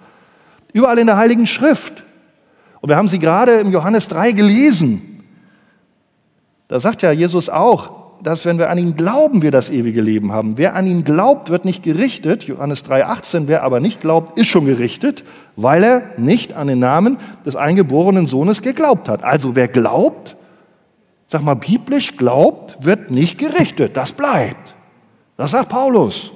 Überall 0.73 0.99
in 0.99 1.07
der 1.07 1.19
Heiligen 1.19 1.47
Schrift. 1.47 2.03
Und 2.81 2.89
wir 2.89 2.97
haben 2.97 3.07
sie 3.07 3.21
gerade 3.21 3.61
im 3.61 3.71
Johannes 3.71 4.09
3 4.09 4.33
gelesen. 4.33 5.08
Da 6.69 6.81
sagt 6.81 7.03
ja 7.03 7.11
Jesus 7.13 7.49
auch, 7.49 7.93
dass 8.23 8.45
wenn 8.45 8.59
wir 8.59 8.69
an 8.69 8.79
ihn 8.79 8.97
glauben, 8.97 9.43
wir 9.43 9.51
das 9.51 9.71
ewige 9.71 10.01
Leben 10.01 10.33
haben. 10.33 10.59
Wer 10.59 10.75
an 10.75 10.87
ihn 10.87 11.05
glaubt, 11.05 11.51
wird 11.51 11.65
nicht 11.65 11.83
gerichtet. 11.83 12.45
Johannes 12.45 12.85
3,18. 12.85 13.45
Wer 13.47 13.63
aber 13.63 13.81
nicht 13.81 14.01
glaubt, 14.01 14.39
ist 14.39 14.49
schon 14.49 14.67
gerichtet, 14.67 15.25
weil 15.57 15.83
er 15.83 16.03
nicht 16.19 16.53
an 16.53 16.67
den 16.67 16.79
Namen 16.79 17.19
des 17.47 17.57
eingeborenen 17.57 18.27
Sohnes 18.27 18.61
geglaubt 18.61 19.09
hat. 19.09 19.25
Also 19.25 19.55
wer 19.55 19.69
glaubt, 19.69 20.37
sag 21.29 21.43
mal, 21.43 21.55
biblisch 21.55 22.17
glaubt, 22.17 22.85
wird 22.85 23.11
nicht 23.11 23.39
gerichtet. 23.39 23.97
Das 23.97 24.13
bleibt. 24.13 24.75
Das 25.37 25.53
sagt 25.53 25.69
Paulus. 25.69 26.33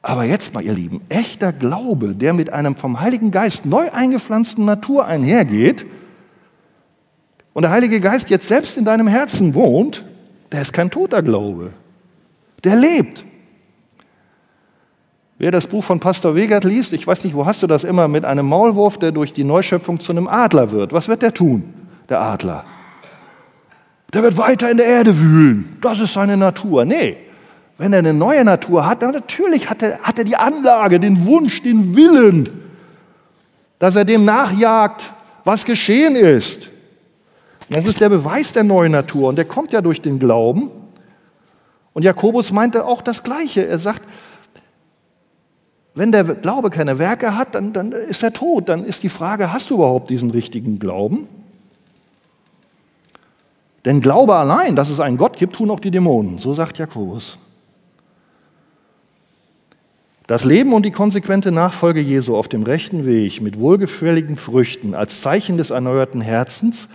Aber 0.00 0.24
jetzt 0.24 0.52
mal, 0.52 0.62
ihr 0.62 0.74
Lieben, 0.74 1.02
echter 1.08 1.52
Glaube, 1.52 2.14
der 2.14 2.32
mit 2.32 2.52
einem 2.52 2.76
vom 2.76 3.00
Heiligen 3.00 3.30
Geist 3.30 3.64
neu 3.64 3.90
eingepflanzten 3.90 4.64
Natur 4.64 5.06
einhergeht 5.06 5.86
und 7.54 7.62
der 7.62 7.70
Heilige 7.70 8.00
Geist 8.00 8.28
jetzt 8.28 8.48
selbst 8.48 8.76
in 8.76 8.84
deinem 8.84 9.06
Herzen 9.06 9.54
wohnt, 9.54 10.04
der 10.52 10.60
ist 10.60 10.72
kein 10.72 10.90
toter 10.90 11.22
Glaube. 11.22 11.72
Der 12.62 12.76
lebt. 12.76 13.24
Wer 15.38 15.50
das 15.50 15.66
Buch 15.66 15.82
von 15.82 16.00
Pastor 16.00 16.34
Wegert 16.34 16.64
liest, 16.64 16.92
ich 16.92 17.06
weiß 17.06 17.24
nicht, 17.24 17.34
wo 17.34 17.46
hast 17.46 17.62
du 17.62 17.66
das 17.66 17.84
immer, 17.84 18.08
mit 18.08 18.24
einem 18.24 18.46
Maulwurf, 18.46 18.98
der 18.98 19.12
durch 19.12 19.32
die 19.32 19.44
Neuschöpfung 19.44 19.98
zu 20.00 20.12
einem 20.12 20.28
Adler 20.28 20.70
wird. 20.70 20.92
Was 20.92 21.08
wird 21.08 21.22
der 21.22 21.32
tun, 21.32 21.74
der 22.08 22.20
Adler? 22.20 22.64
Der 24.12 24.22
wird 24.22 24.36
weiter 24.36 24.70
in 24.70 24.76
der 24.76 24.86
Erde 24.86 25.18
wühlen. 25.18 25.76
Das 25.80 25.98
ist 25.98 26.14
seine 26.14 26.36
Natur. 26.36 26.84
Nee, 26.84 27.16
wenn 27.78 27.92
er 27.92 27.98
eine 27.98 28.14
neue 28.14 28.44
Natur 28.44 28.86
hat, 28.86 29.02
dann 29.02 29.10
natürlich 29.10 29.68
hat 29.68 29.82
er, 29.82 29.98
hat 30.00 30.18
er 30.18 30.24
die 30.24 30.36
Anlage, 30.36 31.00
den 31.00 31.24
Wunsch, 31.24 31.62
den 31.62 31.96
Willen, 31.96 32.48
dass 33.80 33.96
er 33.96 34.04
dem 34.04 34.24
nachjagt, 34.24 35.12
was 35.42 35.64
geschehen 35.64 36.14
ist. 36.14 36.68
Das 37.70 37.86
ist 37.86 38.00
der 38.00 38.08
Beweis 38.08 38.52
der 38.52 38.64
neuen 38.64 38.92
Natur 38.92 39.28
und 39.28 39.36
der 39.36 39.44
kommt 39.44 39.72
ja 39.72 39.80
durch 39.80 40.02
den 40.02 40.18
Glauben. 40.18 40.70
Und 41.92 42.02
Jakobus 42.02 42.52
meinte 42.52 42.84
auch 42.84 43.02
das 43.02 43.22
Gleiche. 43.22 43.66
Er 43.66 43.78
sagt, 43.78 44.02
wenn 45.94 46.10
der 46.12 46.24
Glaube 46.24 46.70
keine 46.70 46.98
Werke 46.98 47.36
hat, 47.36 47.54
dann, 47.54 47.72
dann 47.72 47.92
ist 47.92 48.22
er 48.22 48.32
tot. 48.32 48.68
Dann 48.68 48.84
ist 48.84 49.02
die 49.02 49.08
Frage, 49.08 49.52
hast 49.52 49.70
du 49.70 49.76
überhaupt 49.76 50.10
diesen 50.10 50.30
richtigen 50.30 50.78
Glauben? 50.78 51.28
Denn 53.84 54.00
Glaube 54.00 54.34
allein, 54.34 54.76
dass 54.76 54.90
es 54.90 54.98
einen 54.98 55.18
Gott 55.18 55.36
gibt, 55.36 55.56
tun 55.56 55.70
auch 55.70 55.80
die 55.80 55.90
Dämonen. 55.90 56.38
So 56.38 56.52
sagt 56.52 56.78
Jakobus. 56.78 57.38
Das 60.26 60.44
Leben 60.44 60.72
und 60.72 60.86
die 60.86 60.90
konsequente 60.90 61.52
Nachfolge 61.52 62.00
Jesu 62.00 62.34
auf 62.34 62.48
dem 62.48 62.62
rechten 62.62 63.04
Weg 63.04 63.42
mit 63.42 63.58
wohlgefälligen 63.58 64.36
Früchten 64.36 64.94
als 64.94 65.20
Zeichen 65.20 65.58
des 65.58 65.70
erneuerten 65.70 66.22
Herzens 66.22 66.88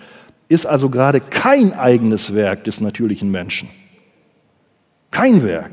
ist 0.50 0.66
also 0.66 0.89
gerade 0.89 1.22
kein 1.22 1.74
eigenes 1.74 2.34
Werk 2.34 2.66
des 2.66 2.82
natürlichen 2.82 3.32
Menschen. 3.32 3.70
Kein 5.12 5.43
Werk. 5.43 5.72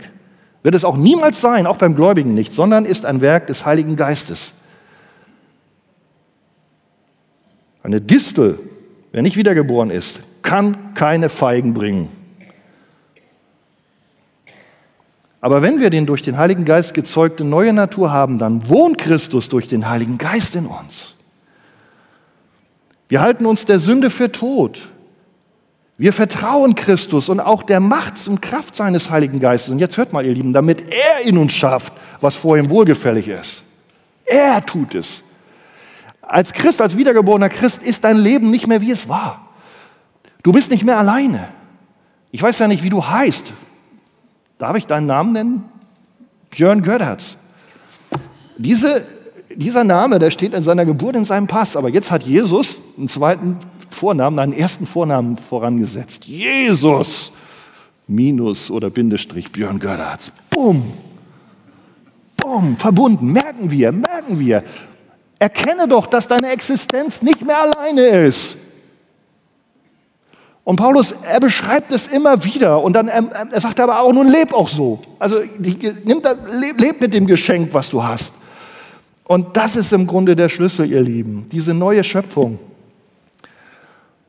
Wird 0.63 0.75
es 0.75 0.85
auch 0.85 0.97
niemals 0.97 1.41
sein, 1.41 1.67
auch 1.67 1.79
beim 1.79 1.97
Gläubigen 1.97 2.35
nicht, 2.35 2.53
sondern 2.53 2.85
ist 2.85 3.05
ein 3.05 3.21
Werk 3.21 3.47
des 3.47 3.65
Heiligen 3.65 3.97
Geistes. 3.97 4.53
Eine 7.83 8.01
Distel, 8.01 8.59
wer 9.13 9.23
nicht 9.23 9.37
wiedergeboren 9.37 9.91
ist, 9.91 10.21
kann 10.43 10.95
keine 10.95 11.31
Feigen 11.31 11.73
bringen. 11.73 12.09
Aber 15.41 15.63
wenn 15.63 15.81
wir 15.81 15.91
den 15.91 16.07
durch 16.07 16.23
den 16.23 16.37
Heiligen 16.37 16.65
Geist 16.65 16.93
gezeugte 16.93 17.45
neue 17.45 17.73
Natur 17.73 18.11
haben, 18.11 18.39
dann 18.39 18.69
wohnt 18.69 18.99
Christus 18.99 19.49
durch 19.49 19.69
den 19.69 19.89
Heiligen 19.89 20.19
Geist 20.19 20.55
in 20.57 20.67
uns. 20.67 21.16
Wir 23.09 23.21
halten 23.21 23.47
uns 23.47 23.65
der 23.65 23.79
Sünde 23.79 24.11
für 24.11 24.33
tot. 24.33 24.89
Wir 25.99 26.13
vertrauen 26.13 26.75
Christus 26.75 27.29
und 27.29 27.41
auch 27.41 27.63
der 27.63 27.81
Macht 27.81 28.29
und 28.29 28.43
Kraft 28.43 28.75
seines 28.75 29.11
Heiligen 29.11 29.41
Geistes. 29.41 29.71
Und 29.71 29.79
jetzt 29.79 29.97
hört 29.97 30.13
mal, 30.13 30.27
ihr 30.27 30.35
Lieben, 30.35 30.53
damit 30.53 30.93
er 30.93 31.21
in 31.25 31.39
uns 31.39 31.55
schafft, 31.55 31.93
was 32.21 32.35
vor 32.35 32.59
ihm 32.59 32.69
wohlgefällig 32.69 33.29
ist. 33.29 33.63
Er 34.27 34.65
tut 34.65 34.95
es. 34.95 35.23
Als 36.21 36.53
Christ, 36.53 36.83
als 36.83 36.97
wiedergeborener 36.97 37.49
Christ 37.49 37.83
ist 37.83 38.05
dein 38.05 38.19
Leben 38.19 38.51
nicht 38.51 38.67
mehr 38.67 38.81
wie 38.81 38.91
es 38.91 39.09
war. 39.09 39.49
Du 40.43 40.53
bist 40.53 40.71
nicht 40.71 40.85
mehr 40.85 40.99
alleine. 40.99 41.49
Ich 42.31 42.43
weiß 42.43 42.59
ja 42.59 42.69
nicht, 42.69 42.83
wie 42.83 42.91
du 42.91 43.07
heißt. 43.07 43.53
Darf 44.59 44.77
ich 44.77 44.87
deinen 44.87 45.07
Namen 45.07 45.33
nennen? 45.33 45.65
Björn 46.51 46.83
Gödertz. 46.83 47.37
Diese, 48.59 49.07
dieser 49.57 49.85
Name, 49.85 50.19
der 50.19 50.31
steht 50.31 50.55
in 50.55 50.63
seiner 50.63 50.85
Geburt 50.85 51.17
in 51.17 51.25
seinem 51.25 51.47
Pass, 51.47 51.77
aber 51.77 51.89
jetzt 51.89 52.11
hat 52.11 52.23
Jesus 52.23 52.81
einen 52.97 53.09
zweiten 53.09 53.57
Vornamen, 53.91 54.39
einen 54.39 54.53
ersten 54.53 54.87
Vornamen 54.87 55.37
vorangesetzt. 55.37 56.27
Jesus 56.27 57.33
minus 58.07 58.71
oder 58.71 58.91
Bindestrich 58.91 59.51
Björn 59.53 59.79
Gödertz. 59.79 60.31
Bumm. 60.51 60.93
Bumm, 62.37 62.77
verbunden. 62.77 63.33
Merken 63.33 63.71
wir, 63.71 63.93
merken 63.93 64.39
wir. 64.39 64.63
Erkenne 65.39 65.89
doch, 65.89 66.07
dass 66.07 66.29
deine 66.29 66.51
Existenz 66.51 67.23
nicht 67.23 67.45
mehr 67.45 67.61
alleine 67.61 68.03
ist. 68.03 68.57
Und 70.65 70.77
Paulus, 70.77 71.15
er 71.23 71.39
beschreibt 71.39 71.93
es 71.93 72.09
immer 72.09 72.43
wieder 72.45 72.83
und 72.83 72.93
dann 72.95 73.07
er, 73.07 73.49
er 73.53 73.61
sagt 73.61 73.79
aber 73.79 74.01
auch, 74.01 74.13
nun 74.13 74.27
leb 74.27 74.53
auch 74.53 74.69
so. 74.69 74.99
Also 75.19 75.41
nimm 76.05 76.23
das, 76.23 76.39
leb, 76.51 76.81
leb 76.81 77.01
mit 77.01 77.15
dem 77.15 77.27
Geschenk, 77.27 77.73
was 77.73 77.91
du 77.91 78.03
hast. 78.03 78.33
Und 79.27 79.57
das 79.57 79.77
ist 79.77 79.93
im 79.93 80.07
Grunde 80.07 80.37
der 80.37 80.49
Schlüssel, 80.49 80.91
ihr 80.91 81.03
Lieben, 81.03 81.47
diese 81.51 81.75
neue 81.75 82.05
Schöpfung. 82.05 82.59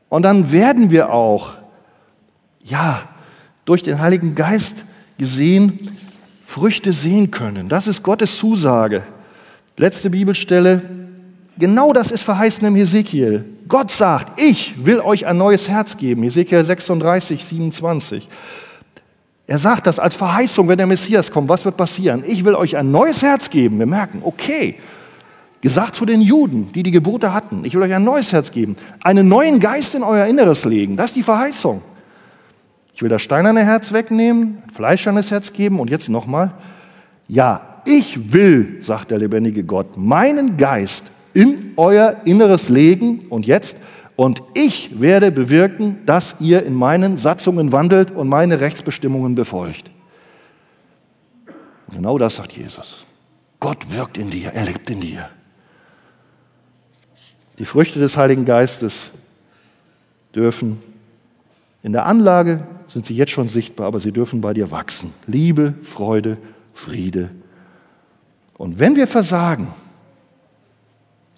Und 0.08 0.22
dann 0.22 0.50
werden 0.50 0.90
wir 0.90 1.12
auch, 1.12 1.54
ja, 2.62 3.02
durch 3.64 3.82
den 3.82 4.00
Heiligen 4.00 4.34
Geist 4.34 4.84
gesehen, 5.18 5.90
Früchte 6.42 6.92
sehen 6.92 7.30
können. 7.30 7.68
Das 7.68 7.86
ist 7.86 8.02
Gottes 8.02 8.36
Zusage. 8.38 9.04
Letzte 9.76 10.10
Bibelstelle, 10.10 10.82
Genau 11.58 11.92
das 11.92 12.12
ist 12.12 12.22
verheißen 12.22 12.64
im 12.66 12.76
Hesekiel. 12.76 13.44
Gott 13.66 13.90
sagt, 13.90 14.40
ich 14.40 14.86
will 14.86 15.00
euch 15.00 15.26
ein 15.26 15.36
neues 15.36 15.68
Herz 15.68 15.96
geben. 15.96 16.22
Hesekiel 16.22 16.64
36, 16.64 17.44
27. 17.44 18.28
Er 19.48 19.58
sagt 19.58 19.86
das 19.86 19.98
als 19.98 20.14
Verheißung, 20.14 20.68
wenn 20.68 20.76
der 20.76 20.86
Messias 20.86 21.30
kommt. 21.30 21.48
Was 21.48 21.64
wird 21.64 21.78
passieren? 21.78 22.22
Ich 22.26 22.44
will 22.44 22.54
euch 22.54 22.76
ein 22.76 22.90
neues 22.90 23.22
Herz 23.22 23.48
geben. 23.48 23.78
Wir 23.78 23.86
merken, 23.86 24.20
okay, 24.22 24.76
gesagt 25.62 25.94
zu 25.94 26.04
den 26.04 26.20
Juden, 26.20 26.70
die 26.74 26.82
die 26.82 26.90
Gebote 26.90 27.32
hatten. 27.32 27.64
Ich 27.64 27.74
will 27.74 27.82
euch 27.82 27.94
ein 27.94 28.04
neues 28.04 28.30
Herz 28.30 28.50
geben. 28.50 28.76
Einen 29.02 29.26
neuen 29.26 29.58
Geist 29.58 29.94
in 29.94 30.02
euer 30.02 30.26
Inneres 30.26 30.66
legen. 30.66 30.98
Das 30.98 31.06
ist 31.06 31.16
die 31.16 31.22
Verheißung. 31.22 31.80
Ich 32.92 33.00
will 33.00 33.08
das 33.08 33.22
steinerne 33.22 33.64
Herz 33.64 33.94
wegnehmen, 33.94 34.58
ein 34.66 34.70
fleischernes 34.70 35.30
Herz 35.30 35.54
geben. 35.54 35.80
Und 35.80 35.88
jetzt 35.88 36.10
nochmal. 36.10 36.52
Ja, 37.26 37.80
ich 37.86 38.34
will, 38.34 38.80
sagt 38.82 39.12
der 39.12 39.18
lebendige 39.18 39.64
Gott, 39.64 39.96
meinen 39.96 40.58
Geist 40.58 41.04
in 41.32 41.72
euer 41.78 42.16
Inneres 42.26 42.68
legen 42.68 43.20
und 43.30 43.46
jetzt 43.46 43.78
und 44.18 44.42
ich 44.52 45.00
werde 45.00 45.30
bewirken, 45.30 46.04
dass 46.04 46.34
ihr 46.40 46.64
in 46.64 46.74
meinen 46.74 47.18
Satzungen 47.18 47.70
wandelt 47.70 48.10
und 48.10 48.28
meine 48.28 48.58
Rechtsbestimmungen 48.58 49.36
befolgt. 49.36 49.92
Und 51.86 51.98
genau 51.98 52.18
das 52.18 52.34
sagt 52.34 52.50
Jesus. 52.50 53.04
Gott 53.60 53.94
wirkt 53.94 54.18
in 54.18 54.28
dir, 54.30 54.50
er 54.54 54.64
lebt 54.64 54.90
in 54.90 55.00
dir. 55.00 55.30
Die 57.60 57.64
Früchte 57.64 58.00
des 58.00 58.16
Heiligen 58.16 58.44
Geistes 58.44 59.10
dürfen 60.34 60.82
in 61.84 61.92
der 61.92 62.04
Anlage 62.04 62.66
sind 62.88 63.06
sie 63.06 63.14
jetzt 63.14 63.30
schon 63.30 63.46
sichtbar, 63.46 63.86
aber 63.86 64.00
sie 64.00 64.10
dürfen 64.10 64.40
bei 64.40 64.52
dir 64.52 64.72
wachsen. 64.72 65.14
Liebe, 65.28 65.74
Freude, 65.84 66.38
Friede. 66.74 67.30
Und 68.56 68.80
wenn 68.80 68.96
wir 68.96 69.06
versagen, 69.06 69.68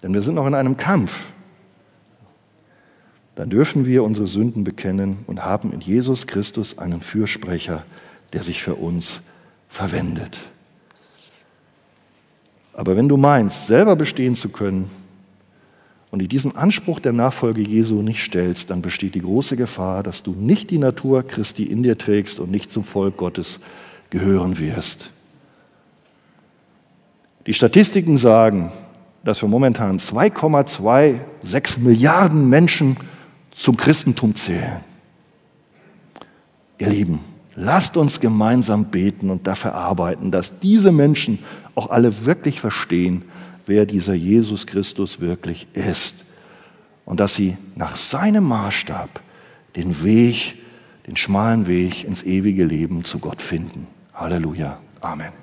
denn 0.01 0.15
wir 0.15 0.23
sind 0.23 0.33
noch 0.33 0.47
in 0.47 0.55
einem 0.55 0.77
Kampf, 0.77 1.30
dann 3.35 3.49
dürfen 3.49 3.85
wir 3.85 4.03
unsere 4.03 4.27
Sünden 4.27 4.63
bekennen 4.63 5.19
und 5.27 5.43
haben 5.43 5.71
in 5.71 5.79
Jesus 5.79 6.27
Christus 6.27 6.77
einen 6.77 7.01
Fürsprecher, 7.01 7.85
der 8.33 8.43
sich 8.43 8.61
für 8.61 8.75
uns 8.75 9.21
verwendet. 9.67 10.37
Aber 12.73 12.95
wenn 12.95 13.09
du 13.09 13.17
meinst, 13.17 13.67
selber 13.67 13.95
bestehen 13.95 14.35
zu 14.35 14.49
können 14.49 14.89
und 16.09 16.19
die 16.19 16.27
diesen 16.27 16.55
Anspruch 16.55 16.99
der 16.99 17.13
Nachfolge 17.13 17.61
Jesu 17.61 18.01
nicht 18.01 18.23
stellst, 18.23 18.69
dann 18.69 18.81
besteht 18.81 19.15
die 19.15 19.21
große 19.21 19.55
Gefahr, 19.55 20.03
dass 20.03 20.23
du 20.23 20.31
nicht 20.31 20.69
die 20.71 20.77
Natur 20.77 21.23
Christi 21.23 21.63
in 21.63 21.83
dir 21.83 21.97
trägst 21.97 22.39
und 22.39 22.51
nicht 22.51 22.71
zum 22.71 22.83
Volk 22.83 23.17
Gottes 23.17 23.59
gehören 24.09 24.59
wirst. 24.59 25.09
Die 27.47 27.53
Statistiken 27.53 28.17
sagen, 28.17 28.71
dass 29.23 29.41
wir 29.41 29.49
momentan 29.49 29.99
2,26 29.99 31.79
Milliarden 31.79 32.49
Menschen 32.49 32.97
zum 33.51 33.77
Christentum 33.77 34.35
zählen. 34.35 34.79
Ihr 36.77 36.89
Lieben, 36.89 37.19
lasst 37.55 37.95
uns 37.97 38.19
gemeinsam 38.19 38.85
beten 38.85 39.29
und 39.29 39.45
dafür 39.45 39.75
arbeiten, 39.75 40.31
dass 40.31 40.59
diese 40.59 40.91
Menschen 40.91 41.39
auch 41.75 41.89
alle 41.89 42.25
wirklich 42.25 42.59
verstehen, 42.59 43.23
wer 43.67 43.85
dieser 43.85 44.13
Jesus 44.13 44.65
Christus 44.65 45.21
wirklich 45.21 45.67
ist 45.73 46.15
und 47.05 47.19
dass 47.19 47.35
sie 47.35 47.57
nach 47.75 47.95
seinem 47.95 48.45
Maßstab 48.45 49.21
den 49.75 50.03
Weg, 50.03 50.55
den 51.07 51.17
schmalen 51.17 51.67
Weg 51.67 52.03
ins 52.03 52.23
ewige 52.23 52.65
Leben 52.65 53.03
zu 53.03 53.19
Gott 53.19 53.41
finden. 53.41 53.87
Halleluja. 54.13 54.79
Amen. 55.01 55.40